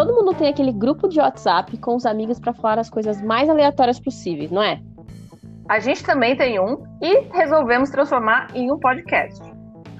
[0.00, 3.50] todo mundo tem aquele grupo de WhatsApp com os amigos para falar as coisas mais
[3.50, 4.80] aleatórias possíveis, não é?
[5.68, 9.42] A gente também tem um e resolvemos transformar em um podcast.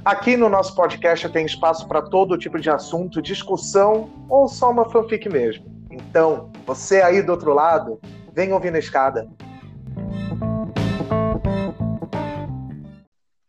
[0.03, 4.89] Aqui no nosso podcast tem espaço para todo tipo de assunto, discussão ou só uma
[4.89, 5.67] fanfic mesmo.
[5.91, 8.01] Então, você aí do outro lado,
[8.33, 9.29] vem ouvir na escada.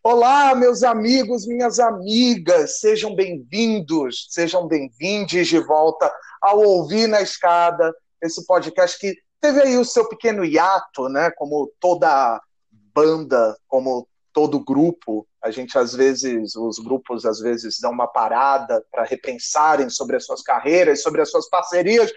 [0.03, 7.93] Olá, meus amigos, minhas amigas, sejam bem-vindos, sejam bem-vindos de volta ao Ouvir na Escada,
[8.21, 11.31] esse podcast que teve aí o seu pequeno hiato, né?
[11.31, 12.41] Como toda
[12.93, 18.83] banda, como todo grupo, a gente às vezes, os grupos às vezes dão uma parada
[18.91, 22.11] para repensarem sobre as suas carreiras, sobre as suas parcerias,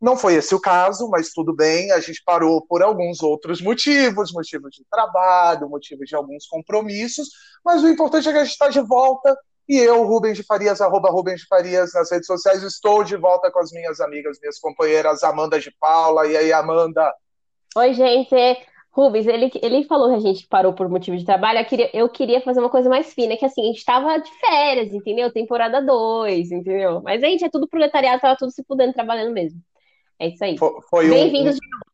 [0.00, 4.32] não foi esse o caso, mas tudo bem, a gente parou por alguns outros motivos,
[4.32, 7.28] motivos de trabalho, motivos de alguns compromissos,
[7.64, 9.36] mas o importante é que a gente está de volta
[9.68, 13.50] e eu, Rubens de Farias, arroba Rubens de Farias nas redes sociais, estou de volta
[13.50, 16.26] com as minhas amigas, minhas companheiras, Amanda de Paula.
[16.26, 17.12] E aí, Amanda?
[17.76, 18.34] Oi, gente.
[18.90, 21.58] Rubens, ele, ele falou que a gente parou por motivo de trabalho.
[21.58, 24.30] Eu queria, eu queria fazer uma coisa mais fina, que assim, a gente estava de
[24.40, 25.30] férias, entendeu?
[25.30, 27.02] Temporada 2, entendeu?
[27.02, 29.60] Mas gente é tudo proletariado, tava tudo se pudendo trabalhando mesmo.
[30.18, 30.56] É isso aí.
[30.58, 31.84] Foi, Bem-vindos um, de novo.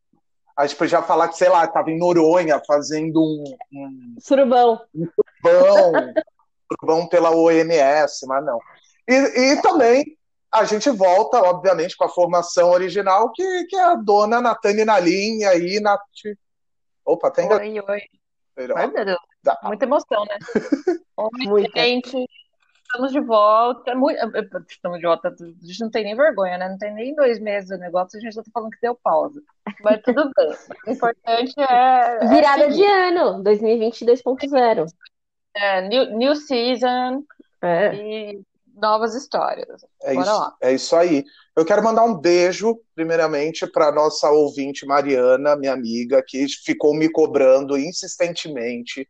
[0.57, 3.45] A gente podia falar que, sei lá, estava em Noronha fazendo um.
[3.73, 4.81] um surubão.
[4.95, 5.07] Um
[5.43, 5.93] surubão.
[6.69, 8.59] surubão pela OMS, mas não.
[9.09, 10.05] E, e também
[10.53, 15.01] a gente volta, obviamente, com a formação original, que, que é a dona Natane na
[15.01, 16.01] linha aí, Nath.
[17.05, 17.53] Opa, tem.
[17.53, 18.03] Oi, oi.
[18.77, 19.19] Ai, meu Deus.
[19.65, 20.39] Muita emoção, né?
[21.51, 22.25] Oi, gente.
[22.83, 23.95] Estamos de volta.
[23.97, 24.19] Muito...
[24.69, 25.29] Estamos de volta.
[25.29, 26.69] A gente não tem nem vergonha, né?
[26.69, 29.43] Não tem nem dois meses o negócio, a gente já tá falando que deu pausa.
[29.83, 30.55] Mas tudo bem.
[30.87, 32.19] O importante é.
[32.23, 34.87] é Virada de ano, 2020 2.0.
[35.57, 37.23] É, new, new season
[37.63, 37.95] é.
[37.95, 38.43] e
[38.77, 39.85] novas histórias.
[40.03, 40.57] É Bora isso, lá.
[40.61, 41.25] é isso aí.
[41.57, 47.09] Eu quero mandar um beijo, primeiramente, para nossa ouvinte Mariana, minha amiga, que ficou me
[47.09, 49.09] cobrando insistentemente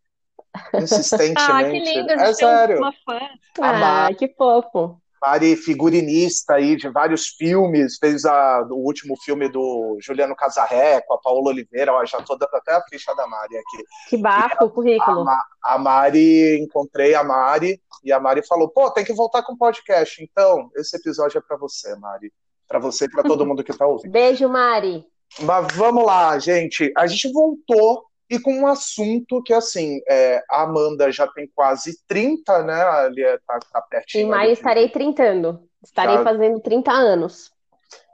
[0.74, 1.40] insistentemente.
[1.40, 2.78] ah, que lindo, é sério.
[2.78, 3.20] Uma fã.
[3.60, 5.00] Ah, que fofo.
[5.24, 11.14] Mari, figurinista aí de vários filmes, fez a, o último filme do Juliano Casarré com
[11.14, 13.84] a Paola Oliveira, ó, já tô dando até a ficha da Mari aqui.
[14.10, 15.26] Que bafo o currículo.
[15.26, 19.54] A, a, Mari, encontrei a Mari, e a Mari falou, pô, tem que voltar com
[19.54, 22.30] o podcast, então esse episódio é para você, Mari.
[22.68, 24.12] Para você e para todo mundo que tá ouvindo.
[24.12, 25.06] Beijo, Mari.
[25.40, 26.92] Mas vamos lá, gente.
[26.96, 28.04] A gente voltou
[28.34, 32.82] e com um assunto que, assim, é, a Amanda já tem quase 30, né?
[32.82, 34.26] Ali é, tá, tá pertinho.
[34.26, 35.62] Em maio estarei trintando.
[35.82, 36.24] Estarei já...
[36.24, 37.52] fazendo 30 anos.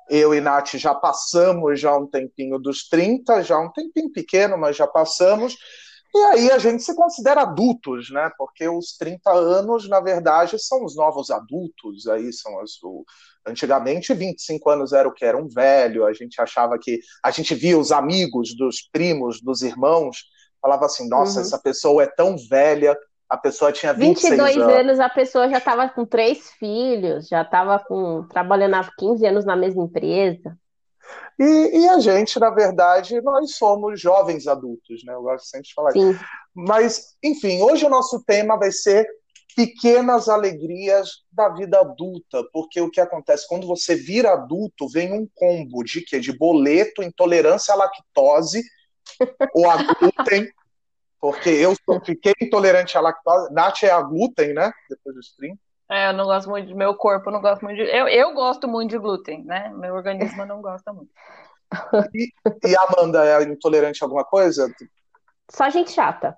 [0.08, 4.76] Eu e Nath já passamos já um tempinho dos 30, já um tempinho pequeno, mas
[4.76, 5.56] já passamos.
[6.14, 8.30] E aí a gente se considera adultos, né?
[8.36, 13.04] Porque os 30 anos, na verdade, são os novos adultos, aí são as, o,
[13.46, 17.00] Antigamente, 25 anos era o que era um velho, a gente achava que.
[17.24, 20.24] A gente via os amigos dos primos, dos irmãos,
[20.60, 21.46] falava assim: nossa, uhum.
[21.46, 22.96] essa pessoa é tão velha,
[23.28, 24.74] a pessoa tinha 26 22 anos.
[24.74, 27.82] anos, a pessoa já estava com três filhos, já estava
[28.28, 30.54] trabalhando há 15 anos na mesma empresa.
[31.38, 35.14] E, e, a gente, na verdade, nós somos jovens adultos, né?
[35.14, 36.10] Eu gosto sempre de falar Sim.
[36.10, 36.24] isso.
[36.54, 39.08] Mas, enfim, hoje o nosso tema vai ser
[39.56, 45.28] pequenas alegrias da vida adulta, porque o que acontece quando você vira adulto, vem um
[45.34, 48.62] combo de que de boleto, intolerância à lactose
[49.54, 50.50] ou a glúten,
[51.20, 54.72] porque eu fiquei intolerante à lactose, Nath é a glúten, né?
[54.88, 55.58] Depois do stream.
[55.90, 57.82] É, eu não gosto muito de meu corpo, não gosto muito de.
[57.82, 59.70] Eu, eu gosto muito de glúten, né?
[59.74, 61.10] Meu organismo não gosta muito.
[62.14, 62.32] E,
[62.64, 64.72] e a Amanda é intolerante a alguma coisa?
[65.50, 66.36] Só gente chata.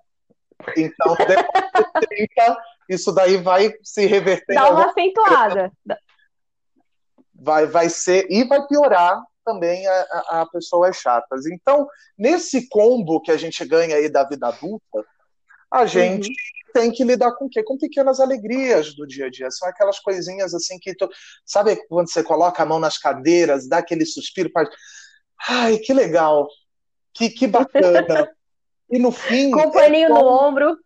[0.76, 4.54] Então, depois de 30, isso daí vai se reverter.
[4.54, 5.72] Dá uma acentuada.
[7.34, 11.46] Vai, vai ser, e vai piorar também a, a, a pessoas chatas.
[11.46, 11.86] Então,
[12.16, 15.04] nesse combo que a gente ganha aí da vida adulta,
[15.72, 16.72] a gente uhum.
[16.74, 17.62] tem que lidar com o quê?
[17.62, 19.50] Com pequenas alegrias do dia a dia.
[19.50, 21.08] São aquelas coisinhas assim que tu,
[21.46, 24.68] sabe quando você coloca a mão nas cadeiras, dá aquele suspiro, faz,
[25.48, 26.46] ai, que legal,
[27.14, 28.30] que, que bacana.
[28.90, 29.50] e no fim.
[29.52, 30.76] Com um paninho é no ombro.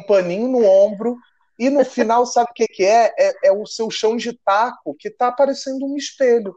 [0.00, 1.16] Um paninho no ombro.
[1.58, 3.14] E no final, sabe o que, que é?
[3.18, 3.32] é?
[3.44, 3.52] é?
[3.52, 6.54] o seu chão de taco que está parecendo um espelho.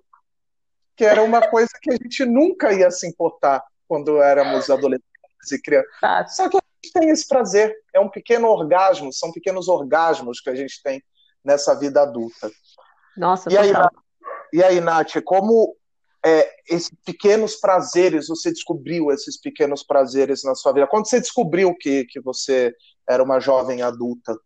[0.98, 5.09] Que era uma coisa que a gente nunca ia se importar quando éramos adolescentes
[5.52, 5.92] e crianças.
[6.02, 6.28] Tá.
[6.28, 7.76] Só que a gente tem esse prazer.
[7.94, 11.04] É um pequeno orgasmo, são pequenos orgasmos que a gente tem
[11.44, 12.52] nessa vida adulta.
[13.18, 13.72] Nossa, e aí,
[14.54, 15.76] e aí, Nath, como
[16.26, 20.88] é, esses pequenos prazeres, você descobriu esses pequenos prazeres na sua vida?
[20.88, 22.74] Quando você descobriu que, que você
[23.08, 24.38] era uma jovem adulta?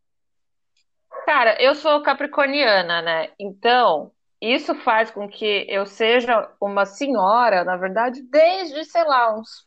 [1.25, 3.29] Cara, eu sou capricorniana, né?
[3.39, 4.11] Então,
[4.41, 9.65] isso faz com que eu seja uma senhora, na verdade, desde, sei lá, uns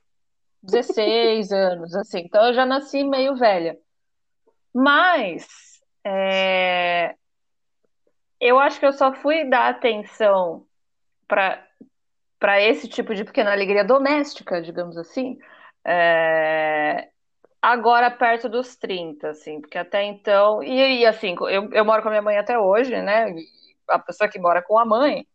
[0.62, 2.20] 16 anos, assim.
[2.20, 3.79] Então eu já nasci meio velha.
[4.75, 5.47] Mas
[6.05, 7.14] é,
[8.41, 10.67] eu acho que eu só fui dar atenção
[11.26, 15.38] para esse tipo de pequena alegria doméstica, digamos assim,
[15.85, 17.09] é,
[17.61, 22.09] agora perto dos 30, assim, porque até então, e, e assim, eu, eu moro com
[22.09, 23.35] a minha mãe até hoje, né?
[23.88, 25.26] A pessoa que mora com a mãe,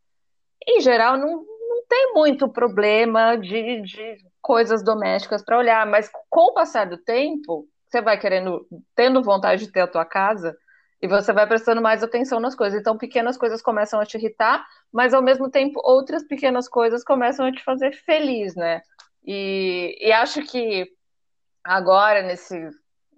[0.67, 6.49] em geral, não, não tem muito problema de, de coisas domésticas para olhar, mas com
[6.49, 8.65] o passar do tempo, você vai querendo,
[8.95, 10.55] tendo vontade de ter a tua casa,
[11.01, 12.79] e você vai prestando mais atenção nas coisas.
[12.79, 17.45] Então, pequenas coisas começam a te irritar, mas ao mesmo tempo, outras pequenas coisas começam
[17.45, 18.81] a te fazer feliz, né?
[19.25, 20.87] E, e acho que
[21.63, 22.69] agora, nesse.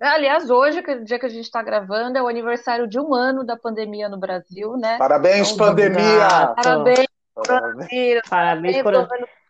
[0.01, 2.99] Aliás, hoje, que é o dia que a gente está gravando, é o aniversário de
[2.99, 4.97] um ano da pandemia no Brasil, né?
[4.97, 6.53] Parabéns, então, pandemia!
[6.55, 8.93] Parabéns, Parabéns, parabéns, por...
[8.93, 9.42] parabéns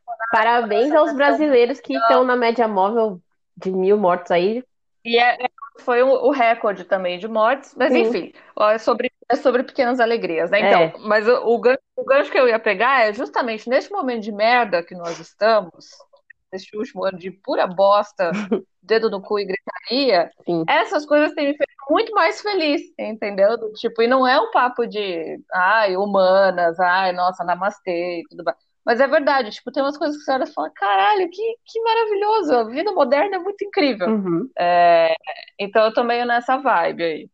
[0.92, 3.22] aos brasileiros que estão na média móvel
[3.56, 4.64] de mil mortos aí.
[5.06, 5.48] E é, é
[5.80, 8.02] foi o, recorde também de mortes, mas Sim.
[8.02, 10.60] enfim, é sobre, é sobre pequenas alegrias, né?
[10.60, 10.94] Então, é.
[11.00, 14.32] mas o, o, gancho, o gancho que eu ia pegar é justamente neste momento de
[14.32, 15.90] merda que nós estamos,
[16.52, 18.32] neste último ano de pura bosta,
[18.82, 20.64] dedo no cu e gritaria, Sim.
[20.68, 23.58] essas coisas têm me feito muito mais feliz, entendeu?
[23.74, 28.58] Tipo, e não é um papo de, ai, humanas, ai, nossa, namastê e tudo mais.
[28.86, 31.82] Mas é verdade, tipo, tem umas coisas que você olha e fala, caralho, que, que
[31.82, 34.08] maravilhoso, a vida moderna é muito incrível.
[34.10, 34.50] Uhum.
[34.60, 35.14] É,
[35.58, 37.30] então eu tô meio nessa vibe aí.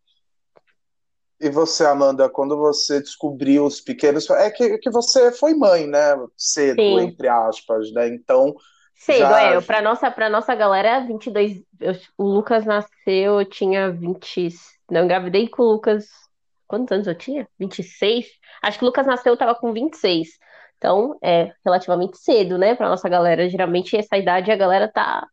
[1.42, 4.30] E você, Amanda, quando você descobriu os pequenos.
[4.30, 6.16] É que, que você foi mãe, né?
[6.38, 7.00] Cedo, Sim.
[7.00, 8.10] entre aspas, né?
[8.10, 8.54] Então.
[8.94, 9.42] Cedo, já...
[9.42, 9.62] é.
[9.62, 11.64] Pra nossa, pra nossa galera, 22.
[11.80, 14.50] Eu, o Lucas nasceu, eu tinha 20.
[14.92, 16.08] Não, engravidei com o Lucas.
[16.68, 17.48] Quantos anos eu tinha?
[17.58, 18.28] 26?
[18.62, 20.38] Acho que o Lucas nasceu, eu tava com 26.
[20.80, 23.50] Então, é relativamente cedo, né, para nossa galera.
[23.50, 25.28] Geralmente, essa idade a galera tá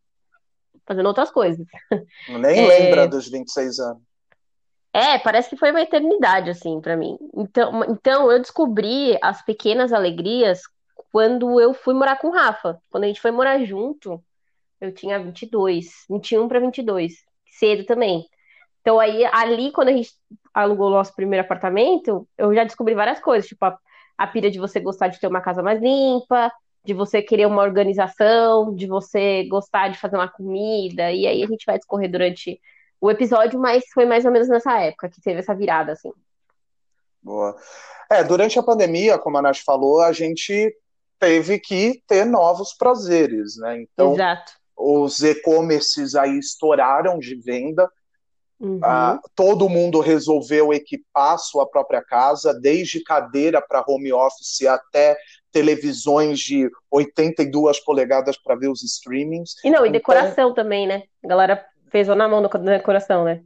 [0.85, 1.65] fazendo outras coisas.
[2.29, 2.67] Nem é...
[2.67, 4.03] lembra dos 26 anos.
[4.93, 7.17] É, parece que foi uma eternidade, assim, para mim.
[7.35, 10.63] Então, então, eu descobri as pequenas alegrias
[11.13, 12.81] quando eu fui morar com o Rafa.
[12.91, 14.23] Quando a gente foi morar junto,
[14.81, 17.13] eu tinha 22, 21 para 22.
[17.59, 18.27] Cedo também.
[18.81, 20.11] Então, aí, ali, quando a gente
[20.55, 23.79] alugou o nosso primeiro apartamento, eu já descobri várias coisas, tipo, a
[24.17, 26.51] a pira de você gostar de ter uma casa mais limpa,
[26.85, 31.47] de você querer uma organização, de você gostar de fazer uma comida, e aí a
[31.47, 32.61] gente vai discorrer durante
[33.01, 36.13] o episódio, mas foi mais ou menos nessa época que teve essa virada, assim.
[37.23, 37.57] Boa.
[38.09, 40.75] É, durante a pandemia, como a Nath falou, a gente
[41.19, 43.83] teve que ter novos prazeres, né?
[43.83, 44.53] Então, Exato.
[44.77, 47.91] os e-commerces aí estouraram de venda,
[48.59, 48.81] Uhum.
[48.83, 55.17] Ah, todo mundo resolveu equipar sua própria casa, desde cadeira para home office até
[55.53, 59.55] televisões de 82 polegadas para ver os streamings.
[59.65, 61.03] E não, e então, decoração também, né?
[61.25, 63.43] A galera fez na mão na decoração, né?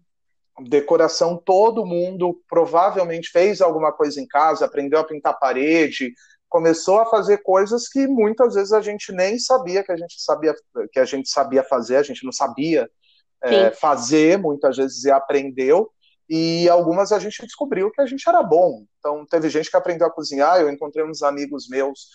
[0.61, 6.13] Decoração, todo mundo provavelmente fez alguma coisa em casa, aprendeu a pintar parede,
[6.49, 10.55] começou a fazer coisas que muitas vezes a gente nem sabia que a gente sabia
[10.93, 12.91] que a gente sabia fazer, a gente não sabia
[13.43, 15.91] é, fazer, muitas vezes e aprendeu,
[16.29, 18.85] e algumas a gente descobriu que a gente era bom.
[18.99, 22.09] Então, teve gente que aprendeu a cozinhar, eu encontrei uns amigos meus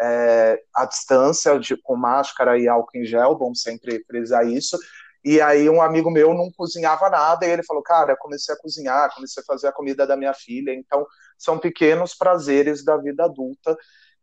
[0.00, 4.78] é, à distância, de, com máscara e álcool em gel, bom sempre frisar isso,
[5.24, 9.14] e aí um amigo meu não cozinhava nada, e ele falou, cara, comecei a cozinhar,
[9.14, 11.06] comecei a fazer a comida da minha filha, então
[11.38, 13.76] são pequenos prazeres da vida adulta,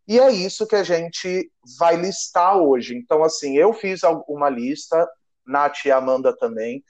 [0.07, 2.95] e é isso que a gente vai listar hoje.
[2.95, 5.07] Então, assim, eu fiz uma lista,
[5.49, 6.83] Nath e Amanda também,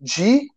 [0.00, 0.48] de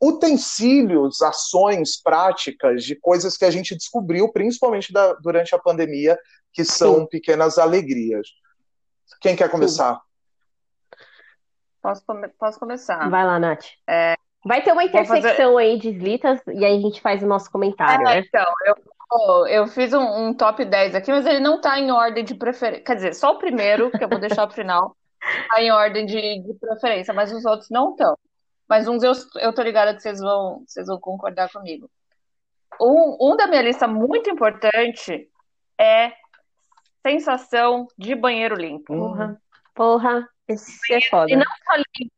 [0.00, 6.18] utensílios, ações, práticas, de coisas que a gente descobriu, principalmente da, durante a pandemia,
[6.52, 7.06] que são Sim.
[7.06, 8.28] pequenas alegrias.
[9.20, 10.00] Quem quer começar?
[11.82, 13.08] Posso, come posso começar.
[13.10, 13.66] Vai lá, Nath.
[13.88, 14.14] É,
[14.44, 15.58] Vai ter uma intersecção fazer...
[15.58, 18.24] aí de litas e aí a gente faz o nosso comentário, é, né?
[18.26, 22.24] Então, eu, eu fiz um, um, top 10 aqui, mas ele não está em ordem
[22.24, 22.84] de preferência.
[22.84, 24.96] Quer dizer, só o primeiro, que eu vou deixar pro final,
[25.50, 28.16] tá em ordem de, de preferência, mas os outros não estão.
[28.68, 31.90] Mas uns eu, eu tô ligada que vocês vão, vocês vão concordar comigo.
[32.80, 35.28] Um, um da minha lista muito importante
[35.78, 36.12] é
[37.06, 38.94] sensação de banheiro limpo.
[38.94, 39.42] Porra,
[39.74, 41.30] porra, esse é foda.
[41.32, 42.14] E não só limpo,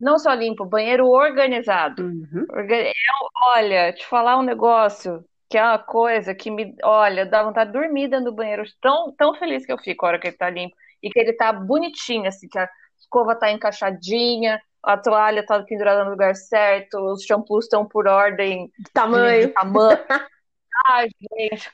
[0.00, 2.04] não só limpo, banheiro organizado.
[2.04, 2.46] Uhum.
[2.48, 7.72] Eu, olha, te falar um negócio que é uma coisa que me, olha, dá vontade
[7.72, 10.36] de dormir dentro do banheiro, tão, tão feliz que eu fico a hora que ele
[10.36, 15.44] tá limpo e que ele tá bonitinho, assim, que a escova tá encaixadinha, a toalha
[15.44, 19.48] tá pendurada no lugar certo, os shampoos estão por ordem de tamanho.
[19.48, 19.98] De, tamanho.
[20.86, 21.72] Ah, gente,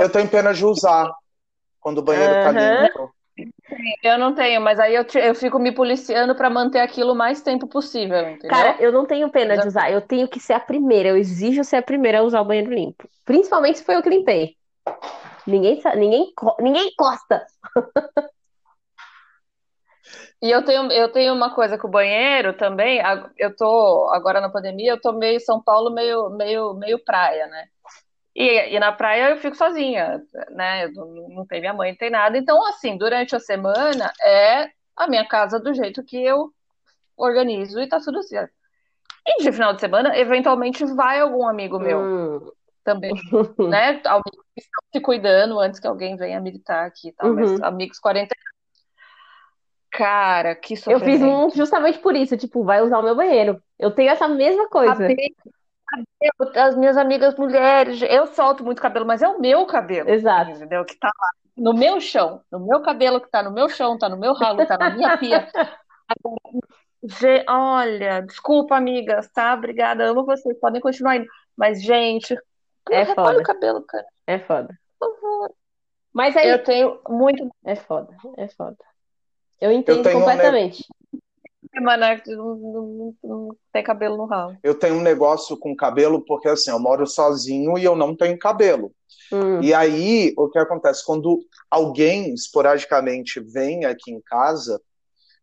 [0.00, 1.08] eu tenho pena de usar
[1.80, 2.42] quando o banheiro uhum.
[2.42, 3.14] tá limpo.
[4.02, 7.40] Eu não tenho, mas aí eu, eu fico me policiando para manter aquilo o mais
[7.40, 8.50] tempo possível, entendeu?
[8.50, 11.62] Cara, eu não tenho pena de usar, eu tenho que ser a primeira, eu exijo
[11.62, 13.08] ser a primeira a usar o banheiro limpo.
[13.24, 14.56] Principalmente se foi eu que limpei.
[15.46, 17.46] Ninguém, ninguém, ninguém encosta.
[20.42, 23.00] E eu tenho, eu tenho uma coisa com o banheiro também.
[23.38, 27.68] Eu tô agora na pandemia, eu tô meio São Paulo, meio, meio, meio praia, né?
[28.34, 30.20] E, e na praia eu fico sozinha,
[30.50, 30.88] né?
[30.88, 32.36] Não, não tem minha mãe, não tem nada.
[32.36, 36.50] Então, assim, durante a semana é a minha casa do jeito que eu
[37.16, 38.52] organizo e tá tudo certo.
[39.24, 42.50] E de final de semana, eventualmente vai algum amigo meu hum.
[42.82, 43.12] também,
[43.70, 44.00] né?
[44.06, 47.36] Alguém que estão se cuidando antes que alguém venha militar aqui e tal, uhum.
[47.36, 48.34] mas amigos 40
[49.92, 51.02] Cara, que sofrimento.
[51.02, 53.62] Eu fiz um justamente por isso, tipo, vai usar o meu banheiro.
[53.78, 54.94] Eu tenho essa mesma coisa.
[54.94, 60.08] Cabelo, as minhas amigas mulheres, eu solto muito cabelo, mas é o meu cabelo.
[60.08, 60.52] Exato.
[60.52, 60.82] Entendeu?
[60.86, 64.08] Que tá lá no meu chão, no meu cabelo que tá no meu chão, tá
[64.08, 65.46] no meu ralo, tá na minha pia.
[67.48, 69.52] Olha, desculpa, amigas, tá?
[69.52, 71.26] Obrigada, amo vocês, podem continuar indo.
[71.54, 72.34] Mas, gente,
[72.90, 73.38] é foda.
[73.38, 74.06] o cabelo, cara.
[74.26, 74.78] É foda.
[74.98, 75.54] Por favor.
[76.14, 76.48] Mas aí.
[76.48, 77.50] Eu tenho muito.
[77.64, 78.78] É foda, é foda.
[79.62, 80.84] Eu entendo eu completamente.
[80.84, 81.20] Um...
[81.84, 82.20] Né?
[82.26, 84.56] Não, não, não, tem cabelo no ralo.
[84.62, 88.36] Eu tenho um negócio com cabelo porque assim, eu moro sozinho e eu não tenho
[88.38, 88.92] cabelo.
[89.32, 89.62] Hum.
[89.62, 91.06] E aí, o que acontece?
[91.06, 91.40] Quando
[91.70, 94.82] alguém esporadicamente vem aqui em casa,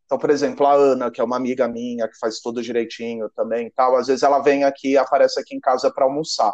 [0.06, 3.72] então, por exemplo, a Ana, que é uma amiga minha, que faz tudo direitinho também
[3.74, 6.54] tal, às vezes ela vem aqui aparece aqui em casa para almoçar.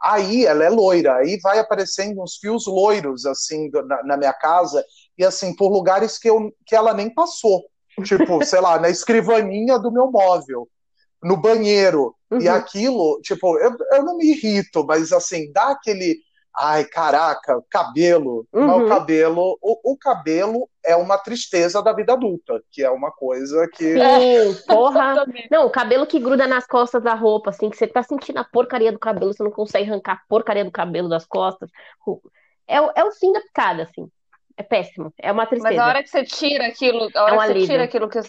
[0.00, 4.84] Aí ela é loira, aí vai aparecendo uns fios loiros assim na, na minha casa,
[5.18, 7.64] e assim, por lugares que, eu, que ela nem passou.
[8.04, 10.68] Tipo, sei lá, na escrivaninha do meu móvel,
[11.22, 12.14] no banheiro.
[12.30, 12.40] Uhum.
[12.40, 16.18] E aquilo, tipo, eu, eu não me irrito, mas assim, dá aquele.
[16.54, 18.46] Ai, caraca, cabelo.
[18.52, 18.66] Uhum.
[18.66, 23.10] Mas o cabelo, o, o, cabelo é uma tristeza da vida adulta, que é uma
[23.10, 23.94] coisa que.
[23.94, 25.24] Sim, porra.
[25.50, 28.44] não, o cabelo que gruda nas costas da roupa, assim, que você tá sentindo a
[28.44, 31.70] porcaria do cabelo, você não consegue arrancar a porcaria do cabelo das costas.
[32.66, 34.10] É, é o fim da picada, assim.
[34.62, 35.12] É péssimo.
[35.18, 35.74] É uma tristeza.
[35.74, 37.60] Mas a hora que você tira aquilo, a hora é um que alívio.
[37.62, 38.20] você tira aquilo que.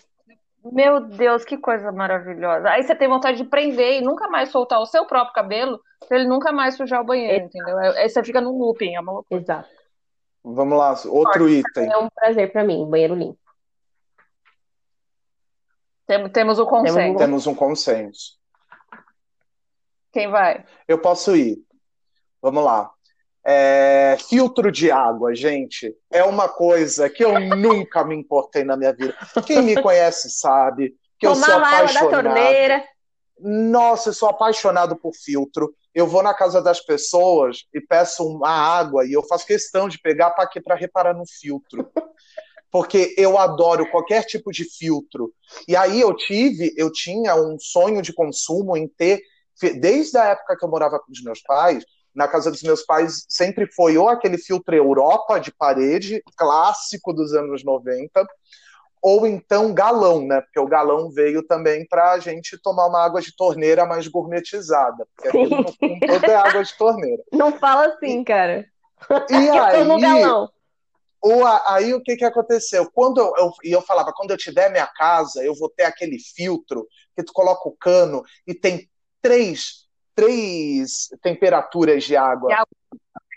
[0.66, 2.70] Meu Deus, que coisa maravilhosa.
[2.70, 6.18] Aí você tem vontade de prender e nunca mais soltar o seu próprio cabelo pra
[6.18, 7.58] ele nunca mais sujar o banheiro, Exato.
[7.58, 7.78] entendeu?
[7.80, 9.42] Aí você fica num looping, é uma loucura.
[9.42, 9.70] Exato.
[10.44, 11.92] Vamos lá, outro item.
[11.92, 13.40] É um prazer para mim, banheiro limpo.
[16.08, 17.18] Tem, temos o consenso.
[17.18, 18.38] Temos um consenso.
[20.12, 20.66] Quem vai?
[20.88, 21.58] Eu posso ir.
[22.42, 22.93] Vamos lá.
[23.46, 28.94] É, filtro de água, gente, é uma coisa que eu nunca me importei na minha
[28.94, 29.14] vida.
[29.46, 31.98] Quem me conhece sabe que Tomar eu sou apaixonado.
[31.98, 32.84] Água da torneira.
[33.40, 35.76] Nossa, eu sou apaixonado por filtro.
[35.94, 40.00] Eu vou na casa das pessoas e peço uma água e eu faço questão de
[40.00, 40.62] pegar para quê?
[40.62, 41.92] Para reparar no filtro.
[42.72, 45.34] Porque eu adoro qualquer tipo de filtro.
[45.68, 49.22] E aí eu tive, eu tinha um sonho de consumo em ter,
[49.80, 53.26] desde a época que eu morava com os meus pais, na casa dos meus pais
[53.28, 58.26] sempre foi ou aquele filtro Europa de parede, clássico dos anos 90,
[59.02, 60.40] ou então galão, né?
[60.42, 65.06] Porque o galão veio também para a gente tomar uma água de torneira mais gourmetizada.
[65.14, 67.24] Porque aquilo no fundo todo é água de torneira.
[67.32, 68.66] Não fala assim, cara.
[69.30, 70.50] E aí, no galão.
[71.22, 72.90] O, aí o que, que aconteceu?
[72.94, 76.88] Quando eu, eu, eu falava, quando eu tiver minha casa, eu vou ter aquele filtro
[77.16, 78.90] que tu coloca o cano e tem
[79.22, 79.83] três
[80.16, 82.50] três temperaturas de água.
[82.50, 82.78] De água.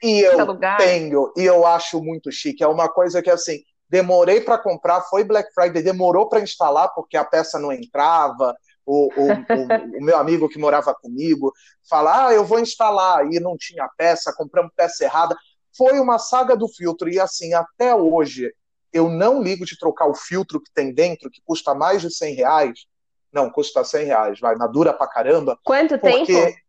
[0.03, 0.77] E eu lugar.
[0.77, 2.63] tenho, e eu acho muito chique.
[2.63, 7.17] É uma coisa que, assim, demorei para comprar, foi Black Friday, demorou para instalar, porque
[7.17, 8.55] a peça não entrava.
[8.85, 11.53] O, o, o, o, meu amigo que morava comigo
[11.89, 15.37] fala: Ah, eu vou instalar, e não tinha peça, compramos peça errada.
[15.77, 18.53] Foi uma saga do filtro, e assim, até hoje,
[18.93, 22.35] eu não ligo de trocar o filtro que tem dentro, que custa mais de 100
[22.35, 22.87] reais.
[23.33, 25.59] Não, custa 100 reais, vai, mas dura pra caramba.
[25.63, 26.27] Quanto porque...
[26.27, 26.66] tempo?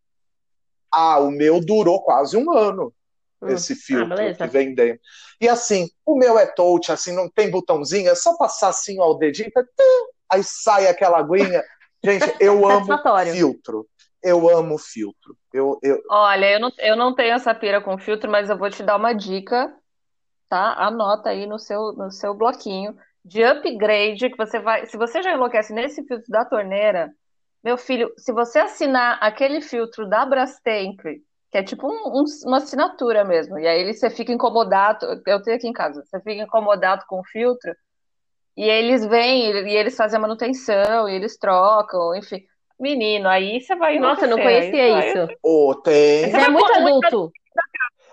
[0.91, 2.93] Ah, o meu durou quase um ano.
[3.41, 3.49] Hum.
[3.49, 5.01] Esse ah, filtro ah, que vem dentro.
[5.39, 9.17] E assim, o meu é touch, assim, não tem botãozinho, é só passar assim ao
[9.17, 9.51] dedinho,
[10.31, 11.63] aí sai aquela aguinha.
[12.03, 12.87] Gente, eu amo
[13.31, 13.87] filtro.
[14.23, 15.37] Eu amo filtro.
[15.53, 16.01] Eu, eu...
[16.09, 18.95] Olha, eu não, eu não tenho essa pira com filtro, mas eu vou te dar
[18.95, 19.73] uma dica,
[20.49, 20.73] tá?
[20.73, 24.85] Anota aí no seu, no seu bloquinho de upgrade que você vai.
[24.85, 27.11] Se você já enlouquece nesse filtro da torneira,
[27.67, 31.01] meu filho, se você assinar aquele filtro da Brastemp,
[31.51, 35.57] que é tipo um, um, uma assinatura mesmo, e aí você fica incomodado, eu tenho
[35.57, 37.75] aqui em casa, você fica incomodado com o filtro,
[38.55, 42.41] e eles vêm, e eles fazem a manutenção, e eles trocam, enfim.
[42.79, 45.37] Menino, aí você vai Nossa, eu não conhecia isso.
[45.43, 46.31] Oh, tem.
[46.31, 47.33] Você é muito adulto.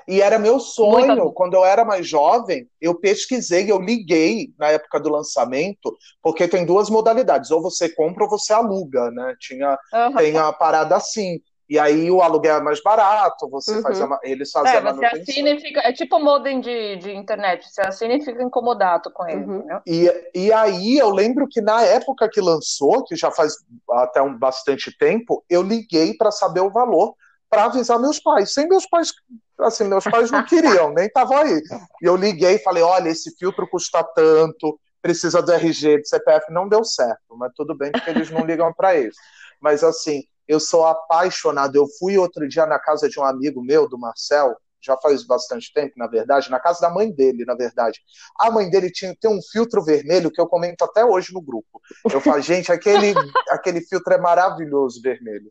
[0.06, 5.00] E era meu sonho, quando eu era mais jovem, eu pesquisei, eu liguei na época
[5.00, 9.34] do lançamento, porque tem duas modalidades, ou você compra ou você aluga, né?
[9.40, 10.14] Tinha, uhum.
[10.16, 11.40] Tem a parada assim.
[11.68, 13.82] E aí o aluguel é mais barato, você uhum.
[13.82, 15.24] faz a, eles fazem é, a manutenção.
[15.24, 19.10] Você assina e fica, é tipo modem de, de internet, você assina e fica incomodado
[19.10, 19.80] com ele, uhum.
[19.86, 23.54] E, e aí eu lembro que na época que lançou, que já faz
[23.92, 27.14] até um bastante tempo, eu liguei para saber o valor,
[27.48, 29.12] para avisar meus pais, sem meus pais,
[29.60, 31.62] assim, meus pais não queriam, nem estavam aí.
[32.02, 36.52] E eu liguei e falei, olha, esse filtro custa tanto, precisa do RG, do CPF,
[36.52, 39.18] não deu certo, mas tudo bem porque eles não ligam para isso.
[39.60, 41.76] Mas assim, eu sou apaixonado.
[41.76, 45.72] Eu fui outro dia na casa de um amigo meu, do Marcel, já faz bastante
[45.72, 48.00] tempo, na verdade, na casa da mãe dele, na verdade.
[48.38, 51.80] A mãe dele tinha tem um filtro vermelho que eu comento até hoje no grupo.
[52.12, 53.14] Eu falo, gente, aquele,
[53.48, 55.48] aquele filtro é maravilhoso, vermelho.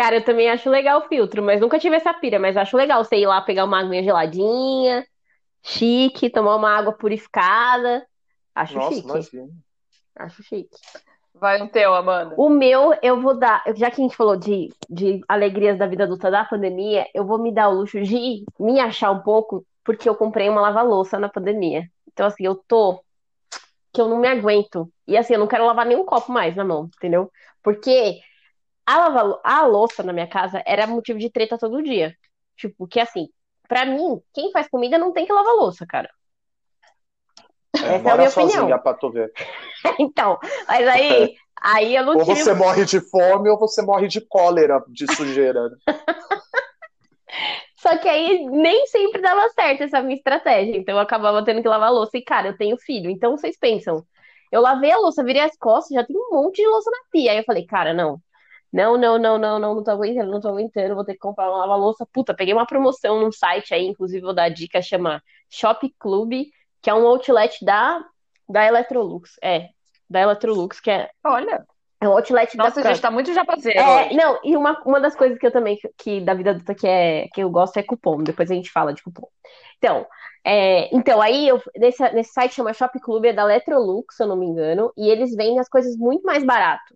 [0.00, 3.04] Cara, eu também acho legal o filtro, mas nunca tive essa pira, mas acho legal
[3.04, 5.06] você ir lá pegar uma água geladinha,
[5.62, 8.06] chique, tomar uma água purificada.
[8.54, 9.10] Acho Nossa, chique.
[9.10, 9.48] Imagina.
[10.16, 10.78] Acho chique.
[11.34, 12.34] Vai um teu, Amanda.
[12.38, 16.04] O meu, eu vou dar, já que a gente falou de, de alegrias da vida
[16.04, 20.08] adulta da pandemia, eu vou me dar o luxo de me achar um pouco, porque
[20.08, 21.84] eu comprei uma lava-louça na pandemia.
[22.10, 23.04] Então, assim, eu tô
[23.92, 24.90] que eu não me aguento.
[25.06, 27.30] E assim, eu não quero lavar nenhum copo mais na mão, entendeu?
[27.62, 28.18] Porque
[28.90, 32.14] a, lava, a louça na minha casa era motivo de treta todo dia.
[32.56, 33.28] Tipo, que assim,
[33.68, 36.10] para mim, quem faz comida não tem que lavar louça, cara.
[37.76, 38.78] É, Essa é a minha opinião.
[38.80, 39.32] Pra tu ver.
[39.98, 44.20] então, mas aí, aí eu não Ou você morre de fome ou você morre de
[44.20, 45.70] cólera, de sujeira.
[47.76, 50.76] Só que aí nem sempre dava certo essa minha estratégia.
[50.76, 52.18] Então eu acabava tendo que lavar a louça.
[52.18, 53.08] E, cara, eu tenho filho.
[53.08, 54.04] Então vocês pensam,
[54.52, 57.32] eu lavei a louça, virei as costas, já tem um monte de louça na pia.
[57.32, 58.20] Aí eu falei, cara, não.
[58.72, 61.50] Não, não, não, não, não, não tô aguentando, não tô aguentando, vou ter que comprar
[61.50, 62.06] uma lava-louça.
[62.12, 66.32] Puta, peguei uma promoção num site aí, inclusive vou dar dica, chama Shop Club,
[66.80, 68.04] que é um outlet da,
[68.48, 69.36] da Electrolux.
[69.42, 69.68] É,
[70.08, 71.10] da Electrolux, que é.
[71.24, 71.64] Olha.
[72.02, 73.78] É um outlet Nossa, da gente, tá muito japazeiro.
[73.78, 76.86] É, não, e uma, uma das coisas que eu também, que da vida adulta que,
[76.86, 78.22] é, que eu gosto é cupom.
[78.22, 79.28] Depois a gente fala de cupom.
[79.76, 80.06] Então,
[80.42, 84.26] é, então aí eu, nesse, nesse site chama Shop Club, é da Electrolux, se eu
[84.26, 86.94] não me engano, e eles vendem as coisas muito mais barato.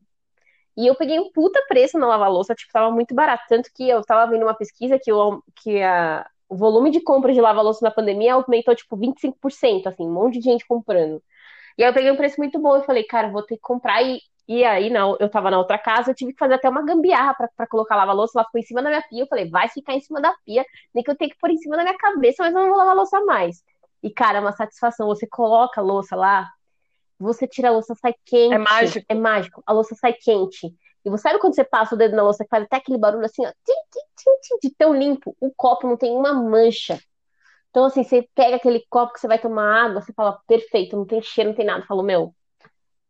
[0.77, 3.45] E eu peguei um puta preço na lava-louça, tipo, tava muito barato.
[3.49, 7.35] Tanto que eu tava vendo uma pesquisa que, eu, que a, o volume de compras
[7.35, 11.23] de lava-louça na pandemia aumentou, tipo, 25%, assim, um monte de gente comprando.
[11.79, 14.03] E aí eu peguei um preço muito bom e falei, cara, vou ter que comprar.
[14.03, 16.85] E, e aí, não, eu tava na outra casa, eu tive que fazer até uma
[16.85, 18.39] gambiarra pra colocar lava-louça.
[18.39, 19.23] Ela ficou em cima da minha pia.
[19.23, 21.57] Eu falei, vai ficar em cima da pia, nem que eu tenha que pôr em
[21.59, 23.63] cima da minha cabeça, mas eu não vou lavar louça mais.
[24.03, 25.07] E, cara, é uma satisfação.
[25.09, 26.49] Você coloca a louça lá,
[27.19, 28.55] você tira a louça, sai quente.
[28.55, 29.07] É mágico.
[29.09, 29.63] É mágico.
[29.67, 30.75] A louça sai quente.
[31.05, 33.27] E você sabe quando você passa o dedo na louça que faz até aquele barulho
[33.27, 35.37] assim, ó, tim, tim, tim, de tão limpo?
[35.39, 36.99] O copo não tem uma mancha.
[37.71, 41.05] Então, assim, você pega aquele copo que você vai tomar água, você fala, perfeito, não
[41.05, 41.85] tem cheiro, não tem nada.
[41.87, 42.35] Falo, meu,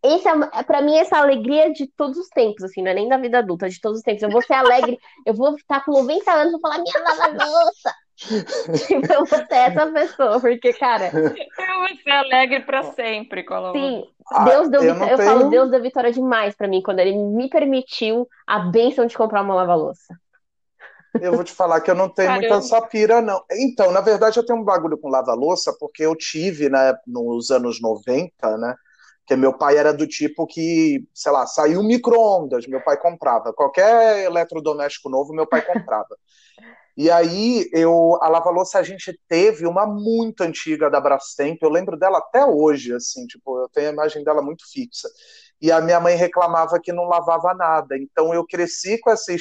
[0.03, 3.09] esse é, é para mim essa alegria de todos os tempos, assim, não é nem
[3.09, 4.23] da vida adulta, de todos os tempos.
[4.23, 9.13] Eu vou ser alegre, eu vou estar com 90 anos, vou falar, minha lava-louça, tipo,
[9.13, 11.11] eu vou ser essa pessoa, porque, cara.
[11.15, 13.79] Eu vou ser alegre para sempre, Colombo.
[13.79, 15.19] Sim, ah, Deus deu eu, eu tenho...
[15.19, 19.43] falo, Deus deu vitória demais para mim quando ele me permitiu a benção de comprar
[19.43, 20.15] uma lava-louça.
[21.21, 22.49] Eu vou te falar que eu não tenho Caramba.
[22.49, 23.43] muita essa pira, não.
[23.53, 27.81] Então, na verdade, eu tenho um bagulho com lava-louça, porque eu tive, né, nos anos
[27.81, 28.75] 90, né?
[29.27, 33.53] Que meu pai era do tipo que, sei lá, saiu micro-ondas, meu pai comprava.
[33.53, 36.17] Qualquer eletrodoméstico novo, meu pai comprava.
[36.97, 41.97] E aí, eu, a lava-louça a gente teve uma muito antiga da Brastemp, eu lembro
[41.97, 45.09] dela até hoje, assim, tipo, eu tenho a imagem dela muito fixa.
[45.61, 47.97] E a minha mãe reclamava que não lavava nada.
[47.97, 49.37] Então eu cresci com esse,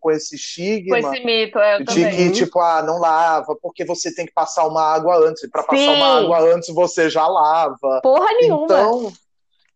[0.00, 2.10] com esse estigma com esse mito, eu de também.
[2.10, 5.44] que, tipo, ah, não lava, porque você tem que passar uma água antes.
[5.44, 8.00] E para passar uma água antes, você já lava.
[8.02, 8.64] Porra nenhuma.
[8.64, 9.12] Então,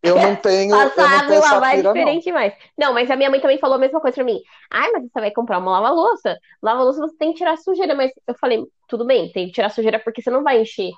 [0.03, 0.75] eu não tenho.
[0.75, 2.33] Passar água e lavar é diferente não.
[2.33, 2.53] mais.
[2.77, 4.39] Não, mas a minha mãe também falou a mesma coisa pra mim.
[4.69, 6.37] Ai, mas você vai comprar uma lava-louça.
[6.61, 7.95] Lava-louça você tem que tirar sujeira.
[7.95, 10.91] Mas eu falei, tudo bem, tem que tirar sujeira porque você não vai encher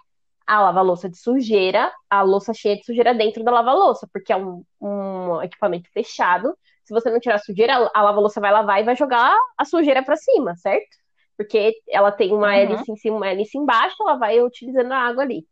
[0.47, 4.63] a lava-louça de sujeira, a louça cheia de sujeira dentro da lava-louça, porque é um,
[4.79, 6.55] um, equipamento fechado.
[6.83, 10.03] Se você não tirar a sujeira, a lava-louça vai lavar e vai jogar a sujeira
[10.03, 10.97] para cima, certo?
[11.35, 12.53] Porque ela tem uma uhum.
[12.53, 15.45] hélice em cima, uma hélice embaixo, ela vai utilizando a água ali.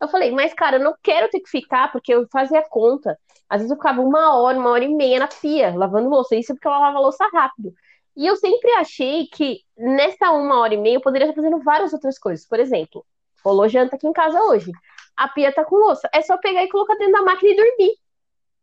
[0.00, 3.18] Eu falei, mas cara, eu não quero ter que ficar, porque eu fazia conta.
[3.48, 6.36] Às vezes eu ficava uma hora, uma hora e meia na pia, lavando louça.
[6.36, 7.72] Isso é porque eu lavava louça rápido.
[8.16, 11.92] E eu sempre achei que nessa uma hora e meia eu poderia estar fazendo várias
[11.92, 12.46] outras coisas.
[12.46, 13.04] Por exemplo,
[13.44, 14.70] rolou janta aqui em casa hoje.
[15.16, 16.08] A pia tá com louça.
[16.12, 17.94] É só pegar e colocar dentro da máquina e dormir.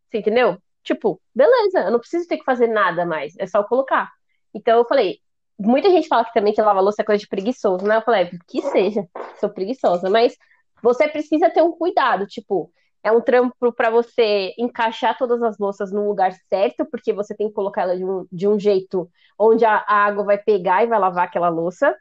[0.10, 0.58] Você entendeu?
[0.84, 3.34] Tipo, beleza, eu não preciso ter que fazer nada mais.
[3.40, 4.12] É só colocar.
[4.54, 5.20] Então eu falei,
[5.58, 7.98] muita gente fala que também que lavar louça é coisa de preguiçoso, né?
[7.98, 9.08] Eu falei, é, que seja,
[9.40, 10.36] sou preguiçosa, mas
[10.84, 12.70] você precisa ter um cuidado, tipo,
[13.02, 17.48] é um trampo para você encaixar todas as louças no lugar certo, porque você tem
[17.48, 20.88] que colocar ela de um, de um jeito onde a, a água vai pegar e
[20.88, 21.96] vai lavar aquela louça.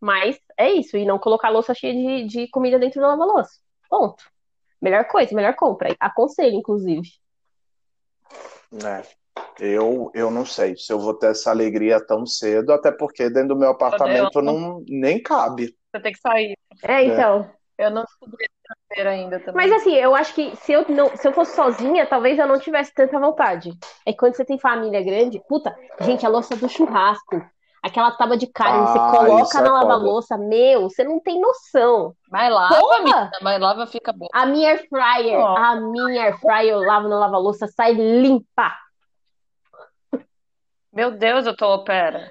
[0.00, 3.58] Mas é isso, e não colocar a louça cheia de, de comida dentro da lava-louça.
[3.90, 4.24] Ponto.
[4.80, 5.94] Melhor coisa, melhor compra.
[6.00, 7.08] Aconselho, inclusive.
[8.84, 9.02] É.
[9.58, 13.50] Eu, eu não sei se eu vou ter essa alegria tão cedo, até porque dentro
[13.50, 15.76] do meu apartamento não, nem cabe.
[15.94, 16.56] Você tem que sair.
[16.82, 17.50] É, então.
[17.78, 18.46] Eu não descobri
[18.88, 19.68] terceira ainda também.
[19.68, 22.58] Mas assim, eu acho que se eu, não, se eu fosse sozinha, talvez eu não
[22.58, 23.70] tivesse tanta vontade.
[24.04, 27.44] É que quando você tem família grande, puta, gente, a louça do churrasco,
[27.82, 32.14] aquela tábua de carne, ah, você coloca na é lava-louça, meu, você não tem noção.
[32.30, 34.26] Mas lava, menina, mas lava fica bom.
[34.32, 35.56] A minha air fryer, oh.
[35.56, 38.74] a minha air fryer eu lavo na lava-louça, sai limpa.
[40.92, 42.30] Meu Deus, eu tô, pera.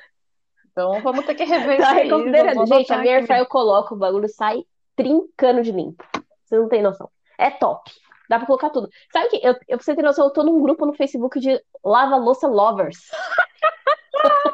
[0.72, 2.04] Então vamos ter que rever tá isso.
[2.04, 2.66] Reconsiderando.
[2.66, 6.04] Gente, a minha air fryer eu coloco, o bagulho sai trincando de limpo.
[6.46, 7.10] Você não tem noção.
[7.38, 7.92] É top.
[8.30, 8.90] Dá pra colocar tudo.
[9.12, 12.48] Sabe que, eu, eu, você ter noção, eu tô num grupo no Facebook de lava-louça
[12.48, 13.00] lovers.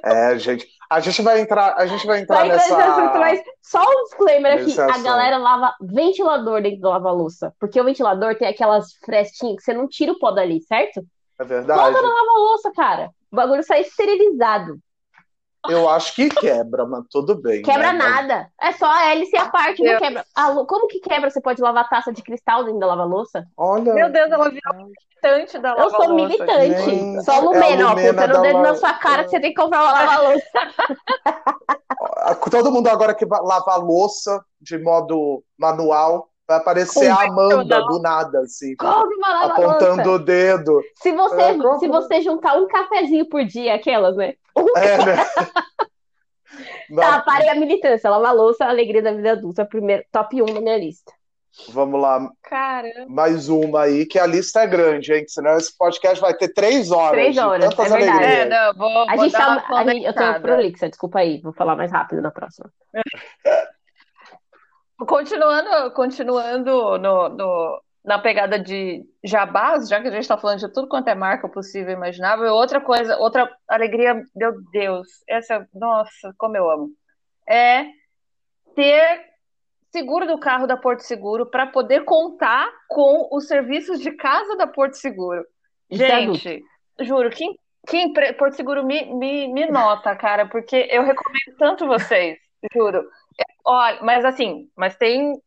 [0.04, 0.67] É, gente.
[0.89, 2.75] A gente vai entrar, a gente vai entrar vai nessa.
[2.75, 7.54] Assunto, mas só um disclaimer aqui: a galera lava ventilador dentro do lava-louça.
[7.58, 11.01] Porque o ventilador tem aquelas frestinhas que você não tira o pó dali, certo?
[11.39, 11.80] É verdade.
[11.80, 13.10] Coloca na lava-louça, cara.
[13.32, 14.80] O bagulho sai esterilizado.
[15.69, 17.62] Eu acho que quebra, mas tudo bem.
[17.62, 18.00] Quebra né?
[18.00, 18.50] nada.
[18.60, 20.26] É só a hélice e a parte não quebra.
[20.67, 21.30] como que quebra?
[21.30, 23.45] Você pode lavar taça de cristal dentro da lava-louça?
[23.56, 23.93] Olha.
[23.93, 25.97] Meu Deus, ela virou militante da lava-louça.
[25.97, 26.86] Eu sou militante.
[26.86, 29.62] Gente, só Lumena, é ó, botando o dedo na sua cara que você tem que
[29.62, 30.45] comprar uma lava-louça.
[32.50, 38.02] Todo mundo agora que lava a louça de modo manual Vai aparecer a Amanda do
[38.02, 38.76] nada, assim.
[38.78, 40.82] apontando o dedo.
[40.96, 44.34] Se você, é, se você juntar um cafezinho por dia, aquelas, né?
[44.58, 45.16] Um é, né?
[47.00, 48.10] tá, parei a militância.
[48.10, 49.64] Lava louça, a alegria da vida adulta.
[49.64, 51.14] Primeiro, top 1 na minha lista.
[51.70, 52.30] Vamos lá.
[52.44, 53.06] Caramba.
[53.08, 55.24] Mais uma aí, que a lista é grande, hein?
[55.30, 57.12] Senão esse podcast vai ter três horas.
[57.12, 58.24] Três horas, é verdade.
[58.26, 61.40] É, não, vou, a vou gente tá, a gente, eu tô prolixa, desculpa aí.
[61.42, 62.70] Vou falar mais rápido na próxima.
[65.06, 70.74] Continuando, continuando no, no, na pegada de jabás, já que a gente está falando de
[70.74, 76.34] tudo quanto é marca possível e imaginável, outra coisa, outra alegria, meu Deus, essa, nossa,
[76.38, 76.90] como eu amo,
[77.48, 77.86] é
[78.76, 79.32] ter
[79.92, 84.66] seguro do carro da Porto Seguro para poder contar com os serviços de casa da
[84.66, 85.46] Porto Seguro.
[85.90, 86.64] É gente,
[87.02, 92.38] juro, quem, quem Porto Seguro me, me, me nota, cara, porque eu recomendo tanto vocês,
[92.74, 93.04] juro.
[93.65, 95.39] Olha, mas assim, mas tem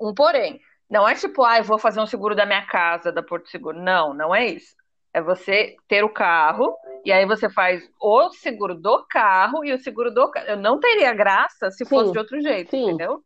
[0.00, 0.60] um porém.
[0.88, 3.78] Não é tipo, ah, eu vou fazer um seguro da minha casa, da Porto Seguro.
[3.78, 4.74] Não, não é isso.
[5.12, 9.78] É você ter o carro e aí você faz o seguro do carro e o
[9.78, 10.46] seguro do carro.
[10.46, 12.84] Eu não teria graça se fosse de outro jeito, sim.
[12.84, 13.22] entendeu?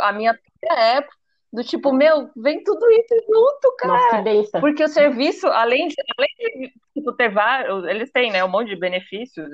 [0.00, 0.38] a minha
[0.70, 1.04] é
[1.52, 3.92] do tipo, meu, vem tudo isso junto, cara.
[3.92, 4.22] Nossa,
[4.60, 8.68] Porque o serviço, além de, além de tipo, ter vários, eles têm, né, um monte
[8.68, 9.48] de benefícios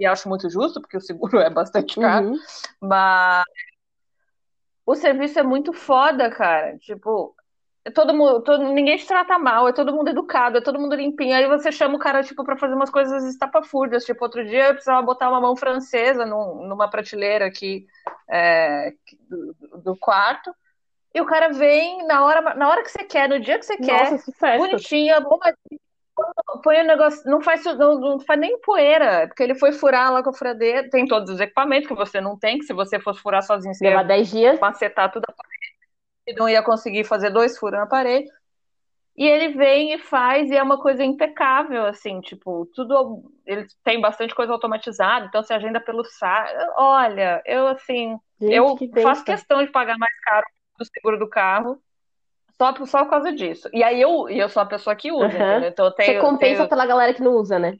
[0.00, 2.38] e acho muito justo, porque o seguro é bastante caro, uhum.
[2.80, 3.44] mas
[4.86, 6.78] o serviço é muito foda, cara.
[6.78, 7.36] Tipo,
[7.84, 10.96] é todo mundo, todo, ninguém te trata mal, é todo mundo educado, é todo mundo
[10.96, 11.36] limpinho.
[11.36, 14.06] Aí você chama o cara, tipo, pra fazer umas coisas estapafúrdias.
[14.06, 17.86] Tipo, outro dia eu precisava botar uma mão francesa num, numa prateleira aqui
[18.28, 18.94] é,
[19.28, 20.50] do, do, quarto.
[21.14, 23.76] E o cara vem na hora, na hora que você quer, no dia que você
[23.76, 25.80] Nossa, quer, bonitinho, arrumadinho
[26.62, 30.22] põe o negócio, não faz, não, não, faz nem poeira, porque ele foi furar lá
[30.22, 33.20] com a furadeira, tem todos os equipamentos que você não tem, que se você fosse
[33.20, 34.60] furar sozinho, você ia 10 dias.
[34.60, 35.76] macetar tudo a parede,
[36.26, 38.30] e não ia conseguir fazer dois furos na parede.
[39.16, 43.30] E ele vem e faz, e é uma coisa impecável, assim, tipo, tudo.
[43.44, 46.54] Ele tem bastante coisa automatizada, então se agenda pelo site.
[46.76, 50.46] Olha, eu, assim, Gente, eu que faço questão de pagar mais caro
[50.78, 51.78] do seguro do carro,
[52.60, 53.70] só, só por causa disso.
[53.72, 55.64] E aí eu, eu sou a pessoa que usa, uhum.
[55.64, 56.68] Então eu tenho, Você compensa tenho...
[56.68, 57.74] pela galera que não usa, né?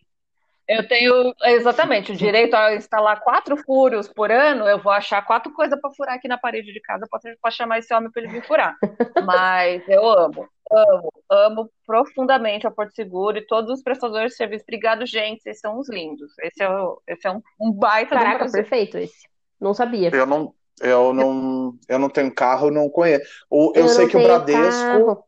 [0.67, 4.69] Eu tenho exatamente o direito a instalar quatro furos por ano.
[4.69, 7.93] Eu vou achar quatro coisas para furar aqui na parede de casa para chamar esse
[7.93, 8.77] homem para ele vir furar.
[9.27, 14.63] Mas eu amo, amo, amo profundamente a Porto Seguro e todos os prestadores de serviço.
[14.63, 15.43] Obrigado, gente.
[15.43, 16.33] Vocês são os lindos.
[16.39, 16.69] Esse é,
[17.09, 19.29] esse é um, um baita Caraca, perfeito esse.
[19.61, 20.11] Não sabia.
[20.15, 23.45] Eu não, eu não, eu não tenho carro, não conheço.
[23.51, 24.81] eu, eu sei que o Bradesco.
[24.81, 25.25] Carro.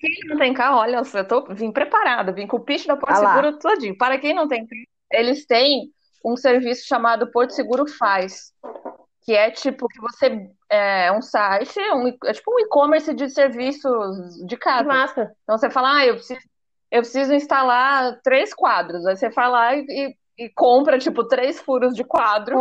[0.00, 3.12] quem não tem carro, olha, eu tô, vim preparado, vim com o pitch da Porto
[3.12, 3.96] ah Seguro todinho.
[3.96, 4.66] Para quem não tem
[5.10, 5.90] eles têm
[6.24, 8.52] um serviço chamado Porto Seguro Faz,
[9.22, 14.46] que é tipo que você é um site, um, é tipo um e-commerce de serviços
[14.46, 14.84] de casa.
[14.84, 15.32] Massa.
[15.44, 16.40] Então você fala, ah, eu preciso,
[16.90, 19.06] eu preciso instalar três quadros.
[19.06, 22.56] Aí você fala e, e compra, tipo, três furos de quadro.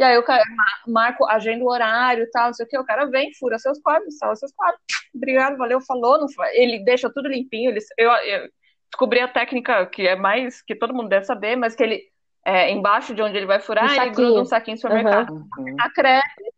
[0.00, 0.42] E aí o cara
[0.86, 2.78] marca, agenda o horário e tal, não sei o que.
[2.78, 4.80] O cara vem, fura seus quadros, instala seus quadros.
[5.14, 6.18] Obrigado, valeu, falou.
[6.18, 7.70] Não, ele deixa tudo limpinho.
[7.70, 8.48] Ele, eu, eu
[8.90, 12.02] descobri a técnica que é mais, que todo mundo deve saber, mas que ele,
[12.46, 15.34] é, embaixo de onde ele vai furar, um ele gruda um saquinho de supermercado.
[15.34, 15.76] Uhum.
[15.78, 16.50] Acresce.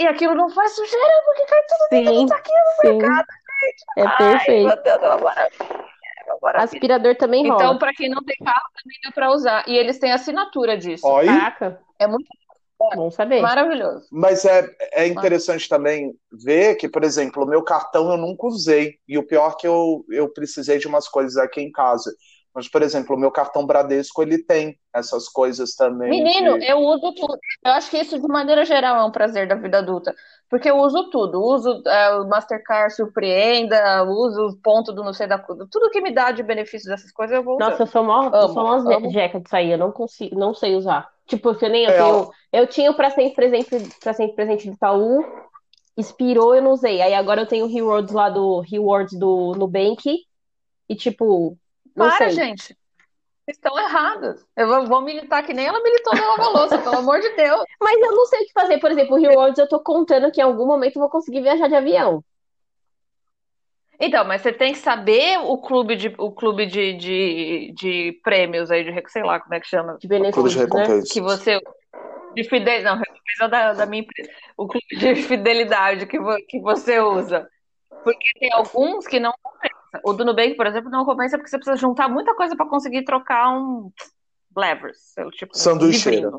[0.00, 3.26] E aquilo não faz sujeira, porque cai tudo dentro do saquinho do mercado,
[3.60, 3.84] gente.
[3.96, 4.66] É Ai, perfeito.
[4.66, 6.64] Meu Deus, maravilha.
[6.64, 7.62] Aspirador também rola.
[7.62, 9.64] Então, para quem não tem carro, também dá para usar.
[9.68, 11.06] E eles têm assinatura disso.
[11.06, 11.26] Oi?
[11.26, 11.80] Caraca.
[12.00, 12.26] É muito
[12.94, 13.40] bom saber.
[13.40, 14.06] Maravilhoso.
[14.10, 18.96] Mas é, é interessante também ver que, por exemplo, o meu cartão eu nunca usei.
[19.08, 22.12] E o pior é que eu, eu precisei de umas coisas aqui em casa.
[22.54, 26.10] Mas, por exemplo, o meu cartão Bradesco, ele tem essas coisas também.
[26.10, 27.38] Menino, eu uso tudo.
[27.64, 30.14] Eu acho que isso, de maneira geral, é um prazer da vida adulta.
[30.50, 31.40] Porque eu uso tudo.
[31.40, 35.66] Uso é, o Mastercard Surpreenda, uso o ponto do não sei da coisa.
[35.70, 37.70] Tudo que me dá de benefício dessas coisas, eu vou usar.
[37.70, 39.70] Nossa, eu sou uma, eu sou uma jeca disso aí.
[39.70, 41.08] Eu não consigo, não sei usar.
[41.32, 42.30] Tipo, eu nem eu é, tenho.
[42.52, 45.24] Eu tinha o pra sempre presente, pra sempre presente do Itaú,
[45.96, 47.00] expirou, eu não usei.
[47.00, 50.26] Aí agora eu tenho o Rewards lá do Rewards do Nubank.
[50.90, 51.56] E, tipo,
[51.96, 52.32] não Para, sei.
[52.32, 52.76] gente.
[53.48, 54.44] estão erradas.
[54.54, 57.64] Eu vou, vou, militar que nem ela militou na Nova Louça, pelo amor de Deus.
[57.80, 58.78] Mas eu não sei o que fazer.
[58.78, 61.66] Por exemplo, o Rewards eu tô contando que em algum momento eu vou conseguir viajar
[61.66, 62.22] de avião.
[64.00, 68.70] Então, mas você tem que saber o clube de, o clube de, de, de prêmios
[68.70, 69.96] aí, de sei lá como é que chama.
[69.98, 71.02] De benefícios, de né?
[71.10, 71.60] Que você.
[72.34, 72.84] De fidelidade.
[72.84, 74.30] Não, recompensa da, da minha empresa.
[74.56, 77.48] O clube de fidelidade que, vo, que você usa.
[78.02, 79.32] Porque tem alguns que não
[80.02, 83.04] o do Nubank, por exemplo, não compensa porque você precisa juntar muita coisa para conseguir
[83.04, 83.92] trocar um
[84.56, 86.30] levers, tipo sanduicheira.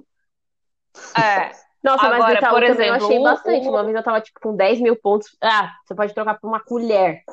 [1.16, 1.52] é.
[1.84, 3.68] Nossa, Agora, mas por exemplo, eu achei bastante.
[3.68, 5.38] Uma vez eu tava tipo com 10 mil pontos.
[5.42, 7.24] Ah, você pode trocar por uma colher.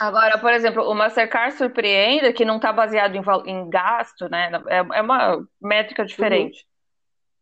[0.00, 4.50] Agora, por exemplo, o Mastercard surpreenda que não está baseado em, em, gasto, né?
[4.68, 6.66] É, é uma métrica diferente.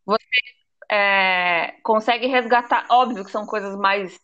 [0.07, 0.15] Uhum.
[0.15, 4.19] Você é, consegue resgatar, óbvio que são coisas mais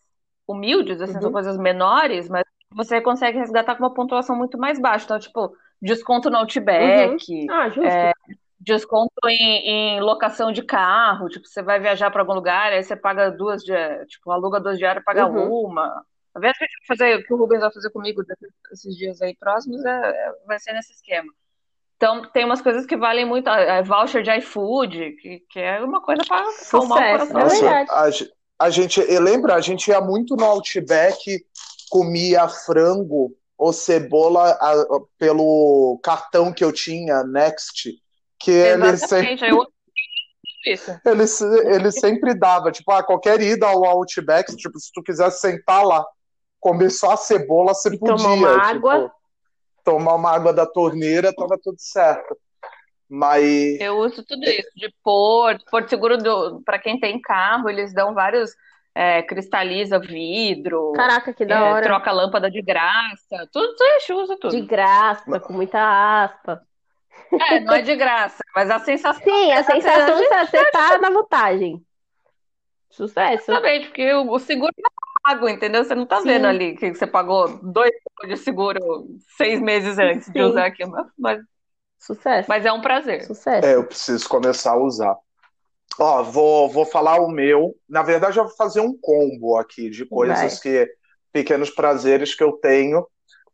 [0.46, 1.22] humildes, assim, uhum.
[1.22, 5.04] são coisas menores, mas você consegue resgatar com uma pontuação muito mais baixa.
[5.04, 7.46] Então, tipo, desconto no Outback, uhum.
[7.50, 8.12] ah, é,
[8.60, 11.28] desconto em, em, locação de carro.
[11.28, 15.04] Tipo, você vai viajar para algum lugar, aí você paga duas tipo, aluga duas diárias,
[15.04, 15.66] paga uhum.
[15.66, 16.04] uma.
[16.38, 18.22] A vez que a gente vai fazer, o que o Rubens vai fazer comigo
[18.72, 21.32] esses dias aí próximos é, é, vai ser nesse esquema.
[21.96, 23.50] Então, tem umas coisas que valem muito.
[23.50, 27.40] É voucher de iFood, que, que é uma coisa para acalmar o coração.
[27.40, 31.44] Nossa, é a, a, gente, lembra, a gente ia muito no Outback
[31.90, 34.74] comia frango ou cebola a,
[35.18, 37.90] pelo cartão que eu tinha, Next,
[38.38, 39.50] que ele sempre...
[39.50, 39.66] Eu...
[40.66, 41.24] Ele,
[41.74, 45.84] ele sempre dava, tipo, a ah, qualquer ida ao Outback, tipo, se tu quiser sentar
[45.84, 46.04] lá,
[46.60, 48.16] comer só a cebola, você e podia.
[48.16, 49.12] Tomar uma tipo, água.
[49.84, 52.36] Tomar uma água da torneira, tava tudo certo.
[53.08, 53.80] Mas.
[53.80, 56.18] Eu uso tudo isso, de Porto, Porto Seguro
[56.64, 58.54] para quem tem carro, eles dão vários
[58.94, 60.92] é, cristaliza vidro.
[60.92, 61.86] Caraca, que da é, hora.
[61.86, 63.48] Troca lâmpada de graça.
[63.52, 64.50] Tudo, tudo usa tudo.
[64.50, 65.78] De graça, com muita
[66.24, 66.60] aspa.
[67.32, 69.22] É, não é de graça, mas a sensação.
[69.22, 71.80] Sim, a sensação é você tá na vantagem.
[72.90, 73.52] Sucesso.
[73.52, 74.72] Exatamente, porque o, o seguro
[75.22, 75.84] pago, entendeu?
[75.84, 76.28] Você não tá Sim.
[76.28, 77.92] vendo ali que você pagou dois
[78.26, 80.32] de seguro seis meses antes Sim.
[80.32, 80.92] de usar aquilo.
[81.18, 81.40] Mas,
[81.98, 82.48] Sucesso.
[82.48, 83.24] Mas é um prazer.
[83.24, 83.66] Sucesso.
[83.66, 85.16] É, eu preciso começar a usar.
[85.98, 87.74] Ó, vou, vou falar o meu.
[87.88, 90.60] Na verdade, eu vou fazer um combo aqui de coisas Vai.
[90.60, 90.94] que.
[91.32, 93.06] pequenos prazeres que eu tenho.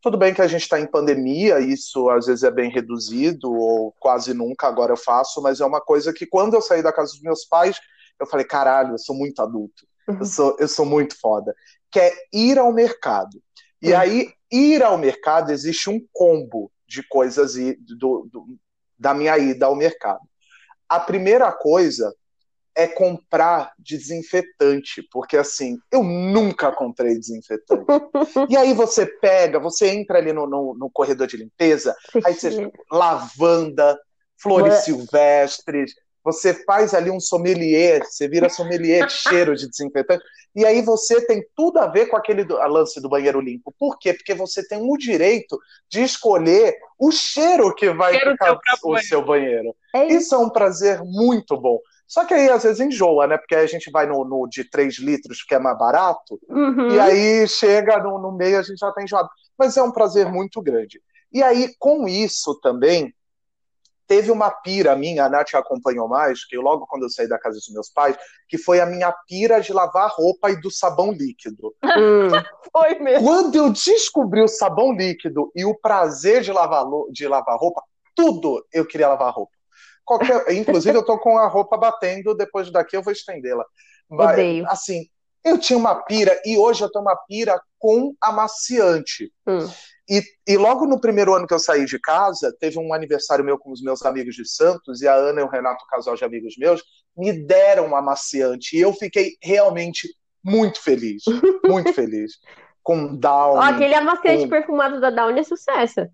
[0.03, 3.91] Tudo bem que a gente está em pandemia, isso às vezes é bem reduzido, ou
[3.99, 7.13] quase nunca agora eu faço, mas é uma coisa que quando eu saí da casa
[7.13, 7.81] dos meus pais,
[8.21, 9.87] eu falei: caralho, eu sou muito adulto.
[10.09, 11.55] Eu, sou, eu sou muito foda.
[11.91, 13.43] Que é ir ao mercado.
[13.81, 13.99] E uhum.
[13.99, 18.59] aí, ir ao mercado, existe um combo de coisas do, do,
[18.99, 20.23] da minha ida ao mercado.
[20.89, 22.15] A primeira coisa
[22.77, 27.85] é comprar desinfetante, porque assim, eu nunca comprei desinfetante.
[28.51, 32.71] e aí você pega, você entra ali no, no, no corredor de limpeza, aí você
[32.91, 33.99] lavanda,
[34.37, 40.25] flores silvestres, você faz ali um sommelier, você vira sommelier de cheiro de desinfetante,
[40.57, 43.75] e aí você tem tudo a ver com aquele do, lance do banheiro limpo.
[43.79, 44.15] Por quê?
[44.15, 45.59] Porque você tem o direito
[45.91, 49.75] de escolher o cheiro que vai cheiro ficar o seu banheiro.
[49.95, 50.17] É isso.
[50.17, 51.79] isso é um prazer muito bom.
[52.07, 53.37] Só que aí às vezes enjoa, né?
[53.37, 56.91] Porque aí a gente vai no, no de 3 litros, que é mais barato, uhum.
[56.91, 59.29] e aí chega no, no meio a gente já tá enjoado.
[59.59, 61.01] Mas é um prazer muito grande.
[61.33, 63.13] E aí, com isso também,
[64.07, 67.57] teve uma pira minha, a Nath acompanhou mais, que logo quando eu saí da casa
[67.57, 68.17] dos meus pais,
[68.49, 71.75] que foi a minha pira de lavar roupa e do sabão líquido.
[71.83, 72.29] Hum.
[72.73, 73.27] foi mesmo.
[73.27, 77.83] Quando eu descobri o sabão líquido e o prazer de lavar, de lavar roupa,
[78.15, 79.53] tudo eu queria lavar roupa.
[80.05, 80.45] qualquer.
[80.55, 83.65] Inclusive, eu tô com a roupa batendo, depois daqui eu vou estendê-la.
[84.11, 84.67] Odeio.
[84.69, 85.09] Assim,
[85.45, 89.33] eu tinha uma pira e hoje eu tenho uma pira com amaciante.
[89.47, 89.69] Hum.
[90.09, 93.59] E, e, logo no primeiro ano que eu saí de casa, teve um aniversário meu
[93.59, 96.57] com os meus amigos de Santos, e a Ana e o Renato, casal de amigos
[96.59, 96.83] meus,
[97.17, 98.77] me deram um amaciante.
[98.77, 100.09] E eu fiquei realmente
[100.45, 101.23] muito feliz.
[101.65, 102.33] Muito feliz.
[102.83, 103.57] Com Downy.
[103.57, 104.51] Ó, aquele amaciante com...
[104.51, 106.07] perfumado da Downy é sucesso.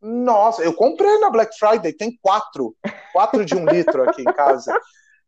[0.00, 2.76] Nossa, eu comprei na Black Friday, tem quatro.
[3.12, 4.72] Quatro de um litro aqui em casa.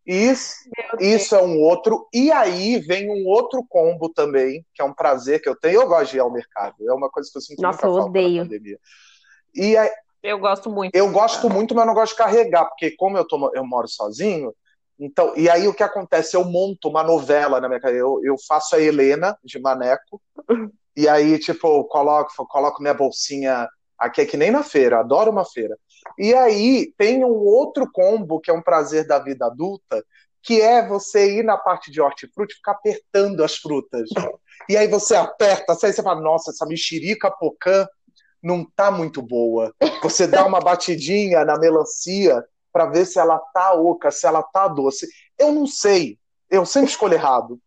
[0.07, 0.57] Isso,
[1.01, 2.07] isso é um outro.
[2.13, 5.81] E aí vem um outro combo também, que é um prazer que eu tenho.
[5.81, 6.77] Eu gosto de ir ao mercado.
[6.87, 8.47] É uma coisa que eu sinto Nossa, eu odeio.
[9.55, 9.91] E aí,
[10.23, 10.95] eu gosto muito.
[10.95, 14.55] Eu gosto muito, mas não gosto de carregar, porque como eu, tô, eu moro sozinho,
[14.99, 16.37] então, e aí o que acontece?
[16.37, 17.95] Eu monto uma novela na minha casa.
[17.95, 20.21] Eu, eu faço a Helena de Maneco,
[20.97, 23.69] e aí, tipo, coloco, coloco minha bolsinha
[24.05, 25.77] aqui, é que nem na feira, adoro uma feira.
[26.19, 30.05] E aí tem um outro combo que é um prazer da vida adulta,
[30.43, 34.11] que é você ir na parte de hortifruti e ficar apertando as frutas.
[34.69, 37.87] E aí você aperta, aí você fala, nossa, essa mexerica pocã
[38.43, 39.75] não tá muito boa.
[40.03, 44.69] Você dá uma batidinha na melancia para ver se ela tá oca, se ela tá
[44.69, 45.09] doce.
[45.39, 46.19] Eu não sei,
[46.51, 47.59] eu sempre escolho errado.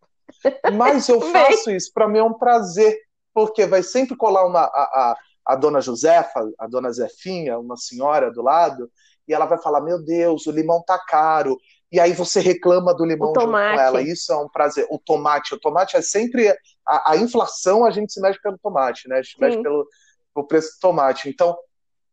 [0.72, 2.96] Mas eu faço isso, para mim é um prazer,
[3.34, 5.16] porque vai sempre colar uma, a, a,
[5.48, 8.90] a dona Josefa, a dona Zefinha, uma senhora do lado,
[9.26, 11.56] e ela vai falar: Meu Deus, o limão tá caro.
[11.90, 14.02] E aí você reclama do limão junto com ela.
[14.02, 14.86] Isso é um prazer.
[14.90, 16.54] O tomate, o tomate é sempre.
[16.86, 19.16] A, a inflação a gente se mexe pelo tomate, né?
[19.16, 19.88] A gente se mexe pelo,
[20.34, 21.30] pelo preço do tomate.
[21.30, 21.56] Então,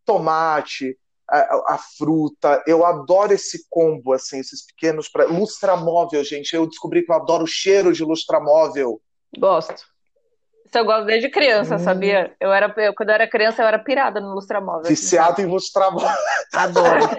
[0.06, 0.98] tomate,
[1.30, 2.63] a, a, fruta.
[2.65, 5.10] Eu adoro esse combo, assim, esses pequenos.
[5.10, 5.26] Pra...
[5.26, 6.56] Lustramóvel, gente.
[6.56, 9.02] Eu descobri que eu adoro o cheiro de lustramóvel.
[9.38, 9.84] Gosto.
[10.75, 11.79] Isso eu gosto desde criança, hum.
[11.79, 12.35] sabia?
[12.38, 14.89] Eu era, eu, quando eu era criança, eu era pirada no lustramóvel.
[14.89, 16.09] Viciado em lustramóvel.
[16.53, 17.09] Adoro.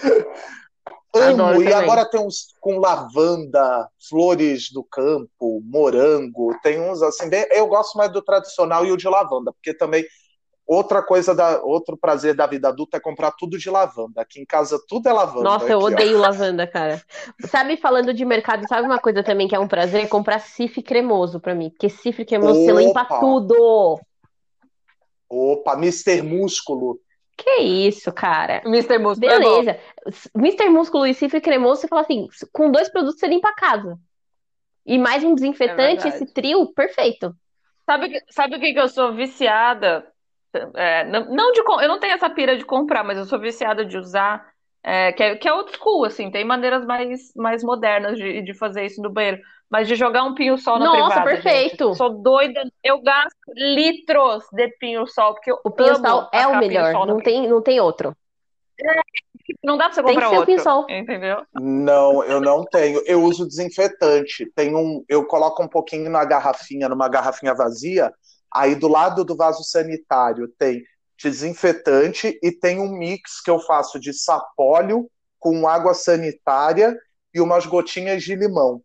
[1.14, 1.42] Amo.
[1.44, 1.78] Adoro e também.
[1.78, 6.58] agora tem uns com lavanda, flores do campo, morango.
[6.62, 7.28] Tem uns assim.
[7.28, 10.02] Bem, eu gosto mais do tradicional e o de lavanda, porque também
[10.72, 14.22] Outra coisa, da, outro prazer da vida adulta é comprar tudo de lavanda.
[14.22, 15.42] Aqui em casa tudo é lavanda.
[15.42, 16.20] Nossa, aqui, eu odeio ó.
[16.20, 17.02] lavanda, cara.
[17.46, 20.08] Sabe, falando de mercado, sabe uma coisa também que é um prazer?
[20.08, 21.70] Comprar cifre cremoso pra mim.
[21.70, 22.72] Porque cifre cremoso Opa.
[22.72, 24.00] você limpa tudo.
[25.28, 26.22] Opa, Mr.
[26.22, 27.00] Músculo.
[27.36, 28.62] Que isso, cara.
[28.64, 28.96] Mr.
[28.98, 29.28] Músculo.
[29.28, 29.70] É Beleza.
[29.72, 29.80] É
[30.36, 30.68] Mr.
[30.68, 33.98] Músculo e cifre cremoso, você fala assim: com dois produtos você limpa a casa.
[34.86, 37.34] E mais um desinfetante, é esse trio, perfeito.
[37.84, 40.06] Sabe, sabe o que, que eu sou viciada?
[40.74, 43.84] É, não, não de, eu não tenho essa pira de comprar, mas eu sou viciada
[43.84, 44.44] de usar,
[44.82, 48.54] é, que, é, que é old school, assim, tem maneiras mais, mais modernas de, de
[48.54, 49.40] fazer isso no banheiro.
[49.70, 51.20] Mas de jogar um pinho-sol na Nossa, privada.
[51.20, 51.86] Nossa, perfeito.
[51.86, 51.96] Gente.
[51.96, 52.60] Sou doida.
[52.82, 57.62] Eu gasto litros de pinho-sol, porque eu O pinho-sol é o melhor, não tem, não
[57.62, 58.12] tem outro.
[58.80, 59.00] É,
[59.62, 60.46] não dá pra você comprar outro.
[60.46, 60.86] Pinho-sol.
[60.88, 61.46] Entendeu?
[61.54, 63.00] Não, eu não tenho.
[63.06, 64.50] Eu uso desinfetante.
[64.56, 68.12] Tem um, eu coloco um pouquinho na garrafinha, numa garrafinha vazia,
[68.52, 70.82] Aí do lado do vaso sanitário tem
[71.22, 76.98] desinfetante e tem um mix que eu faço de sapólio com água sanitária
[77.32, 78.82] e umas gotinhas de limão.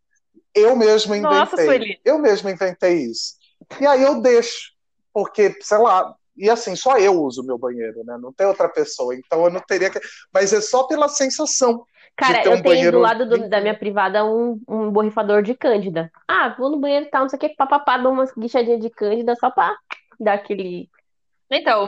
[0.54, 1.40] Eu mesmo inventei.
[1.40, 3.36] Nossa, eu mesmo inventei isso.
[3.80, 4.72] E aí eu deixo,
[5.14, 8.18] porque, sei lá, e assim, só eu uso o meu banheiro, né?
[8.20, 9.16] Não tem outra pessoa.
[9.16, 10.00] Então eu não teria que.
[10.34, 11.86] Mas é só pela sensação.
[12.16, 16.10] Cara, um eu tenho do lado do, da minha privada um, um borrifador de cândida.
[16.28, 18.90] Ah, vou no banheiro e tal, não sei o que, papapá, dou umas guichadinhas de
[18.90, 19.76] cândida só pra
[20.20, 20.90] dar aquele.
[21.52, 21.86] Então,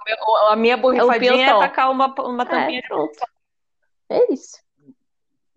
[0.49, 3.17] a minha é borrifadinha é, é tacar uma, uma é, tampinha é, pronto.
[4.09, 4.57] É isso.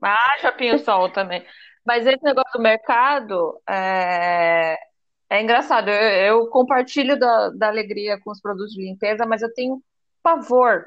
[0.01, 1.45] Ah, chapinho sol também.
[1.85, 4.79] Mas esse negócio do mercado é,
[5.29, 5.89] é engraçado.
[5.89, 9.83] Eu, eu compartilho da, da alegria com os produtos de limpeza, mas eu tenho
[10.23, 10.87] pavor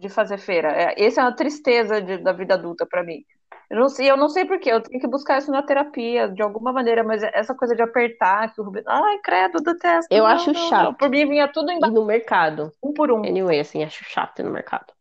[0.00, 0.68] de fazer feira.
[0.72, 3.24] É, essa é uma tristeza de, da vida adulta para mim.
[3.68, 6.42] Eu não sei, eu não sei porquê, eu tenho que buscar isso na terapia, de
[6.42, 8.84] alguma maneira, mas essa coisa de apertar, que o Rubens.
[8.88, 10.12] Ai, credo, detesto.
[10.12, 10.84] Eu não, acho não, chato.
[10.84, 10.94] Não.
[10.94, 11.94] Por mim vinha tudo embaixo.
[11.94, 12.72] E no mercado.
[12.82, 13.18] Um por um.
[13.18, 14.92] Anyway, assim, acho chato no mercado.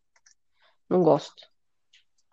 [0.87, 1.47] Não gosto.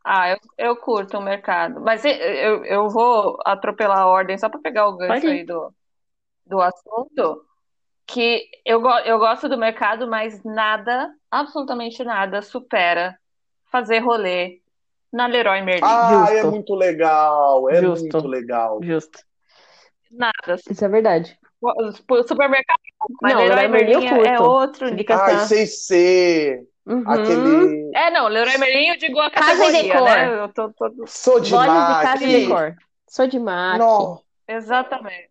[0.04, 1.80] Ah, eu, eu curto o mercado.
[1.80, 5.72] Mas eu, eu vou atropelar a ordem só para pegar o gancho aí do,
[6.44, 7.44] do assunto
[8.06, 13.18] que eu, eu gosto do mercado, mas nada, absolutamente nada, supera
[13.70, 14.60] fazer rolê
[15.12, 15.82] na Leroy Merlin.
[15.84, 16.46] Ah, é Justo.
[16.46, 18.02] é muito legal, é Justo.
[18.02, 18.78] muito legal.
[18.82, 19.18] Justo.
[20.10, 20.56] Nada.
[20.70, 21.36] Isso é verdade.
[21.60, 22.78] O supermercado,
[23.20, 24.86] mas não, Leroy, Leroy Merlin é, é outro.
[25.08, 26.62] Ah, sei ser.
[26.86, 27.02] Uhum.
[27.10, 27.90] Aquele...
[27.96, 30.40] É, não, Leroy Merlin eu digo a categoria, casa né?
[30.44, 31.06] Eu tô, tô...
[31.06, 32.76] Sou de Lojas de casa e decor.
[33.08, 34.20] Sou de Não.
[34.46, 35.30] Exatamente.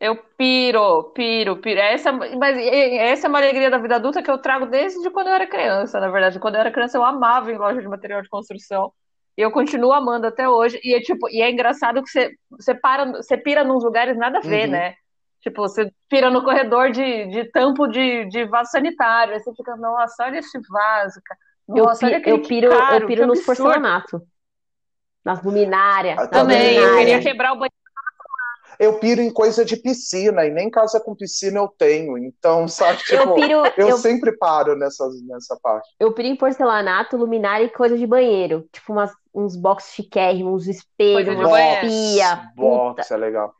[0.00, 1.78] Eu piro, piro, piro.
[1.78, 5.34] Essa, mas essa é uma alegria da vida adulta que eu trago desde quando eu
[5.34, 6.40] era criança, na verdade.
[6.40, 8.90] Quando eu era criança, eu amava em loja de material de construção.
[9.36, 10.80] E eu continuo amando até hoje.
[10.82, 14.38] E é, tipo, e é engraçado que você, você, para, você pira nos lugares nada
[14.38, 14.72] a ver, uhum.
[14.72, 14.94] né?
[15.42, 19.34] Tipo, você pira no corredor de, de tampo de, de vaso sanitário.
[19.34, 21.40] Aí você fica, nossa, olha esse vaso, cara.
[21.68, 24.22] Nossa, eu, pi, eu piro, caro, eu piro nos porcelanato.
[25.22, 26.26] Nas luminárias.
[26.28, 27.79] Também, eu queria quebrar o banheiro
[28.80, 32.16] eu piro em coisa de piscina, e nem casa com piscina eu tenho.
[32.16, 35.86] Então, sabe, tipo, eu, piro, eu, eu, sempre paro nessa, nessa parte.
[36.00, 38.66] Eu piro em porcelanato, luminária e coisa de banheiro.
[38.72, 42.50] Tipo, umas, uns box chiquérrimos, uns espelhos, uma box, pia.
[42.56, 43.14] Box, puta.
[43.14, 43.52] é legal.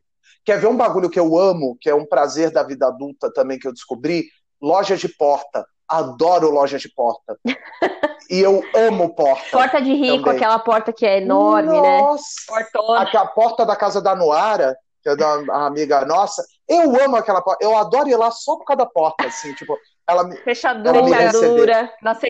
[0.42, 3.58] Quer ver um bagulho que eu amo, que é um prazer da vida adulta também
[3.58, 4.24] que eu descobri?
[4.60, 5.66] Loja de porta.
[5.86, 7.36] Adoro loja de porta.
[8.30, 9.50] e eu amo porta.
[9.52, 10.36] Porta de rico, também.
[10.36, 12.66] aquela porta que é enorme, Nossa, né?
[12.72, 13.18] Nossa!
[13.18, 16.44] A porta da casa da Noara que é da amiga nossa.
[16.68, 17.64] Eu amo aquela porta.
[17.64, 19.76] Eu adoro ir lá só por causa da porta, assim, tipo,
[20.09, 20.36] ela me.
[20.38, 21.92] Fechadura, ela me fechadura.
[22.03, 22.26] Nossa,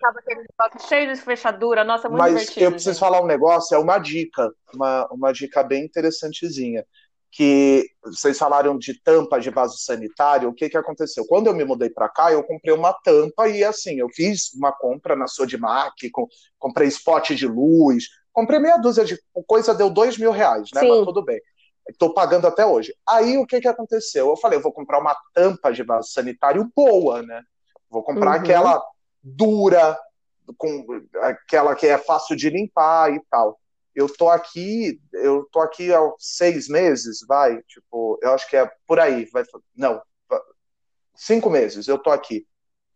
[0.00, 0.46] tava aquele
[0.88, 2.64] cheio de fechadura, nossa, muito Mas divertido.
[2.64, 3.00] eu preciso gente.
[3.00, 6.84] falar um negócio, é uma dica, uma, uma dica bem interessantezinha.
[7.32, 11.24] Que vocês falaram de tampa de vaso sanitário, o que que aconteceu?
[11.28, 14.72] Quando eu me mudei para cá, eu comprei uma tampa e assim, eu fiz uma
[14.72, 16.26] compra na Sodimac, com,
[16.58, 19.16] comprei spot de luz, comprei meia dúzia de
[19.46, 20.80] coisa, deu dois mil reais, né?
[20.80, 20.88] Sim.
[20.88, 21.40] Mas tudo bem.
[21.88, 22.94] Estou pagando até hoje.
[23.08, 24.28] Aí o que, que aconteceu?
[24.28, 27.42] Eu falei, eu vou comprar uma tampa de vaso sanitário boa, né?
[27.88, 28.36] Vou comprar uhum.
[28.36, 28.82] aquela
[29.22, 29.98] dura,
[30.56, 30.86] com
[31.22, 33.58] aquela que é fácil de limpar e tal.
[33.94, 38.70] Eu tô aqui, eu tô aqui há seis meses, vai, tipo, eu acho que é
[38.86, 39.42] por aí, vai,
[39.74, 40.00] não,
[41.14, 42.46] cinco meses eu tô aqui.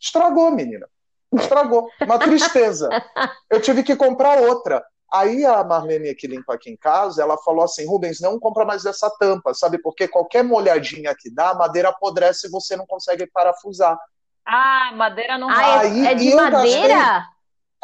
[0.00, 0.88] Estragou, menina.
[1.32, 1.90] Estragou.
[2.00, 2.88] Uma tristeza.
[3.50, 4.84] Eu tive que comprar outra.
[5.14, 8.84] Aí a Marlene que limpa aqui em casa, ela falou assim, Rubens, não compra mais
[8.84, 9.78] essa tampa, sabe?
[9.78, 13.96] Porque qualquer molhadinha que dá, a madeira apodrece e você não consegue parafusar.
[14.44, 16.96] Ah, madeira não ah, Aí, é de madeira?
[16.98, 17.34] Gastei...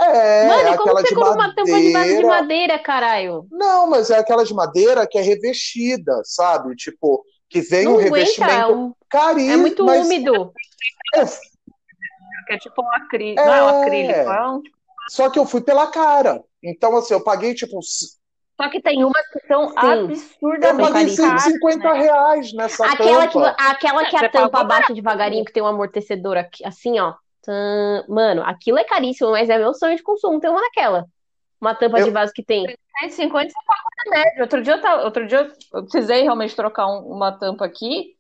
[0.01, 3.47] É, Mano, é como você compra uma tampa de de madeira, caralho?
[3.51, 6.75] Não, mas é aquela de madeira que é revestida, sabe?
[6.75, 8.95] Tipo, que vem não um aguenta, revestimento é um...
[9.09, 9.53] carinho.
[9.53, 10.05] É muito mas...
[10.05, 10.53] úmido.
[11.15, 13.45] É, é tipo um acrílico, é...
[13.45, 14.63] não é um acrílico, é um...
[15.11, 16.41] Só que eu fui pela cara.
[16.63, 17.81] Então, assim, eu paguei tipo.
[17.83, 19.75] Só que tem umas que são Sim.
[19.77, 22.01] absurdamente Eu paguei 150 né?
[22.01, 23.55] reais nessa aquela tampa.
[23.55, 27.15] Que, aquela que a tampa abaixa devagarinho, que tem um amortecedor aqui, assim, ó.
[28.09, 30.39] Mano, aquilo é caríssimo, mas é meu sonho de consumo.
[30.39, 31.07] Tem uma daquela.
[31.61, 32.05] Uma tampa eu...
[32.05, 32.67] de vaso que tem.
[33.09, 34.43] 50 você paga na média.
[34.43, 38.15] Outro dia, eu tava, outro dia eu precisei realmente trocar um, uma tampa aqui.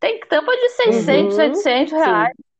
[0.00, 1.54] Tem tampa de 600, uhum.
[1.54, 2.32] 700 reais.
[2.34, 2.53] Sim.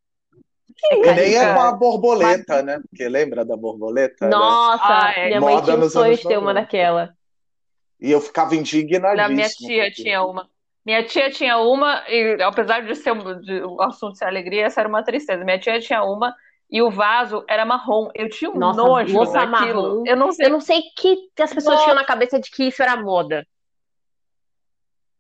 [0.91, 2.65] E nem é com a borboleta, Mas...
[2.65, 2.81] né?
[2.89, 4.29] Porque lembra da borboleta?
[4.29, 5.27] Nossa, ah, é.
[5.29, 7.15] minha mãe tinha um sonho de ter uma daquela.
[8.01, 9.35] E eu ficava indignadíssimo.
[9.35, 10.03] minha tia porque...
[10.03, 10.49] tinha uma.
[10.85, 14.81] Minha tia tinha uma, e apesar de ser um, de, o assunto ser alegria, essa
[14.81, 15.43] era uma tristeza.
[15.43, 16.35] Minha tia tinha uma
[16.71, 18.11] e o vaso era marrom.
[18.15, 19.83] Eu tinha um Nossa, nojo daquilo.
[19.83, 20.05] Marrom.
[20.07, 20.47] Eu não sei.
[20.47, 21.85] Eu não sei que as pessoas Nossa.
[21.85, 23.47] tinham na cabeça de que isso era moda.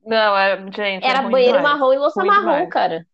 [0.05, 1.03] Não, era, gente.
[1.03, 1.79] Era banheiro demais.
[1.79, 2.69] marrom e louça marrom, demais.
[2.69, 3.07] cara.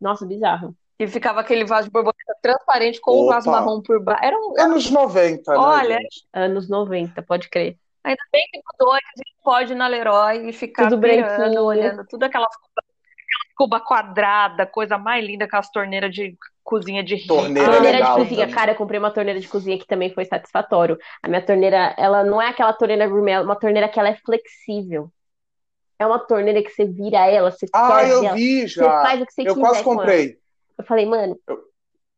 [0.00, 0.74] Nossa, bizarro.
[0.98, 4.22] E ficava aquele vaso de borboleta transparente com o vaso marrom por baixo.
[4.22, 6.26] Era um, anos 90, né, Olha, gente?
[6.32, 7.78] anos 90, pode crer.
[8.04, 12.06] Ainda bem que mudou, a gente pode ir na Leroy e ficar tudo pirando, olhando
[12.06, 12.46] tudo aquela
[13.56, 16.34] cuba quadrada, coisa mais linda, aquelas torneiras de
[16.64, 17.26] cozinha de.
[17.26, 18.54] Torneira, torneira de cozinha, também.
[18.54, 20.98] cara, eu comprei uma torneira de cozinha que também foi satisfatório.
[21.22, 24.16] A minha torneira, ela não é aquela torneira gourmet, é uma torneira que ela é
[24.24, 25.10] flexível.
[26.00, 28.82] É uma torneira que você vira ela, você Ah, eu ela, vi já.
[28.82, 29.58] Você faz o que você eu quiser.
[29.58, 30.38] Eu quase comprei.
[30.78, 31.58] Eu falei, mano, eu...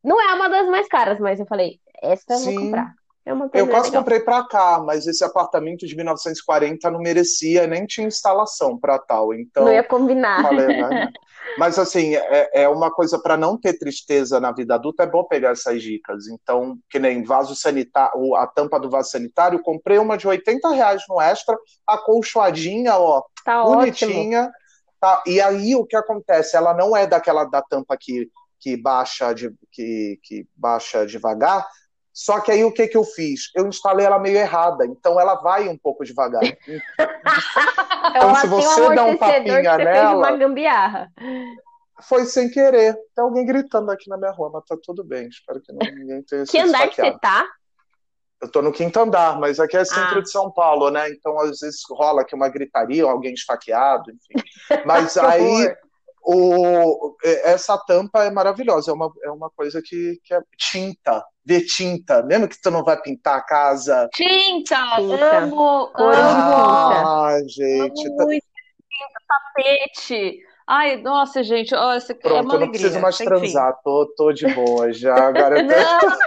[0.01, 2.45] não é uma das mais caras, mas eu falei, essa Sim.
[2.45, 2.93] eu vou comprar.
[3.25, 3.31] É
[3.61, 4.03] eu quase legal.
[4.03, 9.33] comprei para cá, mas esse apartamento de 1940 não merecia, nem tinha instalação para tal.
[9.33, 10.41] Então, não ia combinar.
[10.43, 11.09] Falei, né?
[11.57, 15.23] Mas assim, é, é uma coisa para não ter tristeza na vida adulta, é bom
[15.23, 16.27] pegar essas dicas.
[16.27, 21.03] Então, que nem vaso sanitário, a tampa do vaso sanitário, comprei uma de 80 reais
[21.07, 24.51] no extra, acolchoadinha, ó, tá bonitinha.
[24.99, 25.21] Tá?
[25.27, 26.55] E aí o que acontece?
[26.55, 28.29] Ela não é daquela da tampa que,
[28.59, 31.67] que baixa de, que, que baixa devagar,
[32.13, 33.49] só que aí o que, que eu fiz?
[33.55, 36.43] Eu instalei ela meio errada, então ela vai um pouco devagar.
[38.15, 40.15] então, se você dá um tapinha nela.
[40.15, 41.11] uma gambiarra.
[42.03, 42.95] Foi sem querer.
[43.15, 45.27] Tem alguém gritando aqui na minha rua, mas tá tudo bem.
[45.27, 47.47] Espero que ninguém tenha Que andar que você tá?
[48.39, 50.21] Eu tô no quinto andar, mas aqui é centro ah.
[50.21, 51.09] de São Paulo, né?
[51.09, 54.45] Então às vezes rola aqui uma gritaria, alguém esfaqueado, enfim.
[54.85, 55.73] Mas aí
[56.25, 61.65] o, essa tampa é maravilhosa, é uma, é uma coisa que, que é tinta, ver
[61.65, 64.09] tinta, mesmo que tu não vai pintar a casa.
[64.13, 65.37] Tinta, tinta.
[65.37, 66.13] amo, amo.
[66.15, 68.07] Ah, gente.
[68.07, 68.45] Amo muito
[69.27, 70.39] tapete.
[70.65, 72.71] Ai, nossa, gente, ó, isso aqui é Pronto, uma eu não alegria.
[72.71, 73.25] preciso mais Enfim.
[73.25, 75.13] transar, tô, tô de boa já.
[75.15, 75.73] Agora eu tô...
[75.73, 76.17] Não!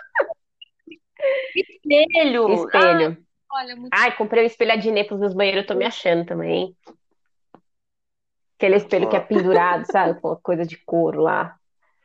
[1.56, 2.54] Espelho!
[2.54, 3.16] Espelho.
[3.50, 6.26] Ah, olha, muito Ai, comprei o espelho Adnê pros meus banheiros, eu tô me achando
[6.26, 6.76] também.
[8.56, 10.20] Aquele espelho que é pendurado, sabe?
[10.20, 11.56] Com coisa de couro lá.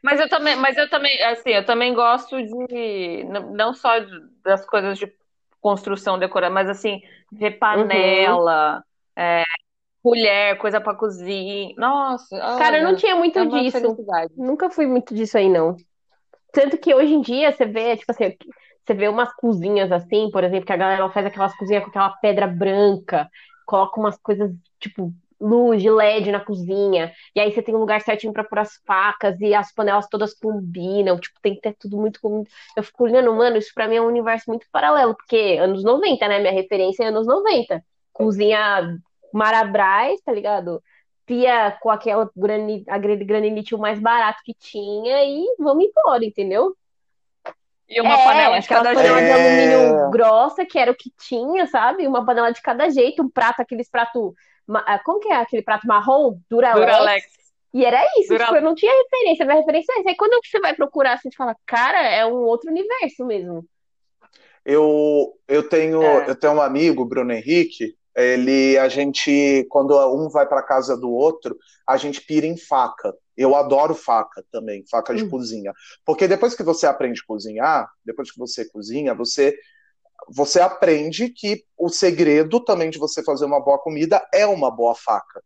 [0.04, 3.92] Mas eu também, mas eu também, assim, eu também gosto de, não só
[4.44, 5.12] das coisas de
[5.62, 8.84] construção decorada, mas assim, ver panela,
[9.16, 9.44] é,
[10.02, 11.74] colher, coisa pra cozinha.
[11.78, 13.80] Nossa, Cara, eu não tinha muito é disso.
[13.80, 14.34] felicidade.
[14.36, 15.76] Nunca fui muito disso aí, não.
[16.52, 18.36] Tanto que hoje em dia você vê, tipo assim,
[18.84, 22.10] você vê umas cozinhas assim, por exemplo, que a galera faz aquelas cozinhas com aquela
[22.10, 23.30] pedra branca,
[23.66, 28.02] coloca umas coisas, tipo, luz de LED na cozinha, e aí você tem um lugar
[28.02, 31.98] certinho pra pôr as facas e as panelas todas combinam, tipo, tem que ter tudo
[31.98, 32.20] muito.
[32.78, 36.28] Eu fico olhando, mano, isso pra mim é um universo muito paralelo, porque anos 90,
[36.28, 36.40] né?
[36.40, 37.84] Minha referência é anos 90.
[38.14, 38.98] Cozinha
[39.34, 40.82] Marabras, tá ligado?
[41.32, 46.76] pia com aquela grani, aquele granilite o mais barato que tinha e vamos embora, entendeu?
[47.88, 49.34] E uma é, panela de aquela cada panela jeito.
[49.34, 52.06] de alumínio grossa, que era o que tinha, sabe?
[52.06, 54.34] Uma panela de cada jeito, um prato, aqueles pratos.
[55.06, 56.38] Como que é aquele prato marrom?
[56.50, 56.86] Duralex.
[56.98, 57.26] Duralex.
[57.74, 60.10] E era isso, Dura- tipo, eu não tinha referência, minha referência é essa.
[60.10, 63.66] Aí quando você vai procurar, você fala, cara, é um outro universo mesmo.
[64.66, 66.30] Eu, eu tenho, É.
[66.30, 67.96] eu tenho um amigo, Bruno Henrique.
[68.16, 71.58] Ele, a gente, quando um vai para casa do outro,
[71.88, 73.16] a gente pira em faca.
[73.38, 75.30] Eu adoro faca também, faca de Hum.
[75.30, 75.72] cozinha,
[76.06, 79.58] porque depois que você aprende a cozinhar, depois que você cozinha, você
[80.30, 84.96] você aprende que o segredo também de você fazer uma boa comida é uma boa
[84.96, 85.42] faca.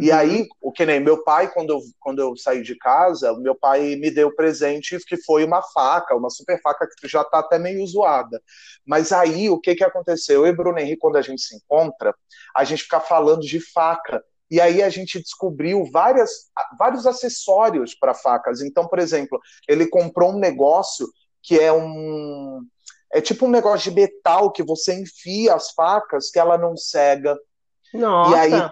[0.00, 0.16] E Uhum.
[0.16, 3.96] aí, o que nem meu pai, quando eu, quando eu saí de casa, meu pai
[3.96, 7.84] me deu presente que foi uma faca, uma super faca que já tá até meio
[7.84, 8.40] zoada.
[8.86, 10.46] Mas aí, o que que aconteceu?
[10.46, 12.14] Eu e Bruno Henrique, quando a gente se encontra,
[12.54, 14.22] a gente fica falando de faca.
[14.48, 16.30] E aí a gente descobriu várias,
[16.78, 18.60] vários acessórios para facas.
[18.60, 21.08] Então, por exemplo, ele comprou um negócio
[21.42, 22.60] que é um.
[23.12, 27.38] É tipo um negócio de metal que você enfia as facas que ela não cega.
[27.92, 28.30] Nossa.
[28.30, 28.70] E aí,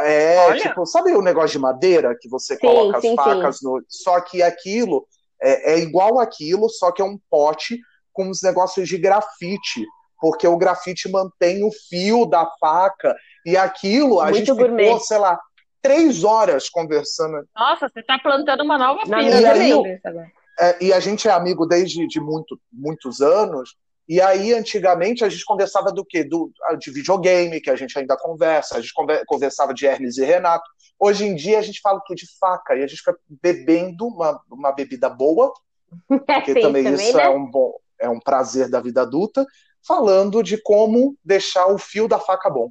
[0.00, 0.60] é, Olha.
[0.60, 3.82] tipo, sabe o negócio de madeira que você Sim, coloca sim, as facas no.
[3.88, 5.06] Só que aquilo
[5.40, 7.80] é, é igual aquilo, só que é um pote
[8.12, 9.84] com os negócios de grafite.
[10.20, 13.14] Porque o grafite mantém o fio da faca.
[13.46, 14.84] E aquilo, a Muito gente gourmet.
[14.84, 15.40] ficou, sei lá,
[15.80, 17.48] três horas conversando.
[17.56, 19.80] Nossa, você tá plantando uma nova Na filha minha
[20.12, 20.26] na
[20.60, 23.76] É, e a gente é amigo desde de muito, muitos anos.
[24.08, 26.24] E aí, antigamente, a gente conversava do quê?
[26.24, 28.76] Do, de videogame, que a gente ainda conversa.
[28.76, 30.68] A gente conver- conversava de Hermes e Renato.
[30.98, 32.74] Hoje em dia, a gente fala que de faca.
[32.74, 35.52] E a gente fica bebendo uma, uma bebida boa,
[36.08, 37.24] porque Sim, também, também, isso né?
[37.24, 39.44] é, um bom, é um prazer da vida adulta,
[39.86, 42.70] falando de como deixar o fio da faca bom.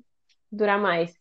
[0.52, 1.14] Durar mais.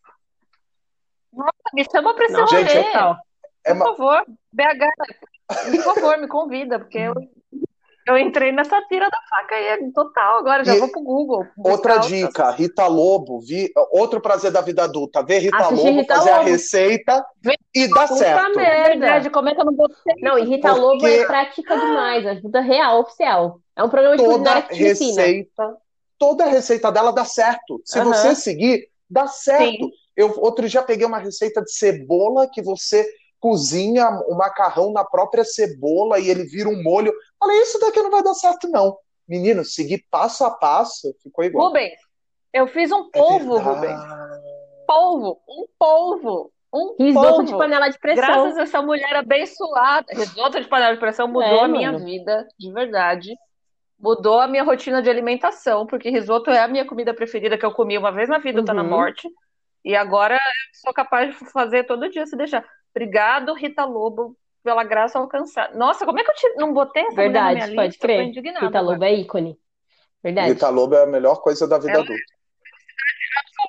[1.73, 2.83] Me chama pra esse Nossa, rolê.
[2.83, 3.17] total.
[3.63, 4.87] É Por uma- favor, BH,
[5.47, 7.13] por favor, me convida, porque eu,
[8.05, 11.45] eu entrei nessa pira da faca aí é total agora, já E vou pro Google.
[11.57, 16.15] Outra dica, Rita Lobo, vi, outro prazer da vida adulta, ver Rita Assistir Lobo Rita
[16.15, 16.49] fazer a Lobo.
[16.49, 18.55] receita Vem- e dá Puta certo.
[18.55, 18.89] merda.
[18.89, 20.15] Verdade, como é que eu não botei?
[20.21, 23.59] Não, e Rita Porque- Lobo é prática demais, ajuda real, oficial.
[23.75, 25.77] É um programa de Toda que receita,
[26.17, 27.81] toda receita dela dá certo.
[27.85, 28.13] Se Aham.
[28.13, 29.63] você seguir, dá certo.
[29.85, 29.91] Sim.
[30.15, 33.07] Eu outro dia peguei uma receita de cebola que você
[33.39, 37.13] cozinha o macarrão na própria cebola e ele vira um molho.
[37.39, 38.97] Falei, isso daqui não vai dar certo, não.
[39.27, 41.67] Menino, seguir passo a passo, ficou igual.
[41.67, 41.99] Rubens,
[42.53, 43.75] eu fiz um É polvo, verdade.
[43.75, 44.03] Rubens.
[44.87, 47.43] Polvo, um polvo, um Risoto polvo.
[47.43, 48.25] de panela de pressão.
[48.25, 52.05] Graças a essa mulher abençoada, risoto de panela de pressão mudou É, a minha mano.
[52.05, 53.35] vida, de verdade.
[53.99, 57.71] Mudou a minha rotina de alimentação, porque risoto é a minha comida preferida que eu
[57.73, 58.89] comi uma vez na vida, tá na Uhum.
[58.89, 59.27] morte.
[59.83, 62.63] E agora eu sou capaz de fazer todo dia se deixar.
[62.97, 65.77] Obrigado, Rita Lobo, pela graça alcançada.
[65.77, 68.01] Nossa, como é que eu te- não botei essa mulher na Verdade, minha pode lista?
[68.07, 68.25] Crer.
[68.31, 68.81] Rita agora.
[68.81, 69.57] Lobo é ícone.
[70.23, 70.49] Verdade.
[70.49, 72.23] Rita Lobo é a melhor coisa da vida Ela- adulta.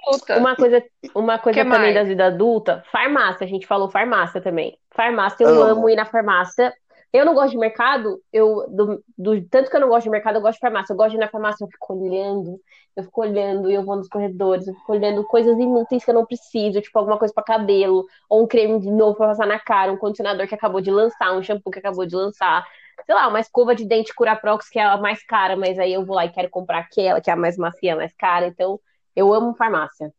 [0.07, 0.39] Absoluta.
[0.39, 0.83] Uma coisa,
[1.15, 1.95] uma coisa Que também mais?
[1.95, 4.79] da vida adulta, farmácia, a gente falou farmácia também.
[4.95, 5.63] Farmácia, eu Amo.
[5.63, 6.73] amo ir na farmácia.
[7.13, 10.37] Eu não gosto de mercado, eu do, do- tanto que eu não gosto de mercado,
[10.37, 10.93] eu gosto de farmácia.
[10.93, 12.61] Eu gosto de ir na farmácia, eu fico olhando,
[12.97, 16.27] eu fico olhando, eu vou nos corredores, eu fico olhando coisas inúteis que eu não
[16.27, 19.91] preciso, tipo alguma coisa pra cabelo, ou um creme de novo pra passar na cara,
[19.93, 22.67] um condicionador que acabou de lançar, um shampoo que acabou de lançar.
[23.07, 26.05] Sei lá, uma escova de dente Curaprox que é a mais cara, mas aí eu
[26.05, 28.47] vou lá e quero comprar aquela que é a mais macia, a mais cara.
[28.49, 28.79] Então,
[29.17, 30.13] eu amo farmácia.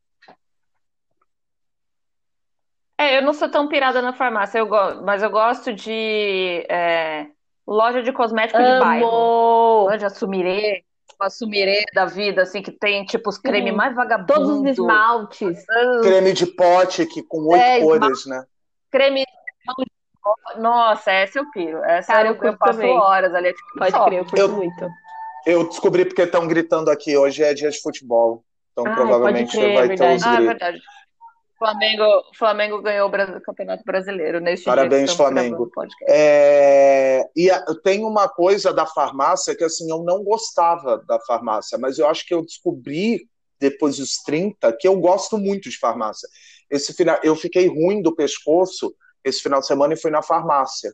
[3.00, 7.28] É, eu não sou tão pirada na farmácia, eu go- mas eu gosto de é,
[7.66, 9.08] loja de cosmético de bairro.
[9.08, 9.90] Amo!
[9.90, 10.84] Loja Sumirê,
[11.18, 14.36] uma sumirê da vida, assim, que tem, tipo, os cremes mais vagabundos.
[14.36, 15.66] Todos os esmaltes.
[16.04, 18.44] Creme de pote que, com oito é, cores, né?
[18.92, 19.24] Creme
[20.58, 21.78] nossa, essa eu piro.
[21.86, 22.98] Essa Cara, eu, eu, eu passo também.
[22.98, 23.54] horas ali.
[23.54, 24.90] Tipo, Pode crer, eu curto eu, muito.
[25.46, 27.16] Eu descobri porque estão gritando aqui.
[27.16, 28.44] Hoje é dia de futebol.
[28.74, 30.26] Então Ai, provavelmente crer, vai ter os gritos.
[30.28, 30.82] Ah, é verdade.
[31.60, 35.70] Flamengo, Flamengo ganhou o Campeonato Brasileiro neste Parabéns, Flamengo.
[36.08, 37.30] É...
[37.36, 42.00] E a, tem uma coisa da farmácia que assim, eu não gostava da farmácia, mas
[42.00, 43.28] eu acho que eu descobri
[43.60, 46.30] depois dos 30 que eu gosto muito de farmácia.
[46.72, 50.94] Esse final, eu fiquei ruim do pescoço esse final de semana e fui na farmácia.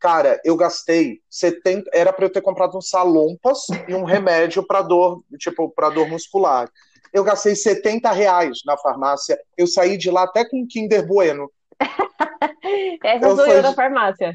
[0.00, 4.82] Cara, eu gastei 70, era para eu ter comprado um salompas e um remédio para
[4.82, 6.68] dor, tipo, para dor muscular.
[7.12, 9.38] Eu gastei 70 reais na farmácia.
[9.56, 11.50] Eu saí de lá até com um Kinder Bueno.
[13.04, 14.34] Essa eu sou eu da farmácia.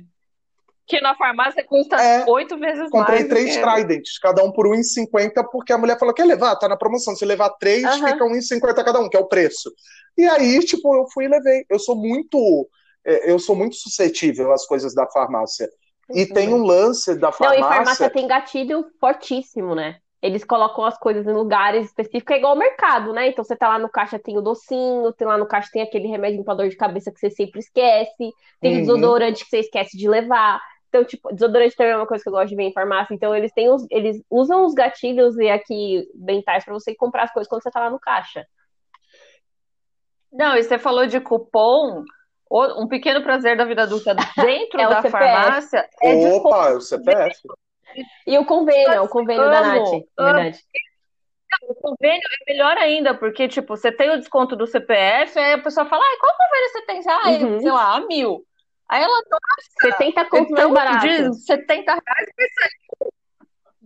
[0.88, 3.24] Que na farmácia custa é, oito vezes comprei mais.
[3.24, 6.55] Comprei três Tridents, cada um por R$1,50, porque a mulher falou: quer levar?
[6.55, 7.13] Tá na promoção.
[7.13, 8.11] Se levar três, uh -huh.
[8.11, 9.70] fica R$1,50 cada um, que é o preço.
[10.18, 11.65] E aí, tipo, eu fui e levei.
[11.70, 12.70] Eu sou muito.
[13.05, 15.70] É, eu sou muito suscetível às coisas da farmácia.
[16.13, 16.34] E uhum.
[16.34, 17.61] tem um lance da farmácia.
[17.61, 19.97] Não, e farmácia tem gatilho fortíssimo, né?
[20.22, 23.28] Eles colocam as coisas em lugares específicos, é igual ao mercado, né?
[23.28, 26.07] Então você tá lá no caixa, tem o docinho, tem lá no caixa, tem aquele
[26.07, 28.80] remédio para dor de cabeça que você sempre esquece, tem uhum.
[28.80, 30.59] desodorante que você esquece de levar.
[30.89, 33.13] Então, tipo, desodorante também é uma coisa que eu gosto de ver em farmácia.
[33.13, 37.34] Então, eles têm os, eles usam os gatilhos e aqui mentais para você comprar as
[37.34, 38.45] coisas quando você tá lá no caixa.
[40.32, 42.03] Não, e você falou de cupom.
[42.49, 47.41] Um pequeno prazer da vida adulta dentro é da farmácia é Opa, é o CPF.
[48.26, 50.60] E o convênio, é o convênio amo, da Nath, verdade.
[51.64, 55.58] O convênio é melhor ainda, porque, tipo, você tem o desconto do CPF, aí a
[55.62, 57.02] pessoa fala, qual convênio você tem?
[57.08, 57.60] Ah, uhum.
[57.62, 58.45] sei lá, mil.
[58.89, 61.08] Aí ela, nossa, 70 conto mais barato.
[61.08, 63.12] De 70 reais, vai sair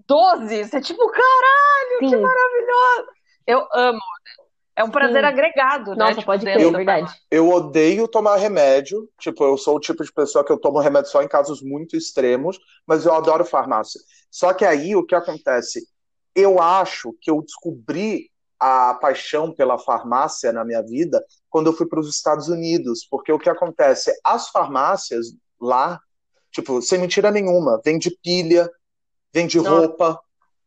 [0.08, 0.66] 12.
[0.66, 2.10] Você é tipo, caralho, Sim.
[2.10, 3.08] que maravilhoso.
[3.48, 4.00] Eu amo.
[4.82, 5.28] É um prazer Sim.
[5.28, 5.98] agregado, né?
[5.98, 7.14] Nossa, tipo, pode crer, é verdade.
[7.30, 9.08] Eu odeio tomar remédio.
[9.20, 11.96] Tipo, eu sou o tipo de pessoa que eu tomo remédio só em casos muito
[11.96, 12.58] extremos,
[12.88, 14.02] mas eu adoro farmácia.
[14.32, 15.88] Só que aí o que acontece?
[16.34, 21.88] Eu acho que eu descobri a paixão pela farmácia na minha vida quando eu fui
[21.88, 24.12] para os Estados Unidos, porque o que acontece?
[24.24, 25.28] As farmácias
[25.60, 26.00] lá,
[26.52, 28.68] tipo, sem mentira nenhuma, vende pilha,
[29.32, 29.64] vende Não.
[29.64, 30.20] roupa,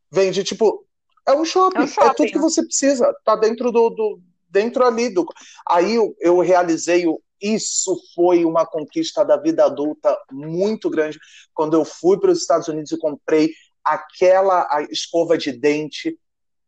[0.09, 0.84] vende, tipo,
[1.27, 4.21] é um shopping, é, um shopping, é tudo que você precisa, tá dentro do, do
[4.49, 5.27] dentro ali do.
[5.69, 11.19] Aí eu, eu realizei o isso foi uma conquista da vida adulta muito grande
[11.53, 13.53] quando eu fui para os Estados Unidos e comprei
[13.85, 16.19] aquela escova de dente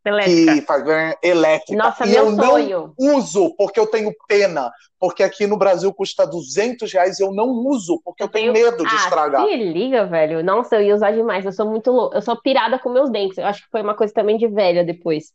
[0.09, 0.55] elétrica.
[0.55, 0.85] que faz
[1.23, 1.83] elétrica.
[1.83, 2.95] Nossa, e meu eu sonho.
[2.99, 7.33] não uso porque eu tenho pena, porque aqui no Brasil custa 200 reais e eu
[7.33, 9.45] não uso porque eu, eu tenho, tenho, medo de ah, estragar.
[9.45, 10.43] Se liga, velho.
[10.43, 11.45] Nossa, eu ia usar demais.
[11.45, 12.17] Eu sou muito louca.
[12.17, 13.39] Eu sou pirada com meus dentes.
[13.39, 15.33] Eu acho que foi uma coisa também de velha depois.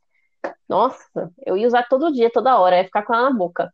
[0.68, 3.72] Nossa, eu ia usar todo dia, toda hora, ia ficar com ela na boca.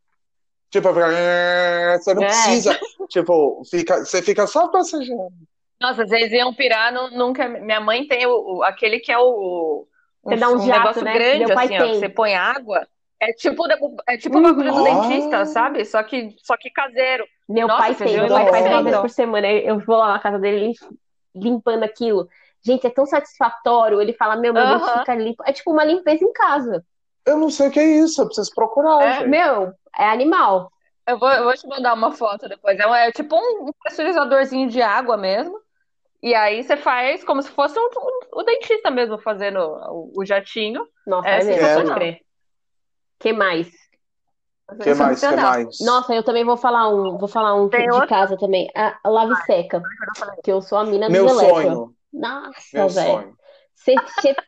[0.69, 2.27] Tipo, você não é.
[2.27, 2.79] precisa.
[3.09, 5.31] tipo, fica, você fica só passejando.
[5.79, 7.47] Nossa, vocês iam pirar, nunca.
[7.47, 9.87] Minha mãe tem o, o aquele que é o.
[10.27, 11.13] Um, você dá um, um jato, negócio né?
[11.13, 12.87] grande, assim, ó, você põe água.
[13.19, 13.63] É tipo,
[14.07, 15.83] é tipo o bagulho do dentista, sabe?
[15.85, 17.25] Só que, só que caseiro.
[17.49, 19.47] Meu Nossa, pai tem, meu pai faz uma vez por semana.
[19.47, 20.73] Eu vou lá na casa dele
[21.33, 22.27] limpando aquilo.
[22.63, 24.01] Gente, é tão satisfatório.
[24.01, 24.99] Ele fala, meu, meu uh -huh.
[24.99, 25.43] fica limpo.
[25.47, 26.85] É tipo uma limpeza em casa.
[27.25, 29.23] Eu não sei o que é isso, eu preciso procurar.
[29.23, 30.71] É, meu, é animal.
[31.07, 32.77] Eu vou, eu vou te mandar uma foto depois.
[32.77, 35.59] É, é tipo um pressurizadorzinho de água mesmo.
[36.21, 40.25] E aí você faz como se fosse um, um, o dentista mesmo fazendo o, o
[40.25, 40.87] jatinho.
[41.05, 42.19] Nossa, é, é mesmo, crer.
[43.19, 43.67] que mais?
[44.81, 45.19] que mais?
[45.19, 45.79] que mais?
[45.79, 48.09] Nossa, eu também vou falar um, vou falar um Tem de outro?
[48.09, 48.69] casa também.
[48.75, 49.81] A, a lave seca.
[50.43, 51.93] Que eu sou a mina do Meu sonho.
[52.11, 53.37] Nossa, velho.
[53.75, 53.95] Você,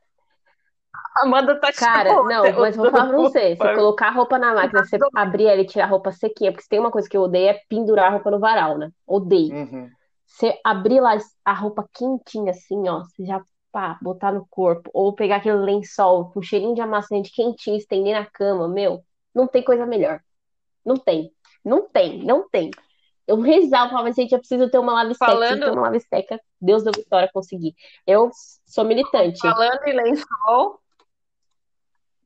[1.17, 3.55] Amanda tá Cara, não, mas vou falar pra você.
[3.55, 6.63] Você colocar a roupa na máquina, você abrir ela e tirar a roupa sequinha, porque
[6.63, 8.89] se tem uma coisa que eu odeio é pendurar a roupa no varal, né?
[9.05, 9.53] Odeio.
[9.53, 9.89] Uhum.
[10.30, 15.13] Você abrir lá a roupa quentinha assim, ó, você já pá, botar no corpo, ou
[15.13, 19.03] pegar aquele lençol com cheirinho de amaciante quentinho, estender na cama, meu,
[19.34, 20.21] não tem coisa melhor.
[20.86, 21.32] Não tem.
[21.63, 22.71] Não tem, não tem.
[23.27, 25.59] Eu rezava, falava, gente, eu preciso ter uma lave seca, Falando...
[25.59, 26.41] ter uma lave seca.
[26.59, 27.75] Deus da vitória, consegui.
[28.07, 28.32] Eu
[28.65, 29.39] sou militante.
[29.39, 30.80] Falando em lençol,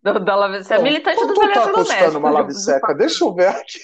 [0.04, 0.64] da, da lave...
[0.64, 2.94] Você é militante do tá custando uma lave seca?
[2.94, 3.80] Deixa eu ver aqui.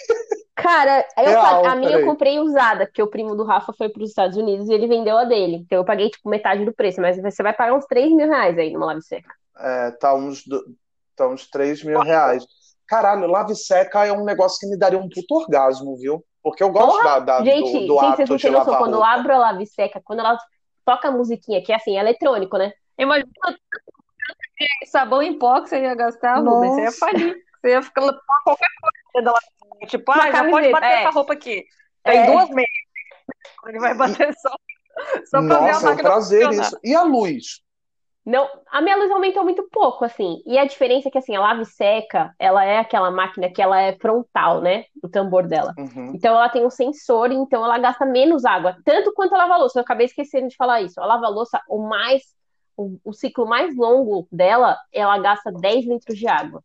[0.53, 4.03] Cara, eu, Real, a minha eu comprei usada, porque o primo do Rafa foi para
[4.03, 5.55] os Estados Unidos e ele vendeu a dele.
[5.55, 8.57] Então eu paguei, tipo, metade do preço, mas você vai pagar uns 3 mil reais
[8.57, 9.33] aí numa lave seca.
[9.57, 10.43] É, tá uns,
[11.15, 12.45] tá uns 3 mil reais.
[12.85, 16.21] Caralho, lave seca é um negócio que me daria um puto orgasmo, viu?
[16.43, 18.93] Porque eu gosto Porra, da, da, gente, do, do ato vocês não de lavar Quando
[18.95, 20.37] eu abro a lave seca, quando ela
[20.85, 22.73] toca a musiquinha, que é assim, é eletrônico, né?
[22.97, 23.29] Imagina
[24.85, 27.35] sabão em pó que você ia gastar, Rubens, você ia falir.
[27.61, 28.01] Você ia ficar
[28.43, 28.67] qualquer
[29.11, 29.33] coisa.
[29.87, 31.01] Tipo, ah, já pode bater é.
[31.01, 31.65] essa roupa aqui.
[32.03, 32.25] Tem é.
[32.31, 32.69] duas meias.
[33.67, 34.49] Ele vai bater só,
[35.25, 36.79] só pra Nossa, ver a é um prazer isso.
[36.83, 37.61] E a luz?
[38.25, 40.41] Não, a minha luz aumentou muito pouco, assim.
[40.45, 43.81] E a diferença é que, assim, a lave seca, ela é aquela máquina que ela
[43.81, 44.85] é frontal, né?
[45.03, 45.73] O tambor dela.
[45.77, 46.13] Uhum.
[46.13, 48.77] Então, ela tem um sensor, então ela gasta menos água.
[48.85, 49.79] Tanto quanto a lava-louça.
[49.79, 51.01] Eu acabei esquecendo de falar isso.
[51.01, 52.21] A lava-louça, o mais...
[53.03, 56.63] O, ciclo mais longo dela, ela gasta 10 litros de água.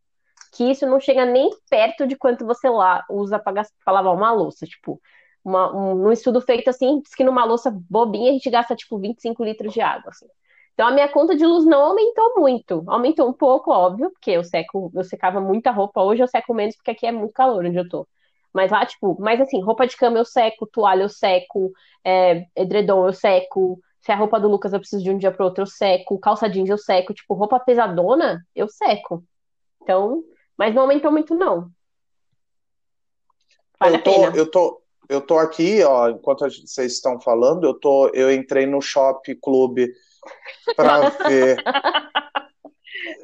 [0.52, 4.66] Que isso não chega nem perto de quanto você lá usa para lavar uma louça.
[4.66, 5.00] Tipo,
[5.44, 8.98] uma, um, um estudo feito assim, diz que numa louça bobinha a gente gasta, tipo,
[8.98, 10.26] 25 litros de água, assim.
[10.74, 12.84] Então a minha conta de luz não aumentou muito.
[12.88, 16.02] Aumentou um pouco, óbvio, porque eu seco, eu secava muita roupa.
[16.02, 18.06] Hoje eu seco menos porque aqui é muito calor onde eu tô.
[18.52, 21.72] Mas lá, tipo, mas assim, roupa de cama eu seco, toalha eu seco,
[22.04, 23.80] é, edredom eu seco.
[24.04, 26.18] Se a roupa do Lucas eu preciso de um dia pro outro, eu seco.
[26.18, 27.14] Calça jeans eu seco.
[27.14, 29.24] Tipo, roupa pesadona, eu seco.
[29.82, 30.22] Então,
[30.58, 31.70] mas não aumentou muito, não.
[33.80, 34.24] Vale eu tô.
[34.26, 38.82] Eu tô, eu tô aqui, ó, enquanto vocês estão falando, eu tô, eu entrei no
[38.82, 39.90] Shop Clube
[40.76, 41.64] para ver.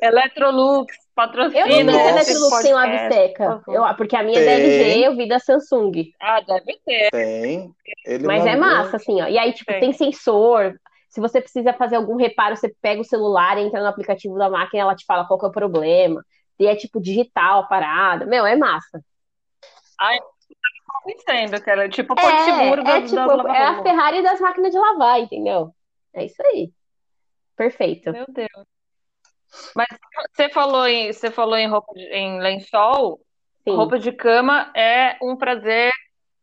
[0.03, 1.69] Electrolux, patrocina.
[1.69, 3.63] Eu não sei se a Electrolux tem lave seca.
[3.69, 4.49] Eu, porque a minha tem.
[4.49, 6.13] é da LG, eu vi da Samsung.
[6.21, 7.11] Ah, deve ter.
[7.11, 7.75] Tem.
[8.07, 8.69] Ele Mas é mandou.
[8.69, 9.29] é massa, assim, ó.
[9.29, 9.81] E aí, tipo, tem.
[9.81, 10.75] tem sensor.
[11.09, 14.83] Se você precisa fazer algum reparo, você pega o celular, entra no aplicativo da máquina,
[14.83, 16.25] ela te fala qual que é o problema.
[16.59, 18.27] E é tipo digital a parada.
[18.27, 19.03] Meu, é massa.
[19.99, 20.19] Ai,
[21.09, 21.89] entendo, cara.
[21.89, 25.75] Tipo, é, seguro é, tipo, é a Ferrari das máquinas de lavar, entendeu?
[26.15, 26.73] É isso aí.
[27.57, 28.13] Perfeito.
[28.13, 28.80] Meu Deus.
[29.75, 29.87] Mas
[30.33, 33.21] você falou em, você falou em roupa de, em lençol.
[33.67, 33.77] Sim.
[33.77, 35.93] Roupa de cama é um prazer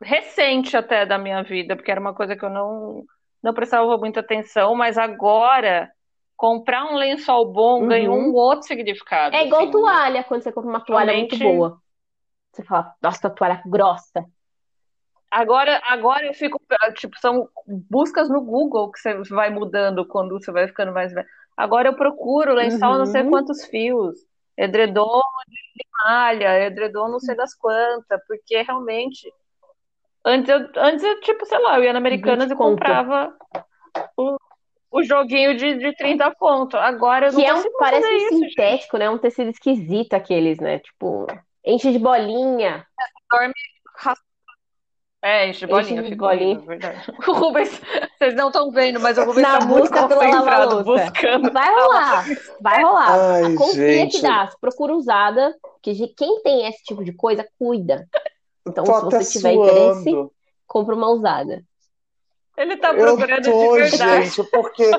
[0.01, 3.03] recente até da minha vida, porque era uma coisa que eu não
[3.41, 5.89] não prestava muita atenção, mas agora
[6.35, 7.87] comprar um lençol bom uhum.
[7.87, 9.35] ganha um outro significado.
[9.35, 9.71] É igual assim.
[9.71, 11.37] toalha, quando você compra uma toalha Realmente...
[11.37, 11.81] muito boa.
[12.51, 14.25] Você fala, nossa, toalha grossa.
[15.29, 16.59] Agora, agora eu fico,
[16.95, 21.27] tipo, são buscas no Google que você vai mudando quando você vai ficando mais velho.
[21.57, 22.97] Agora eu procuro lençol uhum.
[22.99, 23.31] não sei uhum.
[23.31, 24.15] quantos fios,
[24.55, 29.33] edredom de malha, edredom não sei das quantas, porque realmente
[30.23, 33.35] antes eu, antes eu, tipo, sei lá, eu ia na Americanas e comprava
[34.15, 34.37] o,
[34.91, 36.79] o joguinho de, de 30 pontos.
[36.79, 38.99] Agora eu não que é um, parece isso, sintético, gente.
[38.99, 39.09] né?
[39.09, 40.79] Um tecido esquisito aqueles, né?
[40.79, 41.25] Tipo,
[41.65, 42.85] enche de bolinha.
[43.31, 43.53] Dorme
[45.27, 46.59] é, enche de bolinha, enche de bolinha.
[46.59, 47.03] verdade.
[47.27, 47.81] O Rubens,
[48.17, 51.51] vocês não estão vendo, mas o Rubens está muito concentrado buscando.
[51.51, 52.25] Vai rolar,
[52.61, 53.19] vai rolar.
[53.19, 54.17] Ai, Confia gente.
[54.17, 54.49] que dá.
[54.61, 58.07] Procura usada, que quem tem esse tipo de coisa, cuida.
[58.65, 59.99] Então, se você tiver suando.
[60.01, 60.31] interesse,
[60.65, 61.61] compra uma usada.
[62.57, 64.25] Ele tá procurando eu tô, de verdade.
[64.25, 64.89] gente, porque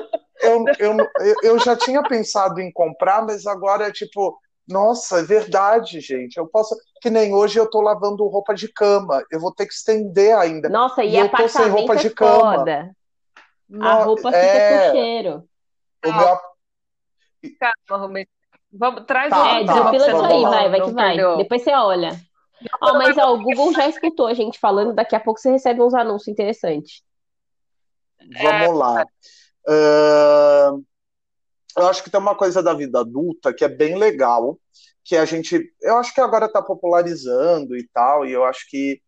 [0.41, 0.97] eu, eu,
[1.43, 4.39] eu já tinha pensado em comprar, mas agora é tipo,
[4.69, 6.37] nossa, é verdade, gente.
[6.37, 6.75] Eu posso.
[7.01, 9.23] Que nem hoje eu tô lavando roupa de cama.
[9.31, 10.69] Eu vou ter que estender ainda.
[10.69, 12.57] Nossa, e, e eu tô sem roupa de cama.
[12.57, 12.95] Foda.
[13.67, 13.85] No...
[13.85, 14.87] A roupa fica é...
[14.87, 15.49] com cheiro.
[16.05, 16.39] O meu...
[17.59, 18.29] Calma, Romero.
[18.71, 21.13] Vamos, traz tá, É, tá, desapila isso aí, vai, vai que vai.
[21.13, 21.37] Entendeu.
[21.37, 22.11] Depois você olha.
[22.81, 25.81] Ó, mas ó, o Google já escutou a gente falando, daqui a pouco você recebe
[25.81, 27.01] uns anúncios interessantes.
[28.19, 28.67] Vamos é...
[28.67, 29.05] lá.
[29.67, 30.88] Uh
[31.77, 34.59] eu acho que tem uma coisa da vida adulta que é bem legal,
[35.03, 39.01] que a gente, eu acho que agora está popularizando e tal, e eu acho que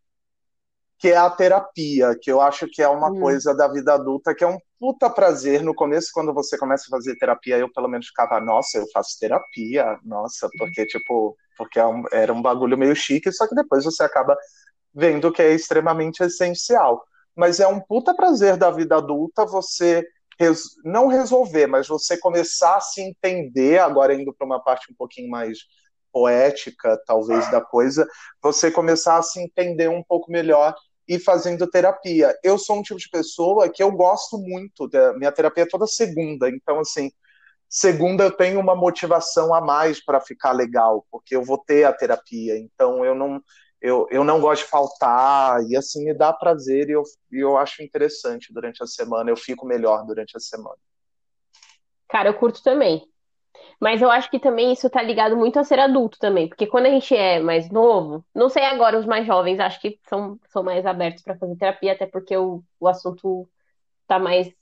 [1.01, 3.20] que é a terapia, que eu acho que é uma hum.
[3.20, 5.64] coisa da vida adulta que é um puta prazer.
[5.64, 9.18] No começo, quando você começa a fazer terapia, eu pelo menos ficava, nossa, eu faço
[9.20, 13.84] terapia, nossa, porque tipo, porque é um, era um bagulho meio chique, só que depois
[13.84, 14.38] você acaba
[14.93, 17.03] vendo que é extremamente essencial.
[17.36, 20.05] Mas é um puta prazer da vida adulta você
[20.41, 24.95] res, não resolver, mas você começar a se entender, agora indo para uma parte um
[24.95, 25.59] pouquinho mais
[26.11, 28.07] poética, talvez, da coisa,
[28.41, 30.75] você começar a se entender um pouco melhor
[31.07, 32.35] e fazendo terapia.
[32.43, 35.85] Eu sou um tipo de pessoa que eu gosto muito, da minha terapia é toda
[35.85, 37.11] segunda, então, assim,
[37.69, 41.93] segunda eu tenho uma motivação a mais para ficar legal, porque eu vou ter a
[41.93, 43.41] terapia, então eu não
[43.82, 47.82] eu, eu não gosto de faltar, e assim me dá prazer e eu, eu acho
[47.82, 50.77] interessante durante a semana, eu fico melhor durante a semana.
[52.07, 53.07] Cara, eu curto também.
[53.79, 56.86] Mas eu acho que também isso tá ligado muito a ser adulto também, porque quando
[56.86, 60.61] a gente é mais novo, não sei agora os mais jovens, acho que são, são
[60.61, 63.49] mais abertos para fazer terapia, até porque o, o assunto
[64.07, 64.53] tá mais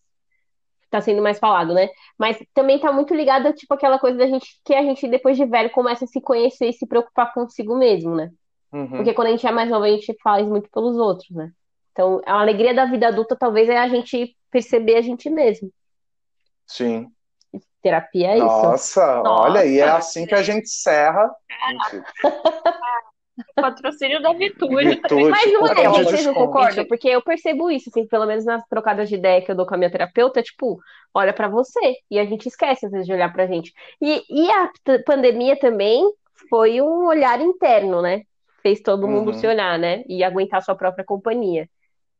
[0.89, 1.89] tá sendo mais falado, né?
[2.17, 5.45] Mas também tá muito ligado tipo aquela coisa da gente que a gente depois de
[5.45, 8.31] velho começa a se conhecer e se preocupar consigo mesmo, né?
[8.71, 8.87] Uhum.
[8.87, 11.51] Porque quando a gente é mais novo, a gente faz muito pelos outros, né?
[11.91, 15.71] Então, a alegria da vida adulta talvez é a gente perceber a gente mesmo.
[16.65, 17.11] Sim.
[17.81, 18.45] Terapia é isso.
[18.45, 21.29] Nossa, olha, e é assim que a gente serra.
[23.55, 25.01] Patrocínio da Vitude.
[25.29, 26.85] Mas não é, vocês não concordam?
[26.85, 29.75] Porque eu percebo isso, assim, pelo menos nas trocadas de ideia que eu dou com
[29.75, 30.79] a minha terapeuta, tipo,
[31.13, 31.95] olha para você.
[32.11, 33.73] E a gente esquece, às vezes, de olhar pra gente.
[34.01, 34.69] E, e a
[35.05, 36.03] pandemia também
[36.49, 38.23] foi um olhar interno, né?
[38.61, 39.33] Fez todo mundo uhum.
[39.33, 40.03] se olhar, né?
[40.07, 41.69] E aguentar sua própria companhia.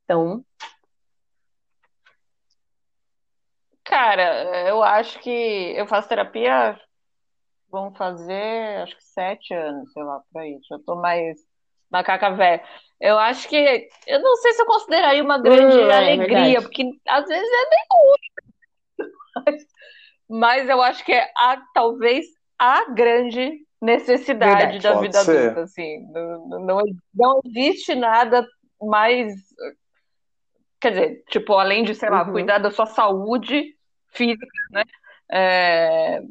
[0.06, 0.44] Então,
[3.90, 5.32] Cara, eu acho que
[5.76, 6.80] eu faço terapia,
[7.72, 10.60] vão fazer, acho que sete anos, sei lá, por aí.
[10.70, 11.40] Já tô mais
[11.90, 12.64] macaca velha.
[13.02, 16.84] Eu acho que, eu não sei se eu consideraria uma grande hum, alegria, é porque
[17.08, 18.30] às vezes é bem ruim.
[19.46, 19.68] Mas,
[20.28, 22.26] mas eu acho que é a, talvez
[22.58, 25.38] a grande necessidade verdade, da vida ser.
[25.38, 26.06] adulta, assim.
[26.12, 26.82] Não, não,
[27.14, 28.46] não existe nada
[28.82, 29.34] mais
[30.80, 32.32] quer dizer, tipo, além de, sei lá, uhum.
[32.32, 33.76] cuidar da sua saúde,
[34.08, 34.84] física, né?
[35.32, 36.22] É,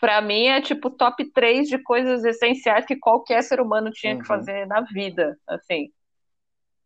[0.00, 4.20] para mim é tipo top 3 de coisas essenciais que qualquer ser humano tinha uhum.
[4.20, 5.92] que fazer na vida, assim.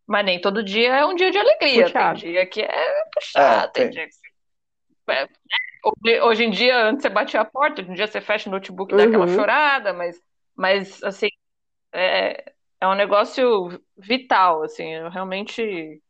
[0.07, 1.85] Mas nem todo dia é um dia de alegria.
[1.85, 2.21] Puxado.
[2.21, 5.29] Tem dia que é puxado, é, tem, tem dia que é,
[6.23, 8.93] hoje em dia, antes você batia a porta, hoje em dia você fecha o notebook
[8.93, 9.35] e dá aquela uhum.
[9.35, 10.21] chorada, mas,
[10.57, 11.29] mas assim,
[11.93, 16.03] é, é um negócio vital, assim, eu realmente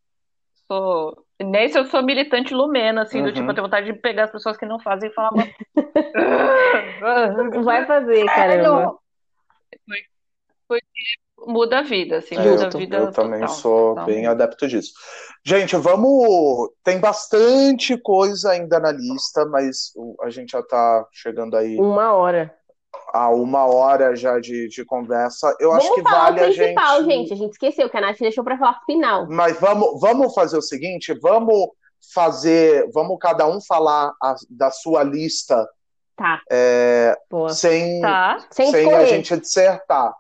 [0.66, 3.25] sou Nesse eu sou militante lumena, assim, uhum.
[3.25, 5.33] do tipo, eu tenho vontade de pegar as pessoas que não fazem e falar.
[7.64, 8.97] Vai fazer, caramba.
[10.68, 10.87] Porque
[11.39, 12.97] muda a vida, assim, é, muda eu, a vida.
[12.97, 14.07] Eu total, também sou total.
[14.07, 14.95] bem adepto disso.
[15.45, 16.70] Gente, vamos.
[16.82, 19.92] Tem bastante coisa ainda na lista, mas
[20.22, 21.76] a gente já tá chegando aí.
[21.78, 22.55] Uma hora
[23.12, 25.55] a uma hora já de, de conversa.
[25.61, 26.74] Eu vamos acho que vale a gente.
[27.05, 27.32] gente.
[27.32, 29.26] A gente esqueceu que a Nath deixou para falar final.
[29.28, 31.68] Mas vamos, vamos fazer o seguinte: vamos
[32.12, 32.90] fazer.
[32.92, 35.68] Vamos cada um falar a, da sua lista.
[36.16, 36.40] Tá.
[36.51, 37.16] É,
[37.51, 38.38] sem, tá.
[38.51, 40.14] sem, sem a gente dissertar.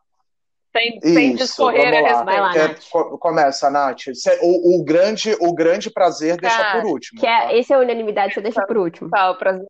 [0.76, 2.88] Sem, Isso, sem discorrer a Vai lá, é, Nath.
[3.20, 4.06] Começa, Nath.
[4.42, 6.72] O, o, grande, o grande prazer deixa tá.
[6.72, 7.20] por último.
[7.20, 7.54] Que é, tá?
[7.54, 9.08] Esse é a unanimidade, você deixa por último.
[9.08, 9.66] Tá, o prazer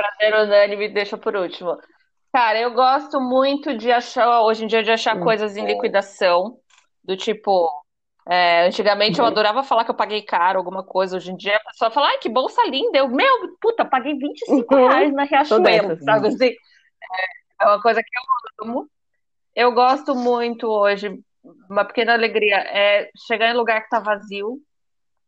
[0.00, 1.78] prazer unânime deixa por último.
[2.32, 5.22] Cara, eu gosto muito de achar, hoje em dia, de achar hum.
[5.22, 6.56] coisas em liquidação,
[7.04, 7.68] do tipo.
[8.28, 9.30] É, antigamente eu uhum.
[9.30, 11.16] adorava falar que eu paguei caro alguma coisa.
[11.16, 12.98] Hoje em dia a pessoa fala, ai, que bolsa linda.
[12.98, 14.88] Eu, meu, puta, paguei 25 uhum.
[14.88, 16.50] reais na Riachuelo, sabe assim?
[16.50, 18.88] É, é uma coisa que eu amo.
[19.54, 21.18] Eu gosto muito hoje,
[21.68, 24.60] uma pequena alegria, é chegar em lugar que tá vazio,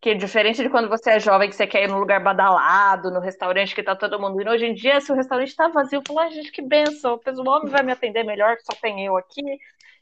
[0.01, 3.21] que diferente de quando você é jovem, que você quer ir num lugar badalado, no
[3.21, 4.51] restaurante que tá todo mundo indo.
[4.51, 7.49] Hoje em dia, se o restaurante tá vazio, eu falo, ah, gente, que benção, o
[7.49, 9.43] homem vai me atender melhor, que só tem eu aqui,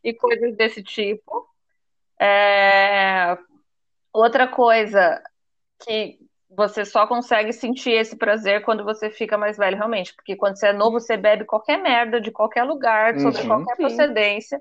[0.02, 1.46] e coisas desse tipo.
[2.18, 3.36] É...
[4.12, 5.22] Outra coisa
[5.84, 6.18] que
[6.50, 10.14] você só consegue sentir esse prazer quando você fica mais velho, realmente.
[10.14, 13.76] Porque quando você é novo, você bebe qualquer merda de qualquer lugar, sobre uhum, qualquer
[13.76, 13.82] sim.
[13.82, 14.60] procedência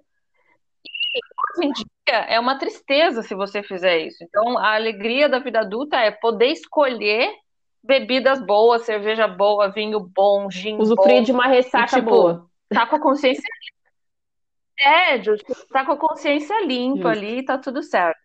[1.57, 1.85] hoje em dia
[2.27, 4.23] é uma tristeza se você fizer isso.
[4.23, 7.31] Então, a alegria da vida adulta é poder escolher
[7.83, 12.49] bebidas boas, cerveja boa, vinho bom, gin Usufruir de uma ressaca e, tipo, boa.
[12.69, 13.43] Tá com a consciência
[14.81, 15.19] É,
[15.73, 18.17] tá com a consciência limpa ali e tá tudo certo.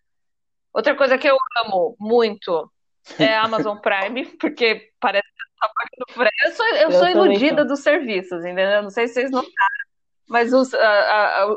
[0.73, 2.71] Outra coisa que eu amo muito
[3.19, 6.45] é a Amazon Prime, porque parece que tá pagando preço.
[6.45, 8.83] Eu sou, eu eu sou iludida dos serviços, entendeu?
[8.83, 9.85] Não sei se vocês notaram.
[10.29, 10.71] Mas os,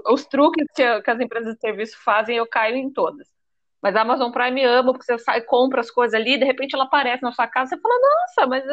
[0.05, 3.27] os truques que, que, as empresas de serviço fazem, eu caio em todas.
[3.81, 6.83] Mas a Amazon Prime ama, porque você sai, compra as coisas ali, de repente ela
[6.83, 8.63] aparece na sua casa, você fala, nossa, mas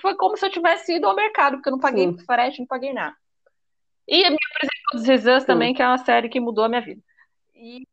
[0.00, 2.18] foi como se eu tivesse ido ao mercado, porque eu não paguei Sim.
[2.18, 3.16] frete, não paguei nada.
[4.06, 7.00] E me apresentou dos Exams também, que é uma série que mudou a minha vida.
[7.54, 7.86] E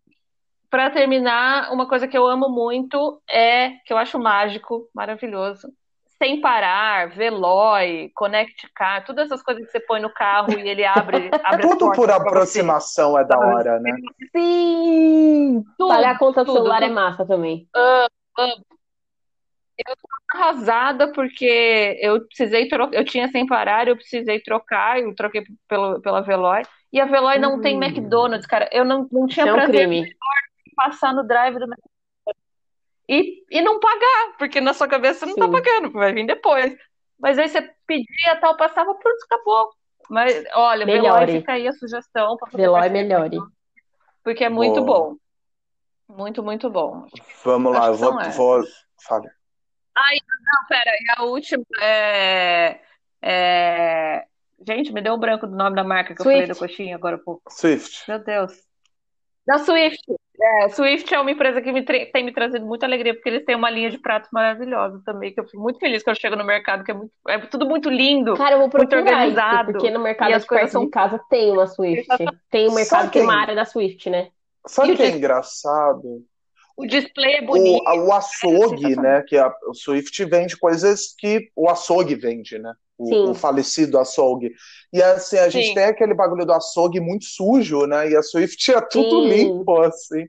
[0.71, 5.67] para terminar, uma coisa que eu amo muito é, que eu acho mágico, maravilhoso,
[6.17, 10.85] sem parar, Veloy, Connect Car, todas essas coisas que você põe no carro e ele
[10.85, 11.29] abre.
[11.43, 13.91] abre tudo por aproximação é da hora, né?
[14.31, 15.61] Sim!
[15.77, 16.91] Tudo, Pagar a conta do celular é tudo.
[16.91, 17.67] é massa também.
[17.75, 18.63] Uh, uh,
[19.77, 25.13] eu tô arrasada porque eu precisei trocar, eu tinha sem parar, eu precisei trocar, eu
[25.13, 26.61] troquei pelo, pela Veloy.
[26.93, 27.83] E a Veloy não tem hum.
[27.83, 28.69] McDonald's, cara.
[28.71, 30.15] Eu não, não tinha é um prazer crime.
[30.75, 31.67] Passar no drive do
[33.09, 35.51] e, e não pagar, porque na sua cabeça você não tá Sim.
[35.51, 36.77] tá pagando, vai vir depois.
[37.19, 39.69] Mas aí você pedia tal, passava, pronto, acabou.
[40.09, 41.25] Mas olha, melhore.
[41.25, 42.37] Veloy fica aí a sugestão.
[42.53, 43.37] Veloy melhore.
[44.23, 45.15] Porque é muito bom.
[46.07, 47.05] Muito, muito bom.
[47.43, 48.31] Vamos lá, eu vou.
[48.31, 48.63] vou...
[49.05, 49.29] Fale.
[49.95, 52.79] Ai, não, pera, e a última é,
[53.21, 54.25] é...
[54.65, 56.49] Gente, me deu um branco do nome da marca que Swift.
[56.49, 57.51] eu falei da coxinha agora há pouco.
[57.51, 58.07] Swift.
[58.07, 58.53] Meu Deus.
[59.45, 60.01] Da Swift.
[60.41, 63.55] É, Swift é uma empresa que me tem me trazido muita alegria, porque eles têm
[63.55, 66.43] uma linha de pratos maravilhosa também, que eu fico muito feliz quando eu chego no
[66.43, 69.69] mercado, que é, muito, é tudo muito lindo, Cara, eu vou muito organizado.
[69.69, 70.85] Isso, porque no mercado aqui perto são...
[70.85, 72.07] de casa tem uma Swift.
[72.49, 74.29] Tem um mercado que tem uma área da Swift, né?
[74.65, 76.23] Sabe o que é engraçado?
[76.75, 77.83] O display é bonito.
[77.85, 79.23] O, o açougue, né?
[79.27, 82.73] Que a, o Swift vende coisas que o açougue vende, né?
[83.01, 84.53] O, o, falecido açougue.
[84.93, 85.73] E assim, a gente Sim.
[85.73, 88.09] tem aquele bagulho do açougue muito sujo, né?
[88.09, 89.27] E a Swift é tudo Sim.
[89.27, 90.27] limpo, assim.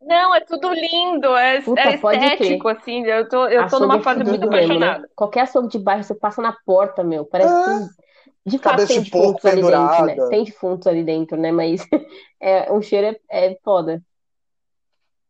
[0.00, 3.04] Não, é tudo lindo, é, Puta, é estético, assim.
[3.06, 5.00] Eu tô, eu tô numa fase muito apaixonada.
[5.00, 5.08] Né?
[5.16, 7.24] Qualquer açougue de bairro, você passa na porta, meu.
[7.24, 7.64] Parece é.
[7.64, 8.04] que.
[8.46, 10.28] De fato, tem de defuntos ali dentro, né?
[10.28, 11.50] Tem defuntos ali dentro, né?
[11.50, 11.86] Mas
[12.40, 14.02] é, o cheiro é, é foda.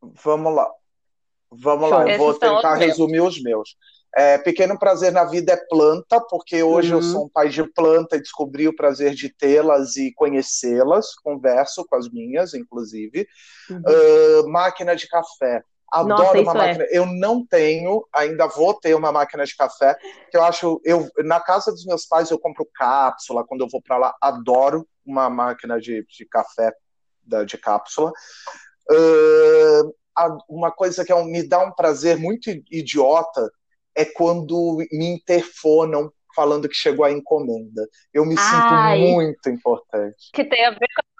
[0.02, 0.68] Vamos lá.
[1.50, 1.98] Vamos Show.
[1.98, 3.76] lá, eu vou tentar resumir os meus.
[4.16, 6.98] É, pequeno prazer na vida é planta, porque hoje uhum.
[6.98, 11.84] eu sou um pai de planta e descobri o prazer de tê-las e conhecê-las, converso
[11.88, 13.26] com as minhas, inclusive.
[13.68, 13.82] Uhum.
[13.86, 15.62] Uh, máquina de café.
[15.90, 16.54] Adoro Nossa, uma é.
[16.54, 16.84] máquina.
[16.84, 16.98] É.
[16.98, 19.96] Eu não tenho, ainda vou ter uma máquina de café,
[20.30, 20.80] que eu acho.
[20.84, 24.14] Eu, na casa dos meus pais eu compro cápsula quando eu vou para lá.
[24.20, 26.72] Adoro uma máquina de, de café
[27.22, 28.12] da, de cápsula.
[28.90, 29.94] Uh,
[30.48, 33.50] uma coisa que é um, me dá um prazer muito idiota
[33.96, 37.88] é quando me interfonam falando que chegou a encomenda.
[38.12, 38.98] Eu me Ai.
[38.98, 40.30] sinto muito importante.
[40.32, 41.14] Que tem a ver com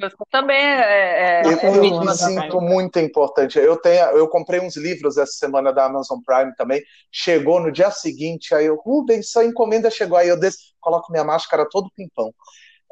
[0.00, 3.58] você também é, é, eu, eu me sinto muito importante.
[3.58, 6.82] Eu tenho, eu comprei uns livros essa semana da Amazon Prime também.
[7.10, 10.16] Chegou no dia seguinte, aí eu, Rubens, sua encomenda chegou.
[10.16, 10.56] Aí eu des...
[10.80, 12.32] coloco minha máscara todo pimpão.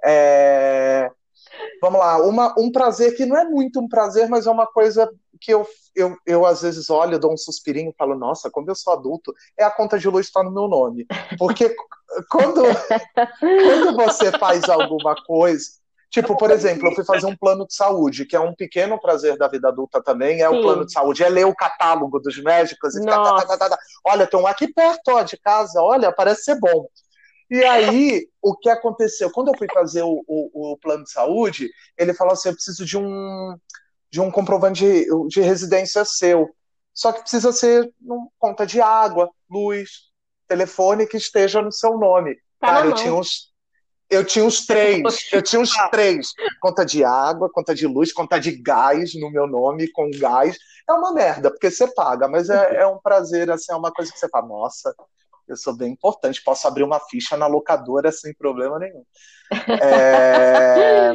[0.05, 1.11] É...
[1.80, 5.11] Vamos lá, uma, um prazer que não é muito um prazer, mas é uma coisa
[5.40, 8.74] que eu, eu, eu às vezes olho, dou um suspirinho e falo, nossa, como eu
[8.74, 11.06] sou adulto, é a conta de luz estar no meu nome.
[11.38, 11.74] Porque
[12.30, 12.62] quando,
[13.42, 15.80] quando você faz alguma coisa,
[16.11, 19.38] Tipo, por exemplo, eu fui fazer um plano de saúde, que é um pequeno prazer
[19.38, 20.56] da vida adulta também, é Sim.
[20.56, 23.68] o plano de saúde, é ler o catálogo dos médicos e ficar, tá, tá, tá,
[23.68, 26.88] tá, olha, tem um aqui perto ó, de casa, olha, parece ser bom.
[27.51, 29.30] E aí, o que aconteceu?
[29.30, 32.84] Quando eu fui fazer o, o, o plano de saúde, ele falou assim: eu preciso
[32.84, 33.57] de um,
[34.09, 36.48] de um comprovante de, de residência seu.
[36.94, 37.92] Só que precisa ser
[38.38, 40.11] conta de água, luz,
[40.46, 42.36] telefone que esteja no seu nome.
[42.61, 43.51] Tá Cara, eu tinha uns.
[44.09, 46.32] Eu tinha uns três, eu tinha uns três.
[46.61, 50.59] Conta de água, conta de luz, conta de gás no meu nome, com gás.
[50.88, 54.11] É uma merda, porque você paga, mas é, é um prazer, assim, é uma coisa
[54.12, 54.92] que você fala, nossa,
[55.51, 59.05] eu sou bem importante, posso abrir uma ficha na locadora sem problema nenhum.
[59.82, 61.12] É...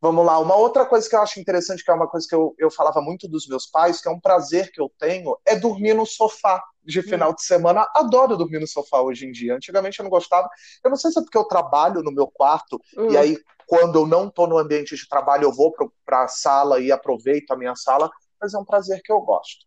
[0.00, 2.54] Vamos lá, uma outra coisa que eu acho interessante, que é uma coisa que eu,
[2.56, 5.92] eu falava muito dos meus pais, que é um prazer que eu tenho, é dormir
[5.92, 7.34] no sofá de final hum.
[7.34, 7.84] de semana.
[7.96, 9.56] Adoro dormir no sofá hoje em dia.
[9.56, 10.48] Antigamente eu não gostava.
[10.84, 13.10] Eu não sei se é porque eu trabalho no meu quarto, hum.
[13.10, 15.74] e aí quando eu não estou no ambiente de trabalho, eu vou
[16.06, 18.08] para a sala e aproveito a minha sala,
[18.40, 19.66] mas é um prazer que eu gosto.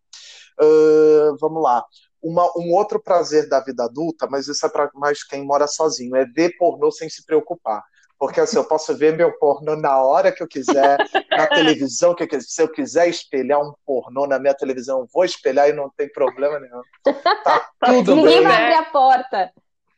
[0.58, 1.84] Uh, vamos lá
[2.22, 6.14] uma, um outro prazer da vida adulta, mas isso é para mais quem mora sozinho,
[6.16, 7.82] é ver pornô sem se preocupar.
[8.18, 10.96] Porque assim, eu posso ver meu pornô na hora que eu quiser,
[11.28, 12.46] na televisão que eu quiser.
[12.46, 16.08] Se eu quiser espelhar um pornô na minha televisão, eu vou espelhar e não tem
[16.08, 16.82] problema nenhum.
[17.02, 17.72] Tá
[18.04, 18.42] tudo Ninguém bem.
[18.44, 19.52] vai abrir a porta.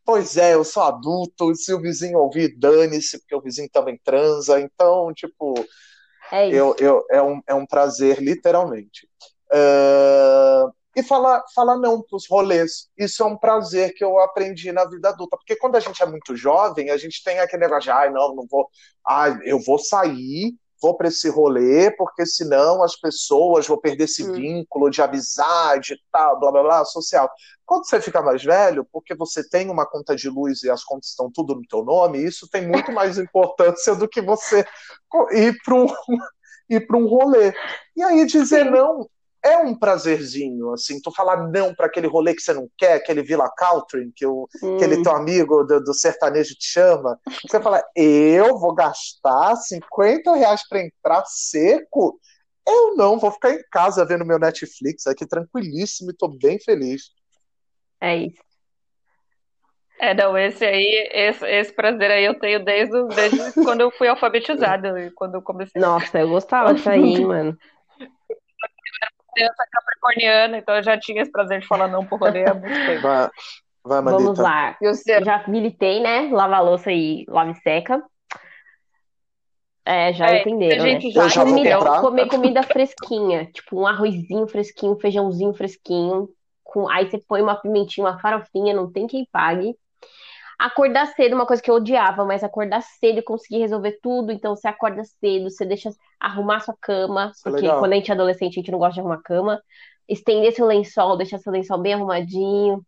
[0.07, 4.59] Pois é, eu sou adulto, se o vizinho ouvir, dane-se, porque o vizinho também transa.
[4.59, 5.55] Então, tipo,
[6.33, 9.07] é, eu, eu, é, um, é um prazer, literalmente.
[9.53, 12.89] Uh, e falar, falar não para os rolês.
[12.97, 15.37] Isso é um prazer que eu aprendi na vida adulta.
[15.37, 18.35] Porque quando a gente é muito jovem, a gente tem aquele negócio de, ai, não,
[18.35, 18.69] não vou,
[19.07, 24.23] ai, eu vou sair, vou para esse rolê, porque senão as pessoas vão perder esse
[24.23, 24.33] hum.
[24.33, 27.31] vínculo de amizade, tal, blá blá blá, social.
[27.65, 31.09] Quando você fica mais velho, porque você tem uma conta de luz e as contas
[31.09, 34.65] estão tudo no teu nome, isso tem muito mais importância do que você
[35.33, 35.87] ir para um,
[36.69, 37.53] ir para um rolê.
[37.97, 39.09] E aí dizer não
[39.45, 43.23] é um prazerzinho, assim, tu falar não para aquele rolê que você não quer, aquele
[43.23, 44.77] Villa Country, que o, hum.
[44.77, 50.67] aquele teu amigo do, do, sertanejo te chama, você fala, eu vou gastar 50 reais
[50.67, 52.19] para entrar seco?
[52.67, 57.11] Eu não, vou ficar em casa vendo meu Netflix aqui tranquilíssimo e tô bem feliz.
[58.01, 58.43] É isso.
[60.01, 64.09] É, não, esse aí, esse, esse prazer aí eu tenho desde, desde quando eu fui
[64.09, 65.81] alfabetizada, quando eu comecei.
[65.81, 67.57] Nossa, eu gostava disso aí, mano
[69.35, 72.75] criança capricorniana, então eu já tinha esse prazer de falar não pro rolê há muito
[72.75, 73.03] tempo.
[73.03, 73.29] Vai,
[73.85, 74.77] vai Vamos lá.
[74.81, 76.29] Eu já militei, né?
[76.33, 78.03] Lava louça e lave seca.
[79.87, 81.01] É, já é, entenderam, né?
[81.01, 86.31] Já, já comida, comer comida fresquinha, tipo um arrozinho fresquinho, feijãozinho fresquinho,
[86.63, 89.77] com aí você põe uma pimentinha, uma farofinha, não tem quem pague.
[90.59, 94.31] Acordar cedo, uma coisa que eu odiava, mas acordar cedo e conseguir resolver tudo.
[94.31, 97.79] Então, você acorda cedo, você deixa arrumar sua cama, é porque Legal.
[97.81, 99.61] quando a gente é adolescente, a gente não gosta de arrumar cama.
[100.09, 102.85] Estender seu lençol, deixar seu lençol bem arrumadinho.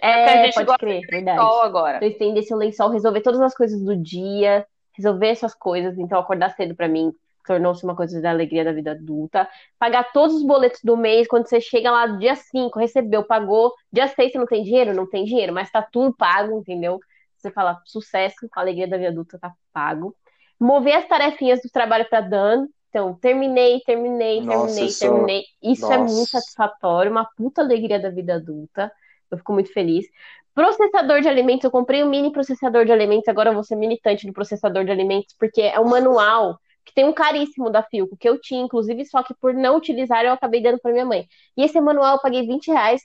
[0.00, 1.38] É, é pode crer, verdade.
[1.40, 1.96] Agora.
[1.96, 5.98] Então, estender seu lençol, resolver todas as coisas do dia, resolver suas coisas.
[5.98, 7.12] Então, acordar cedo para mim
[7.42, 9.48] tornou-se uma coisa da alegria da vida adulta.
[9.78, 13.72] Pagar todos os boletos do mês, quando você chega lá dia 5, recebeu, pagou.
[13.92, 14.94] Dia 6 você não tem dinheiro?
[14.94, 16.98] Não tem dinheiro, mas tá tudo pago, entendeu?
[17.36, 20.14] Você fala, sucesso, a alegria da vida adulta tá pago.
[20.58, 22.66] Mover as tarefinhas do trabalho para Dan.
[22.88, 25.00] Então, terminei, terminei, Nossa, terminei, isso...
[25.00, 25.42] terminei.
[25.62, 25.94] Isso Nossa.
[25.94, 28.92] é muito satisfatório, uma puta alegria da vida adulta.
[29.30, 30.06] Eu fico muito feliz.
[30.54, 34.26] Processador de alimentos, eu comprei um mini processador de alimentos, agora eu vou ser militante
[34.26, 38.28] do processador de alimentos, porque é um manual que tem um caríssimo da Filco, que
[38.28, 41.26] eu tinha, inclusive, só que por não utilizar eu acabei dando para minha mãe.
[41.56, 43.02] E esse manual eu paguei 20 reais.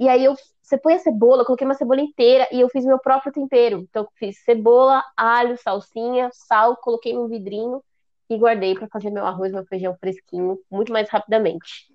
[0.00, 2.98] E aí eu, você põe a cebola, coloquei uma cebola inteira e eu fiz meu
[2.98, 3.86] próprio tempero.
[3.88, 7.82] Então eu fiz cebola, alho, salsinha, sal, coloquei num vidrinho
[8.30, 11.86] e guardei para fazer meu arroz, meu feijão fresquinho, muito mais rapidamente.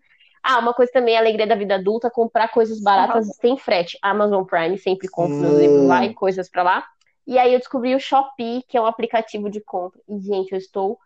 [0.41, 3.34] Ah, uma coisa também, a alegria da vida adulta, comprar coisas baratas uhum.
[3.34, 3.97] sem frete.
[4.01, 6.86] Amazon Prime, sempre compro meus livros lá e coisas para lá.
[7.26, 9.99] E aí eu descobri o Shopee, que é um aplicativo de compra.
[10.07, 10.99] E, gente, eu estou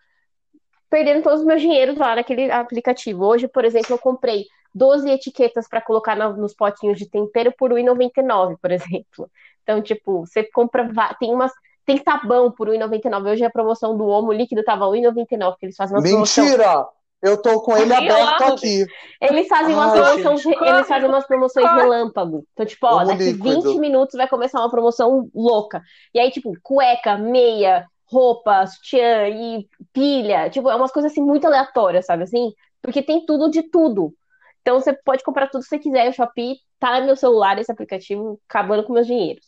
[0.89, 3.25] perdendo todos os meus dinheiros lá naquele aplicativo.
[3.25, 8.57] Hoje, por exemplo, eu comprei 12 etiquetas para colocar nos potinhos de tempero por R$1,99,
[8.61, 9.29] por exemplo.
[9.63, 10.89] Então, tipo, você compra.
[11.19, 11.51] Tem umas.
[11.85, 13.31] Tem sabão por R$1,99.
[13.31, 16.57] Hoje a promoção do Omo líquido tava R$1,99, porque eles fazem uma Mentira!
[16.57, 16.89] Promoção.
[17.21, 18.85] Eu tô com ele aberto aqui.
[19.19, 22.45] Eles fazem umas promoções, eles fazem umas promoções relâmpago.
[22.53, 23.61] Então, tipo, ó, daqui líquido.
[23.73, 25.81] 20 minutos vai começar uma promoção louca.
[26.13, 30.49] E aí, tipo, cueca, meia, roupa, sutiã e pilha.
[30.49, 32.51] Tipo, é umas coisas assim muito aleatórias, sabe assim?
[32.81, 34.13] Porque tem tudo de tudo.
[34.61, 36.09] Então você pode comprar tudo que você quiser.
[36.09, 39.45] O Shopee tá no meu celular, esse aplicativo, acabando com meus dinheiros.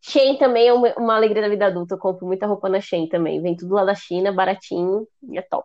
[0.00, 1.94] Shein também é uma, uma alegria da vida adulta.
[1.94, 3.40] Eu compro muita roupa na Shein também.
[3.40, 5.64] Vem tudo lá da China, baratinho e é top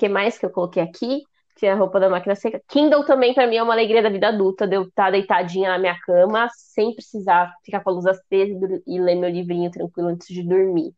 [0.00, 1.22] que mais que eu coloquei aqui?
[1.56, 2.58] Que é a roupa da máquina seca.
[2.66, 5.68] Kindle também, para mim, é uma alegria da vida adulta, de eu estar tá deitadinha
[5.68, 10.08] na minha cama, sem precisar ficar com a luz acesa e ler meu livrinho tranquilo
[10.08, 10.94] antes de dormir.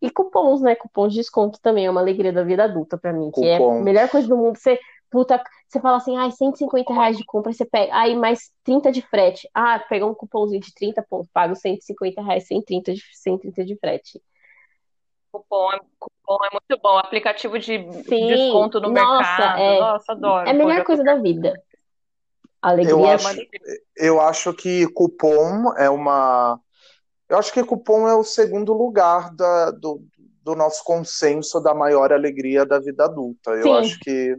[0.00, 0.74] E cupons, né?
[0.74, 3.82] Cupons de desconto também é uma alegria da vida adulta para mim, que é a
[3.82, 4.56] melhor coisa do mundo.
[4.56, 4.78] Você,
[5.10, 8.90] puta, você fala assim, ai, ah, 150 reais de compra, você pega, aí mais 30
[8.90, 9.46] de frete.
[9.52, 14.22] Ah, pega um cupomzinho de 30 pontos, pago 150 reais, 130 de, 130 de frete.
[15.32, 16.98] Cupom é, cupom é muito bom.
[16.98, 17.78] Aplicativo de
[18.08, 19.60] Sim, desconto no nossa, mercado.
[19.60, 20.48] É, nossa, adoro.
[20.48, 21.60] É a melhor coisa da vida.
[22.60, 22.92] Alegria.
[22.92, 23.40] Eu acho,
[23.96, 26.60] eu acho que cupom é uma.
[27.28, 30.02] Eu acho que cupom é o segundo lugar da, do,
[30.42, 33.52] do nosso consenso da maior alegria da vida adulta.
[33.52, 33.78] Eu Sim.
[33.78, 34.36] acho que.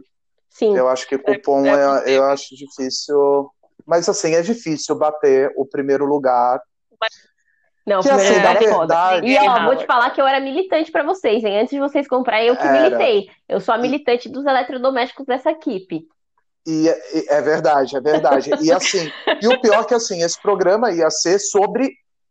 [0.50, 0.76] Sim.
[0.76, 3.50] Eu acho que cupom é, é, eu acho difícil.
[3.86, 6.62] Mas assim, é difícil bater o primeiro lugar.
[7.00, 7.31] Mas
[7.86, 9.26] não, o primeiro assim, lugar é foda.
[9.26, 11.60] E ó, vou te falar que eu era militante para vocês, hein?
[11.60, 12.82] Antes de vocês comprarem, eu que era.
[12.82, 13.28] militei.
[13.48, 16.06] Eu sou a militante dos eletrodomésticos dessa equipe.
[16.64, 18.50] E, e é verdade, é verdade.
[18.60, 19.10] e assim,
[19.40, 21.90] e o pior é que assim, esse programa ia ser sobre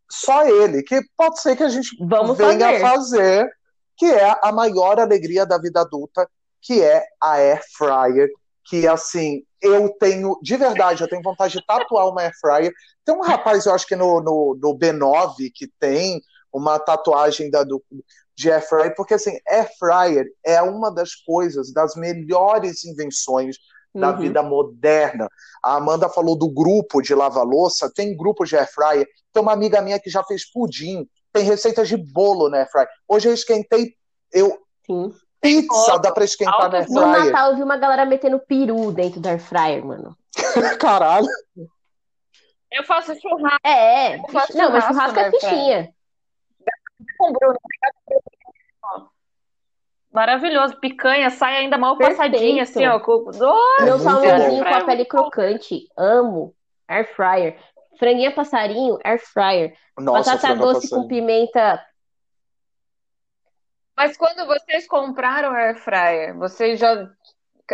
[0.10, 2.82] só ele, que pode ser que a gente Vamos venha fazer.
[2.82, 3.49] fazer,
[3.97, 6.28] que é a maior alegria da vida adulta,
[6.62, 8.30] que é a air fryer,
[8.66, 12.74] que assim, eu tenho, de verdade, eu tenho vontade de tatuar uma air fryer.
[13.05, 17.64] Tem um rapaz, eu acho que no, no, no B9, que tem uma tatuagem da,
[17.64, 17.84] do,
[18.36, 23.57] de air fryer, porque assim, air fryer é uma das coisas, das melhores invenções
[23.93, 24.20] da uhum.
[24.20, 25.28] vida moderna.
[25.64, 29.07] A Amanda falou do grupo de lava-louça, tem grupo de air fryer.
[29.34, 32.88] Tem uma amiga minha que já fez pudim, tem receitas de bolo na air fryer.
[33.08, 33.93] Hoje eu esquentei,
[34.32, 35.13] eu Sim.
[35.42, 37.01] Pizza dá pra esquentar na airfryer.
[37.01, 40.16] No Natal eu vi uma galera metendo peru dentro da airfryer, mano.
[40.80, 41.28] Caralho.
[42.72, 43.59] Eu faço churrasco.
[43.68, 45.93] É, eu faço não, mas churrasco é fichinha.
[50.12, 50.78] Maravilhoso.
[50.80, 52.18] Picanha sai ainda mal Perfeito.
[52.18, 53.00] passadinha, assim, ó.
[53.00, 53.30] Com...
[53.42, 55.88] Oh, Meu salmãozinho com a pele crocante.
[55.97, 56.54] Amo.
[56.88, 57.58] Air fryer.
[57.97, 59.74] Franguinha passarinho, air fryer.
[60.00, 61.01] Nossa, Batata doce passarinho.
[61.01, 61.86] com pimenta
[64.02, 67.08] mas quando vocês compraram air fryer, vocês já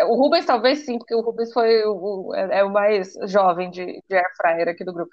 [0.05, 3.85] o Rubens talvez sim, porque o Rubens foi o, é, é o mais jovem de,
[4.07, 5.09] de air fryer aqui do grupo.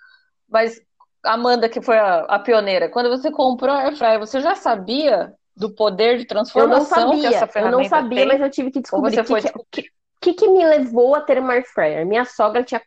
[0.49, 0.81] Mas
[1.25, 4.55] a Amanda, que foi a, a, pioneira, quando você comprou a air fryer, você já
[4.55, 8.29] sabia do poder de transformação eu não sabia, que essa ferramenta Eu não sabia, tem?
[8.29, 11.39] mas eu tive que descobrir o que, que, que, que, que me levou a ter
[11.39, 12.05] uma air fryer.
[12.05, 12.83] Minha sogra tinha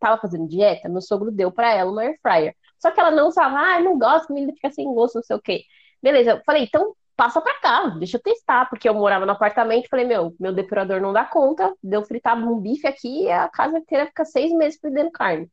[0.00, 2.56] tava fazendo dieta, meu sogro deu para ela uma air fryer.
[2.76, 5.40] Só que ela não usava, ah, não gosto, comida fica sem gosto, não sei o
[5.40, 5.62] quê.
[6.02, 9.88] Beleza, eu falei, então passa pra cá, deixa eu testar, porque eu morava no apartamento,
[9.88, 13.78] falei, meu, meu depurador não dá conta, deu fritar um bife aqui e a casa
[13.78, 15.50] inteira fica seis meses perdendo carne.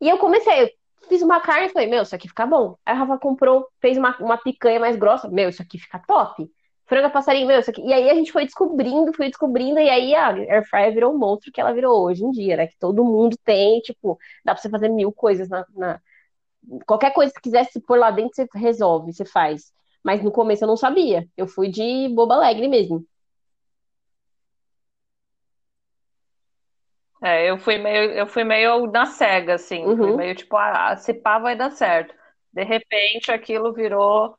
[0.00, 0.72] E eu comecei,
[1.08, 2.76] fiz uma carne e falei, meu, isso aqui fica bom.
[2.84, 6.48] Aí a Rafa comprou, fez uma, uma picanha mais grossa, meu, isso aqui fica top.
[6.86, 7.80] Franga passarinho, meu, isso aqui.
[7.82, 11.18] E aí a gente foi descobrindo, foi descobrindo, e aí a Air Fryer virou o
[11.18, 12.66] monstro que ela virou hoje em dia, né?
[12.66, 16.00] Que todo mundo tem, tipo, dá pra você fazer mil coisas na, na...
[16.86, 19.72] Qualquer coisa que quisesse pôr lá dentro, você resolve, você faz.
[20.04, 21.26] Mas no começo eu não sabia.
[21.36, 23.04] Eu fui de boba alegre mesmo.
[27.22, 29.82] É, eu fui meio, eu fui meio na cega, assim.
[29.82, 29.96] Uhum.
[29.96, 32.14] Fui meio tipo, ah, se pá, vai dar certo.
[32.52, 34.36] De repente, aquilo virou.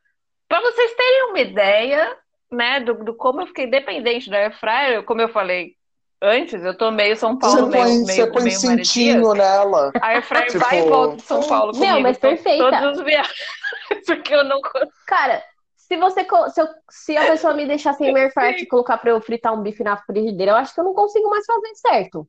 [0.47, 2.15] Para vocês terem uma ideia,
[2.51, 5.75] né, do, do, como eu fiquei dependente da Airfryer, como eu falei
[6.21, 9.91] antes, eu tô meio São Paulo, você meio, põe, meio, você põe meio cintinho nela.
[9.99, 10.59] A Airfryer tipo...
[10.59, 11.91] vai e volta de São Paulo comigo.
[11.91, 12.69] Não, mas perfeita.
[12.69, 13.35] Todos os viagens,
[14.05, 14.61] porque eu não
[15.07, 15.43] Cara,
[15.87, 19.21] se você se, eu, se a pessoa me deixar sem Airfryer e colocar para eu
[19.21, 22.27] fritar um bife na frigideira, eu acho que eu não consigo mais fazer certo.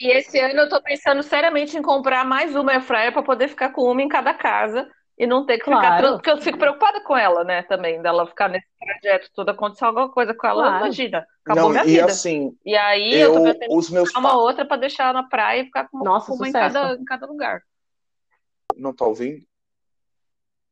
[0.00, 3.68] E esse ano eu tô pensando seriamente em comprar mais uma airfryer para poder ficar
[3.70, 5.96] com uma em cada casa e não ter que claro.
[5.96, 6.12] ficar.
[6.14, 10.10] Porque eu fico preocupada com ela, né, também, dela ficar nesse trajeto todo, acontecer alguma
[10.10, 10.84] coisa com ela, claro.
[10.84, 11.26] imagina.
[11.44, 12.06] Acabou não, minha e vida.
[12.06, 15.60] Assim, e aí eu, eu tô pensando os meus uma outra para deixar na praia
[15.60, 17.62] e ficar com Nossa, uma em cada, em cada lugar.
[18.74, 19.44] Não tá ouvindo?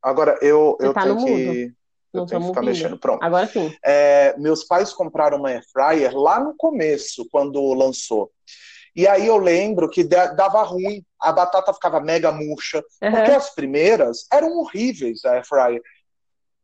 [0.02, 1.72] Agora eu, eu tá tenho que.
[2.12, 2.98] Eu tenho que ficar mexendo.
[2.98, 3.22] Pronto.
[3.22, 3.74] Agora sim.
[3.82, 8.30] É, meus pais compraram uma air fryer lá no começo, quando lançou.
[8.94, 13.10] E aí eu lembro que dava ruim, a batata ficava mega murcha, uhum.
[13.10, 15.82] porque as primeiras eram horríveis a air fryer.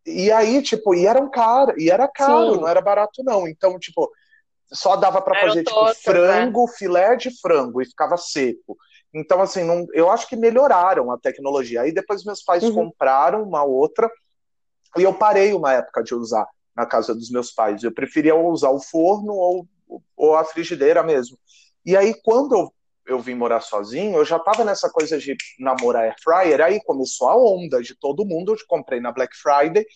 [0.05, 2.61] E aí, tipo, e eram caro, e era caro, Sim.
[2.61, 3.49] não era barato não.
[3.49, 4.11] Então, tipo,
[4.73, 5.95] só dava para fazer tipo né?
[5.95, 6.73] frango, né?
[6.77, 8.77] filé de frango e ficava seco.
[9.15, 11.83] Então, assim, não, eu acho que melhoraram a tecnologia.
[11.83, 12.75] Aí depois meus pais uhum.
[12.75, 14.11] compraram uma outra
[14.97, 17.83] e eu parei uma época de usar na casa dos meus pais.
[17.83, 19.67] Eu preferia usar o forno ou,
[20.17, 21.39] ou a frigideira mesmo.
[21.85, 22.73] E aí, quando eu,
[23.07, 27.29] eu vim morar sozinho, eu já estava nessa coisa de namorar air fryer, aí começou
[27.29, 29.87] a onda de todo mundo, eu comprei na Black Friday,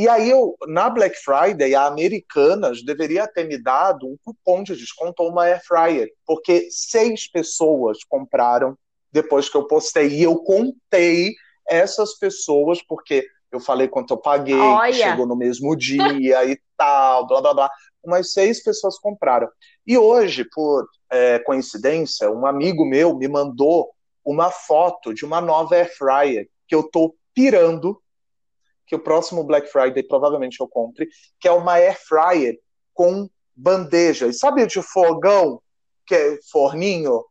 [0.00, 4.74] e aí eu, na Black Friday, a Americanas deveria ter me dado um cupom de
[4.74, 8.78] desconto ou uma air fryer, porque seis pessoas compraram
[9.12, 11.34] depois que eu postei, e eu contei
[11.68, 14.56] essas pessoas, porque eu falei quanto eu paguei,
[14.92, 17.70] chegou no mesmo dia e tal, blá blá blá.
[18.02, 19.48] Umas seis pessoas compraram.
[19.86, 23.90] E hoje, por é, coincidência, um amigo meu me mandou
[24.24, 28.00] uma foto de uma nova air fryer que eu tô pirando,
[28.90, 31.08] que o próximo Black Friday provavelmente eu compre,
[31.38, 32.58] que é uma air fryer
[32.92, 34.26] com bandeja.
[34.26, 35.62] E sabe de fogão,
[36.04, 37.24] que é forninho?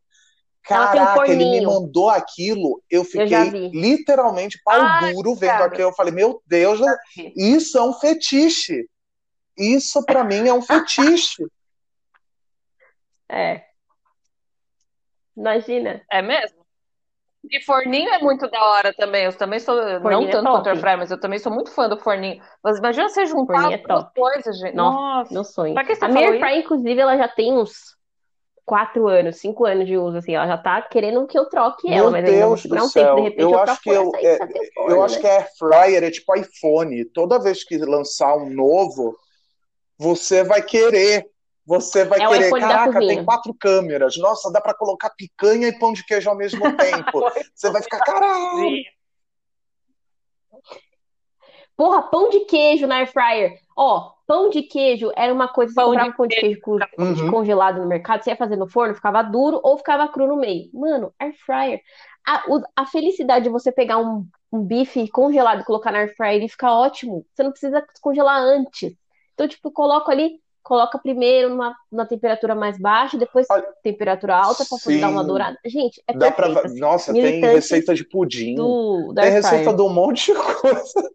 [0.64, 5.66] Caraca, um ele me mandou aquilo, eu fiquei eu literalmente pau Ai, duro vendo cara.
[5.66, 5.90] aquilo.
[5.90, 6.80] Eu falei, meu Deus,
[7.36, 8.88] isso é um fetiche.
[9.58, 11.44] Isso para mim é um fetiche.
[13.32, 13.64] É.
[15.38, 16.04] Imagina.
[16.12, 16.59] É mesmo?
[17.52, 19.26] E forninho é muito da hora também.
[19.26, 21.90] Eu também sou, forninho não é tanto air fryer, mas eu também sou muito fã
[21.90, 22.42] do forninho.
[22.64, 24.76] Mas imagina você juntar é duas coisas, gente.
[24.76, 25.74] Nossa, meu sonho.
[25.74, 27.98] Pra que você a minha fryer, inclusive, ela já tem uns
[28.70, 31.98] quatro anos, cinco anos de uso, assim, ela já tá querendo que eu troque Meu
[31.98, 34.38] ela, mas Deus ainda não, não tempo, de repente eu, eu acho que eu, é,
[34.76, 35.22] forno, eu acho né?
[35.22, 37.06] que a air fryer é tipo iPhone.
[37.06, 39.18] Toda vez que lançar um novo,
[39.98, 41.26] você vai querer
[41.70, 44.18] você vai é querer, caraca, tem quatro câmeras.
[44.18, 47.22] Nossa, dá para colocar picanha e pão de queijo ao mesmo tempo.
[47.54, 48.84] Você vai ficar, caralho.
[51.78, 53.60] Porra, pão de queijo na air fryer.
[53.78, 56.60] Ó, pão de queijo era uma coisa, você comprava pão de queijo
[56.98, 57.30] uhum.
[57.30, 60.72] congelado no mercado, você ia fazer no forno, ficava duro ou ficava cru no meio.
[60.74, 61.80] Mano, air fryer.
[62.28, 62.44] A,
[62.76, 66.50] a felicidade de você pegar um, um bife congelado e colocar na air fryer e
[66.50, 67.24] ficar ótimo.
[67.32, 68.92] Você não precisa congelar antes.
[69.36, 74.66] Então, tipo, coloco ali, coloca primeiro numa, numa temperatura mais baixa, depois Olha, temperatura alta
[74.66, 75.58] para poder dar uma dourada.
[75.66, 76.70] Gente, é Dá perfeito, pra...
[76.70, 81.12] Assim, Nossa, tem receita de pudim, do, tem receita de um monte de coisa.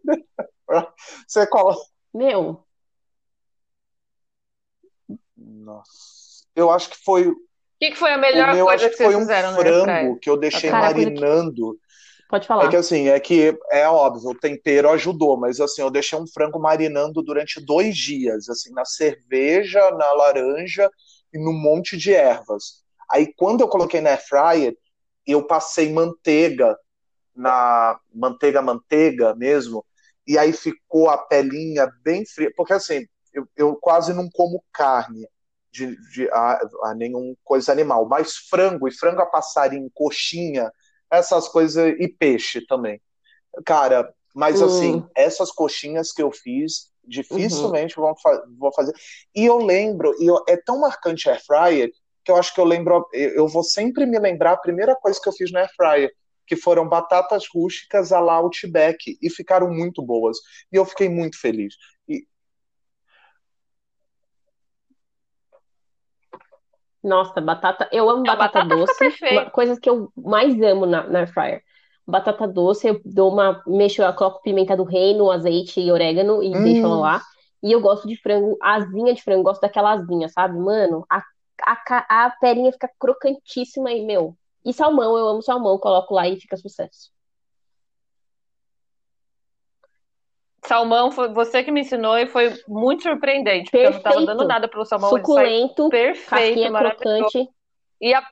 [1.27, 1.79] Você coloca...
[2.13, 2.63] Meu...
[5.37, 6.45] Nossa.
[6.55, 7.27] Eu acho que foi...
[7.27, 7.35] O
[7.79, 10.71] que, que foi a melhor coisa que, que vocês fizeram um frango que eu deixei
[10.71, 11.77] marinando
[12.35, 12.65] Pode falar.
[12.65, 16.27] É que assim, é que é óbvio, o tempero ajudou, mas assim, eu deixei um
[16.27, 20.91] frango marinando durante dois dias, assim, na cerveja, na laranja
[21.33, 22.83] e num monte de ervas.
[23.09, 24.77] Aí quando eu coloquei na air fryer,
[25.25, 26.77] eu passei manteiga
[27.33, 29.85] na manteiga manteiga mesmo,
[30.27, 35.25] e aí ficou a pelinha bem fria, porque assim, eu, eu quase não como carne
[35.71, 40.69] de, de a, a nenhum coisa animal, mas frango e frango a passarinho, coxinha,
[41.11, 43.01] essas coisas e peixe também.
[43.65, 44.65] Cara, mas hum.
[44.65, 48.07] assim, essas coxinhas que eu fiz, dificilmente uhum.
[48.07, 48.93] vão, fa vou fazer.
[49.33, 51.91] E eu lembro, e eu, é tão marcante air fryer,
[52.25, 55.29] que eu acho que eu lembro, eu vou sempre me lembrar a primeira coisa que
[55.29, 56.11] eu fiz na Air Fryer,
[56.47, 60.37] que foram batatas rústicas à la Outback, e ficaram muito boas.
[60.71, 61.75] E eu fiquei muito feliz.
[62.07, 62.27] E...
[67.05, 71.33] Nossa, batata, eu amo batata, batata doce, coisas que eu mais amo na, na Air
[71.33, 71.61] Fryer
[72.07, 76.55] batata doce, eu dou uma, mexo, eu coloco pimenta do reino, azeite e orégano e
[76.55, 76.63] hum.
[76.63, 77.21] deixo ela lá.
[77.63, 80.57] E eu gosto de frango, asinha de frango, gosto daquela asinha, sabe?
[80.57, 81.23] Mano, a,
[81.63, 84.35] a, a pelinha fica crocantíssima e, meu.
[84.63, 87.09] E salmão, eu amo salmão, coloco lá e fica sucesso.
[90.67, 94.07] Salmão, foi você que me ensinou e foi muito surpreendente, porque Perfeito.
[94.07, 95.09] eu não tava dando nada pro salmão.
[95.09, 97.49] Suculento, perfeito, crocante.
[98.01, 98.23] E a,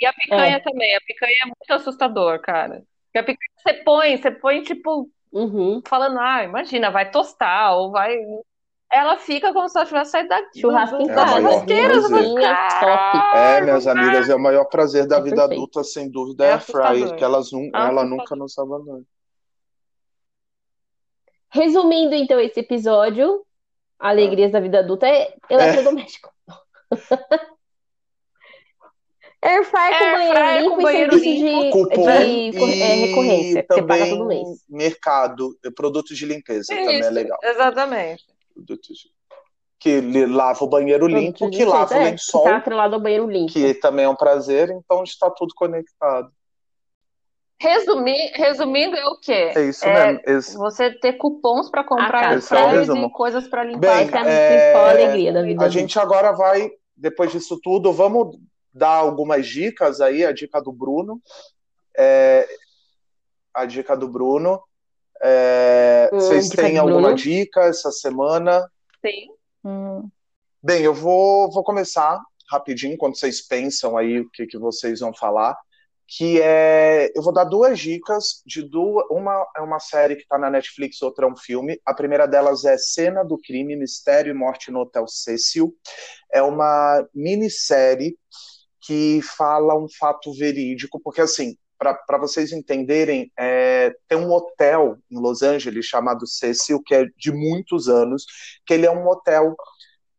[0.00, 0.60] e a picanha é.
[0.60, 0.96] também.
[0.96, 2.82] A picanha é muito assustador, cara.
[3.06, 5.82] Porque a picanha você põe, você põe tipo, uhum.
[5.86, 8.16] falando, ah, imagina, vai tostar ou vai
[8.92, 11.38] ela fica como se ela tivesse saído da churrasco em casa.
[13.34, 15.52] É, minhas amigas, é o maior prazer da é vida perfeito.
[15.54, 19.02] adulta, sem dúvida, é, é a fryer, que elas ah, ela nunca nos abandona.
[21.52, 23.44] Resumindo, então, esse episódio,
[23.98, 26.32] Alegrias da Vida Adulta é eletrodoméstico.
[26.90, 26.96] É.
[29.44, 33.82] Airfryer com banheiro limpo com e serviço de, Cupom de, de é, recorrência, que você
[33.82, 34.48] paga todo mês.
[34.68, 37.38] mercado, produtos de limpeza, Isso, também é legal.
[37.42, 38.24] Exatamente
[39.82, 42.44] que lava o banheiro limpo, que lava o é, lençol.
[42.44, 43.52] Está atrelado ao banheiro limpo.
[43.52, 46.30] Que também é um prazer, então está tudo conectado.
[47.62, 49.52] Resumir, resumindo, é o quê?
[49.54, 50.20] É isso é mesmo.
[50.26, 50.56] Esse...
[50.56, 53.80] Você ter cupons para comprar fraldas é e coisas para limpar.
[53.80, 54.74] Bem, é...
[54.74, 55.64] a alegria da vida.
[55.64, 58.36] A gente agora vai, depois disso tudo, vamos
[58.74, 60.26] dar algumas dicas aí.
[60.26, 61.22] A dica do Bruno.
[61.96, 62.48] É...
[63.54, 64.60] A dica do Bruno.
[65.22, 68.68] É, hum, vocês têm alguma dica essa semana?
[69.06, 69.28] Sim.
[69.64, 70.08] Hum.
[70.60, 72.20] Bem, eu vou, vou começar
[72.50, 75.56] rapidinho, quando vocês pensam aí o que, que vocês vão falar,
[76.06, 80.36] que é, eu vou dar duas dicas de duas, uma é uma série que está
[80.38, 81.80] na Netflix, outra é um filme.
[81.86, 85.74] A primeira delas é Cena do Crime, Mistério e Morte no Hotel Cecil.
[86.30, 88.16] É uma minissérie
[88.80, 95.18] que fala um fato verídico, porque assim, para vocês entenderem, é, tem um hotel em
[95.18, 98.24] Los Angeles chamado Cecil, que é de muitos anos,
[98.66, 99.54] que ele é um hotel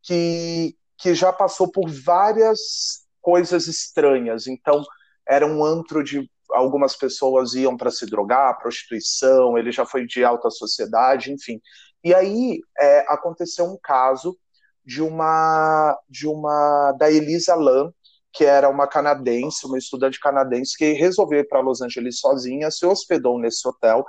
[0.02, 4.48] que, que já passou por várias coisas estranhas.
[4.48, 4.84] Então,
[5.28, 10.24] era um antro de algumas pessoas iam para se drogar, prostituição, ele já foi de
[10.24, 11.60] alta sociedade, enfim.
[12.04, 14.38] E aí é, aconteceu um caso
[14.86, 17.92] de uma de uma da Elisa Lam,
[18.34, 22.86] que era uma canadense, uma estudante canadense que resolveu ir para Los Angeles sozinha, se
[22.86, 24.06] hospedou nesse hotel.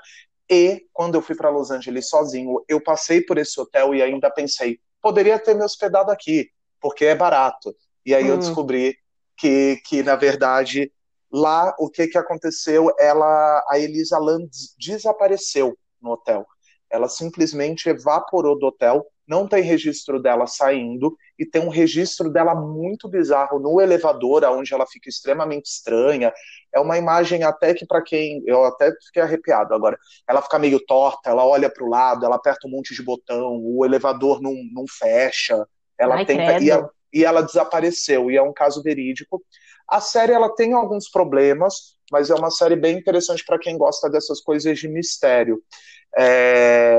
[0.51, 4.31] E quando eu fui para Los Angeles sozinho, eu passei por esse hotel e ainda
[4.31, 6.49] pensei, poderia ter me hospedado aqui,
[6.81, 7.75] porque é barato.
[8.05, 8.29] E aí hum.
[8.29, 8.97] eu descobri
[9.37, 10.91] que, que na verdade,
[11.35, 12.95] lá o que, que aconteceu?
[12.97, 16.47] Ela, a Elisa Land desapareceu no hotel.
[16.89, 22.55] Ela simplesmente evaporou do hotel, não tem registro dela saindo, e tem um registro dela
[22.55, 26.33] muito bizarro no elevador, onde ela fica extremamente estranha.
[26.73, 29.99] É uma imagem até que para quem eu até fiquei arrepiado agora.
[30.29, 33.61] Ela fica meio torta, ela olha para o lado, ela aperta um monte de botão,
[33.61, 35.67] o elevador não, não fecha.
[35.99, 39.43] Ela Ai, tenta e, a, e ela desapareceu e é um caso verídico.
[39.89, 44.09] A série ela tem alguns problemas, mas é uma série bem interessante para quem gosta
[44.11, 45.63] dessas coisas de mistério.
[46.17, 46.99] É...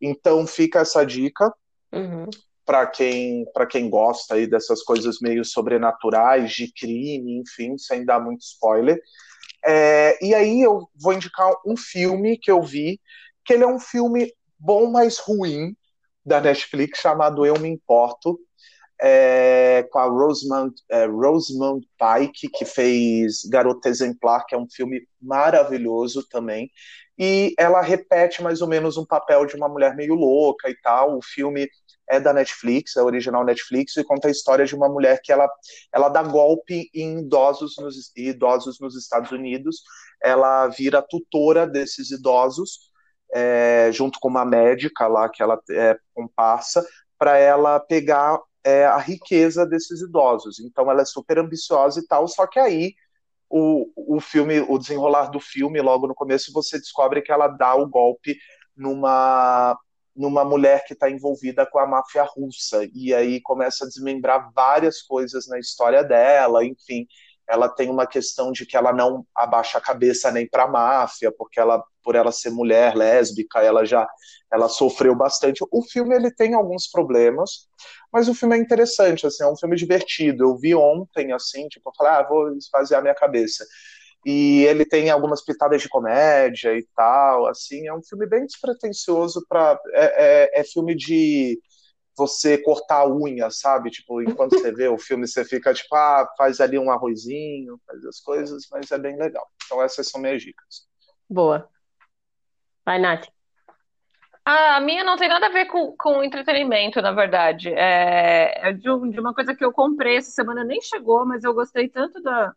[0.00, 1.52] Então fica essa dica.
[1.92, 2.28] Uhum
[2.64, 8.20] para quem para quem gosta aí dessas coisas meio sobrenaturais de crime, enfim, sem dar
[8.20, 9.00] muito spoiler.
[9.64, 13.00] É, e aí eu vou indicar um filme que eu vi,
[13.44, 15.76] que ele é um filme bom, mas ruim
[16.24, 18.38] da Netflix chamado Eu Me Importo,
[19.02, 21.08] é, com a Rosamund, é,
[21.98, 26.70] Pike, que fez Garota Exemplar, que é um filme maravilhoso também.
[27.18, 31.18] E ela repete mais ou menos um papel de uma mulher meio louca e tal.
[31.18, 31.68] O filme
[32.08, 35.50] é da Netflix, é original Netflix, e conta a história de uma mulher que ela,
[35.92, 39.82] ela dá golpe em idosos nos, idosos nos Estados Unidos.
[40.22, 42.90] Ela vira tutora desses idosos,
[43.34, 46.86] é, junto com uma médica lá que ela é comparsa,
[47.18, 50.60] para ela pegar é, a riqueza desses idosos.
[50.60, 52.94] Então ela é super ambiciosa e tal, só que aí
[53.48, 57.74] o, o filme, o desenrolar do filme, logo no começo, você descobre que ela dá
[57.74, 58.36] o golpe
[58.76, 59.76] numa
[60.14, 65.00] numa mulher que está envolvida com a máfia russa e aí começa a desmembrar várias
[65.00, 67.06] coisas na história dela, enfim.
[67.48, 71.32] Ela tem uma questão de que ela não abaixa a cabeça nem para a máfia,
[71.32, 74.08] porque ela, por ela ser mulher lésbica, ela já
[74.52, 75.64] ela sofreu bastante.
[75.70, 77.68] O filme ele tem alguns problemas,
[78.12, 80.44] mas o filme é interessante, assim, é um filme divertido.
[80.44, 83.66] Eu vi ontem, assim, tipo, eu falei, ah, vou esvaziar minha cabeça.
[84.24, 89.44] E ele tem algumas pitadas de comédia e tal, assim, é um filme bem despretensioso
[89.48, 91.58] para é, é, é filme de
[92.16, 93.90] você cortar a unha, sabe?
[93.90, 98.04] Tipo, enquanto você vê o filme, você fica tipo, ah, faz ali um arrozinho, faz
[98.04, 99.48] as coisas, mas é bem legal.
[99.64, 100.86] Então essas são minhas dicas.
[101.28, 101.68] Boa.
[102.84, 103.28] Vai, Nath.
[104.44, 107.72] A minha não tem nada a ver com, com entretenimento, na verdade.
[107.72, 111.54] É, é de, de, uma coisa que eu comprei essa semana, nem chegou, mas eu
[111.54, 112.52] gostei tanto da,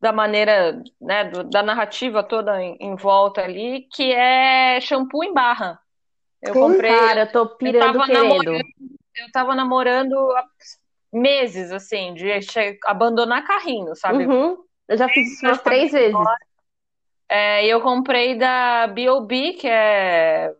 [0.00, 5.34] da maneira, né, do, da narrativa toda em, em, volta ali, que é shampoo em
[5.34, 5.78] barra.
[6.42, 6.90] Eu comprei.
[6.90, 8.28] Cara, eu tô pirando eu querendo.
[8.28, 8.64] Namorando,
[9.16, 10.44] eu tava namorando há
[11.12, 12.30] meses, assim, de
[12.84, 14.26] abandonar carrinho, sabe?
[14.26, 14.56] Uhum.
[14.86, 16.16] Eu já fiz isso umas três vezes.
[17.28, 20.52] É, eu comprei da B.O.B., que é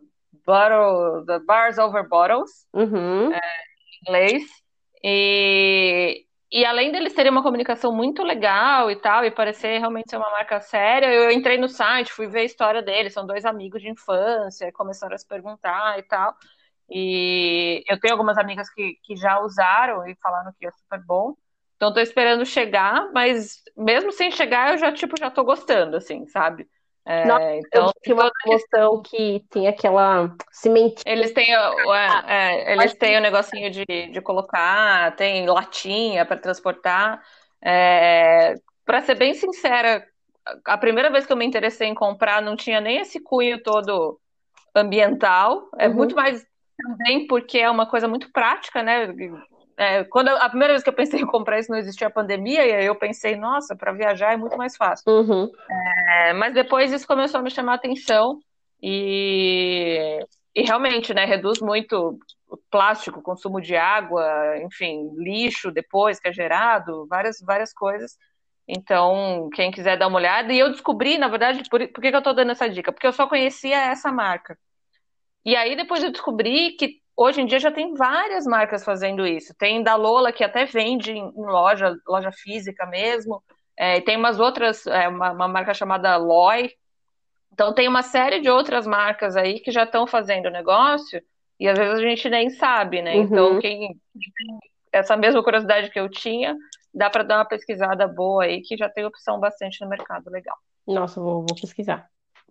[0.45, 3.33] Bottle, the Bars Over Bottles, uhum.
[3.33, 4.43] é, em inglês.
[5.03, 10.17] E, e além deles terem uma comunicação muito legal e tal, e parecer realmente ser
[10.17, 13.81] uma marca séria, eu entrei no site, fui ver a história deles, são dois amigos
[13.81, 16.35] de infância, começaram a se perguntar e tal.
[16.89, 21.35] E eu tenho algumas amigas que, que já usaram e falaram que é super bom.
[21.75, 26.25] Então tô esperando chegar, mas mesmo sem chegar, eu já, tipo, já tô gostando, assim,
[26.27, 26.67] sabe?
[27.05, 31.03] É, Nossa, então, eu tinha uma promoção que tem aquela cimentinha.
[31.05, 37.23] Eles têm, é, é, eles têm o negocinho de, de colocar, tem latinha para transportar.
[37.61, 38.55] É,
[38.85, 40.05] para ser bem sincera,
[40.65, 44.19] a primeira vez que eu me interessei em comprar não tinha nem esse cunho todo
[44.75, 45.69] ambiental.
[45.77, 45.95] É uhum.
[45.95, 46.45] muito mais
[46.77, 49.07] também porque é uma coisa muito prática, né?
[49.79, 52.65] É, quando a primeira vez que eu pensei em comprar isso não existia a pandemia,
[52.65, 55.09] e aí eu pensei, nossa, para viajar é muito mais fácil.
[55.09, 55.49] Uhum.
[56.09, 58.39] É, mas depois isso começou a me chamar a atenção
[58.83, 60.19] e,
[60.53, 62.19] e realmente, né, reduz muito
[62.49, 68.17] o plástico, o consumo de água, enfim, lixo depois que é gerado, várias, várias coisas.
[68.67, 70.51] Então, quem quiser dar uma olhada.
[70.51, 72.91] E eu descobri, na verdade, por, por que, que eu estou dando essa dica?
[72.91, 74.57] Porque eu só conhecia essa marca.
[75.45, 79.53] E aí depois eu descobri que Hoje em dia já tem várias marcas fazendo isso.
[79.53, 83.43] Tem da Lola, que até vende em loja, loja física mesmo.
[83.75, 86.71] É, tem umas outras, é, uma, uma, marca chamada Loy.
[87.51, 91.21] Então tem uma série de outras marcas aí que já estão fazendo negócio
[91.59, 93.15] e às vezes a gente nem sabe, né?
[93.15, 93.23] Uhum.
[93.23, 94.59] Então quem tem
[94.89, 96.55] essa mesma curiosidade que eu tinha,
[96.93, 100.55] dá para dar uma pesquisada boa aí que já tem opção bastante no mercado legal.
[100.87, 102.09] Nossa, vou, vou pesquisar.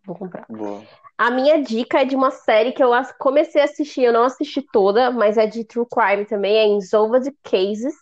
[0.08, 0.46] Vou comprar.
[0.48, 0.82] Boa.
[1.18, 4.62] A minha dica é de uma série que eu comecei a assistir, eu não assisti
[4.62, 7.94] toda, mas é de True Crime também, é Insolved Cases,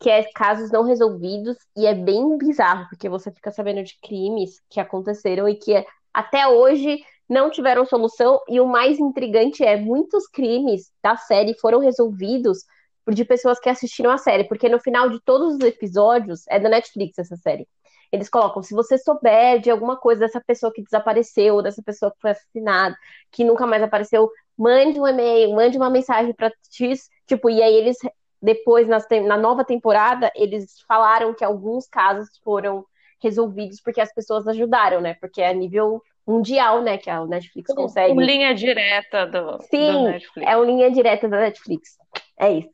[0.00, 4.62] que é casos não resolvidos, e é bem bizarro, porque você fica sabendo de crimes
[4.70, 5.84] que aconteceram e que
[6.14, 11.80] até hoje não tiveram solução, e o mais intrigante é, muitos crimes da série foram
[11.80, 12.64] resolvidos
[13.10, 16.70] de pessoas que assistiram a série, porque no final de todos os episódios, é da
[16.70, 17.68] Netflix essa série,
[18.12, 22.20] eles colocam: se você souber de alguma coisa dessa pessoa que desapareceu, dessa pessoa que
[22.20, 22.96] foi assassinada,
[23.30, 27.74] que nunca mais apareceu, mande um e-mail, mande uma mensagem para X, tipo, e aí
[27.74, 27.96] eles
[28.40, 32.84] depois na, na nova temporada eles falaram que alguns casos foram
[33.20, 35.16] resolvidos porque as pessoas ajudaram, né?
[35.20, 38.12] Porque é a nível mundial, né, que a Netflix consegue.
[38.12, 40.50] Uma linha direta do, Sim, do Netflix.
[40.50, 41.96] é uma linha direta da Netflix.
[42.38, 42.68] É isso.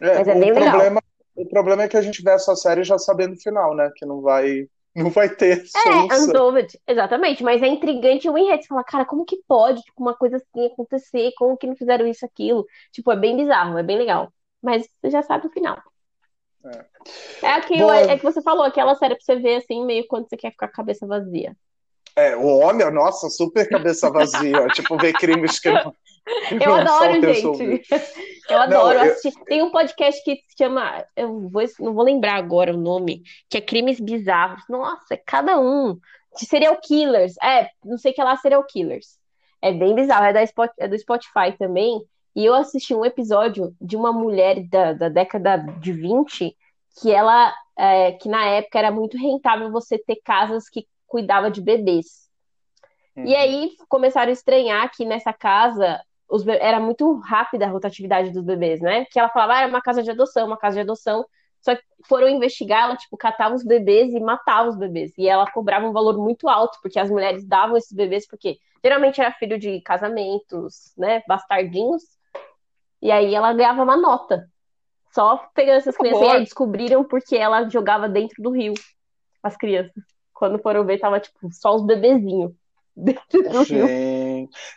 [0.00, 0.70] É, Mas é bem legal.
[0.70, 1.02] Problema,
[1.34, 3.90] o problema é que a gente vê essa série já sabendo o final, né?
[3.96, 7.42] Que não vai, não vai ter É, Unsolved, exatamente.
[7.42, 8.32] Mas é intrigante o.
[8.32, 11.32] Você fala, cara, como que pode tipo, uma coisa assim acontecer?
[11.36, 12.66] Como que não fizeram isso, aquilo?
[12.92, 14.32] Tipo, é bem bizarro, é bem legal.
[14.62, 15.80] Mas você já sabe o final.
[16.64, 20.06] É, é aquilo, Bom, é que você falou, aquela série pra você ver assim, meio
[20.06, 21.56] quando você quer ficar com a cabeça vazia.
[22.14, 24.66] É, o homem, nossa, super cabeça vazia.
[24.74, 25.94] tipo, ver crimes que não.
[26.60, 27.82] Eu adoro, gente.
[28.48, 29.38] Eu adoro não, assistir.
[29.38, 29.44] Eu...
[29.44, 31.04] Tem um podcast que se chama.
[31.16, 34.62] Eu vou, não vou lembrar agora o nome, que é Crimes Bizarros.
[34.68, 35.98] Nossa, é cada um.
[36.38, 37.34] De serial killers.
[37.42, 39.18] É, não sei o que lá, serial killers.
[39.60, 40.24] É bem bizarro.
[40.24, 42.00] É, da Spot, é do Spotify também.
[42.34, 46.56] E eu assisti um episódio de uma mulher da, da década de 20
[47.00, 47.52] que ela.
[47.74, 52.28] É, que na época era muito rentável você ter casas que cuidava de bebês.
[53.16, 53.24] Uhum.
[53.24, 56.00] E aí começaram a estranhar que nessa casa
[56.32, 59.04] os, era muito rápida a rotatividade dos bebês, né?
[59.04, 61.26] Que ela falava, ah, era uma casa de adoção, uma casa de adoção.
[61.60, 65.12] Só que foram investigar, ela, tipo, catava os bebês e matava os bebês.
[65.18, 69.20] E ela cobrava um valor muito alto, porque as mulheres davam esses bebês, porque geralmente
[69.20, 71.22] era filho de casamentos, né?
[71.28, 72.02] Bastardinhos.
[73.02, 74.48] E aí ela ganhava uma nota.
[75.12, 76.22] Só pegando essas crianças.
[76.22, 78.72] E aí descobriram porque ela jogava dentro do rio.
[79.42, 80.02] As crianças.
[80.32, 82.52] Quando foram ver, tava, tipo, só os bebezinhos.
[82.96, 83.74] Dentro do Gente.
[83.74, 84.21] rio.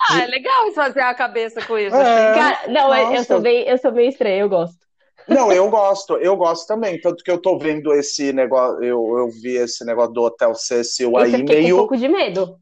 [0.10, 1.96] Ah, é legal fazer a cabeça com isso.
[1.96, 4.86] É, Cara, não, eu sou, bem, eu sou meio estranha, eu gosto.
[5.28, 7.00] Não, eu gosto, eu gosto também.
[7.00, 11.18] Tanto que eu tô vendo esse negócio, eu, eu vi esse negócio do Hotel Cecil
[11.18, 11.76] aí meio.
[11.76, 12.60] um pouco de medo.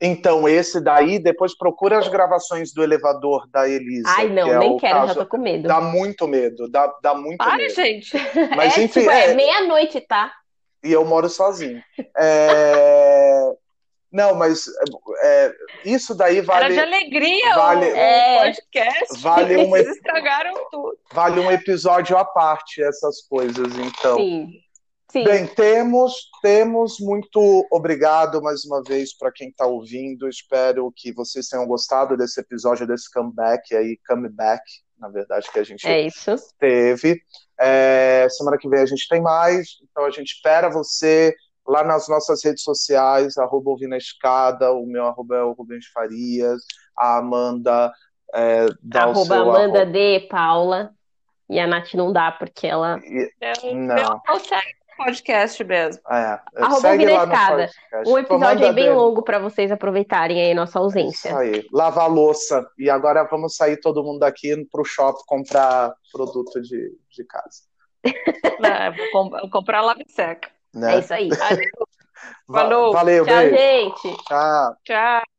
[0.00, 4.08] Então, esse daí, depois procura as gravações do elevador da Elisa.
[4.16, 5.14] Ai, não, é nem quero, caso...
[5.14, 5.66] já tô com medo.
[5.66, 7.74] Dá muito medo, dá, dá muito Ai, medo.
[7.74, 8.12] gente.
[8.56, 9.00] Mas é, enfim.
[9.00, 10.32] Tipo, é, é meia-noite, tá?
[10.84, 11.82] E eu moro sozinho.
[12.16, 13.52] É...
[14.10, 14.64] Não, mas
[15.22, 15.54] é,
[15.84, 16.64] isso daí vale.
[16.64, 19.20] Era de alegria vale, o, é, podcast.
[19.20, 20.98] Vale um, Eles estragaram tudo.
[21.12, 24.16] Vale um episódio à parte, essas coisas, então.
[24.16, 24.52] Sim.
[25.10, 25.24] Sim.
[25.24, 27.00] Bem, temos, temos.
[27.00, 30.28] Muito obrigado mais uma vez para quem está ouvindo.
[30.28, 34.62] Espero que vocês tenham gostado desse episódio, desse comeback aí, comeback,
[34.98, 36.08] na verdade, que a gente é
[36.58, 37.22] teve.
[37.58, 41.34] É, semana que vem a gente tem mais, então a gente espera você
[41.68, 45.86] lá nas nossas redes sociais, arroba ouvindo a escada, o meu arroba é o Rubens
[45.86, 46.62] Farias,
[46.96, 47.92] a Amanda
[48.34, 49.86] é, dá arroba o seu Amanda arroba...
[49.86, 50.20] D.
[50.30, 50.90] Paula.
[51.50, 53.00] E a Nath não dá, porque ela.
[53.72, 53.96] Não.
[53.96, 56.02] não consegue podcast mesmo.
[56.10, 57.70] É, Arroba Ouvindo a Escada.
[58.06, 61.28] Um episódio aí bem longo para vocês aproveitarem aí nossa ausência.
[61.28, 61.66] Isso aí.
[61.72, 62.68] Lavar a louça.
[62.76, 67.68] E agora vamos sair todo mundo daqui pro shopping comprar produto de, de casa.
[68.60, 70.50] É, vou comprar lave seca.
[70.74, 70.96] Né?
[70.96, 71.28] É isso aí.
[72.50, 72.92] Falou.
[72.92, 73.56] Valeu, Tchau, beijo.
[73.56, 74.16] gente.
[74.24, 74.76] Tchau.
[74.84, 75.37] Tchau.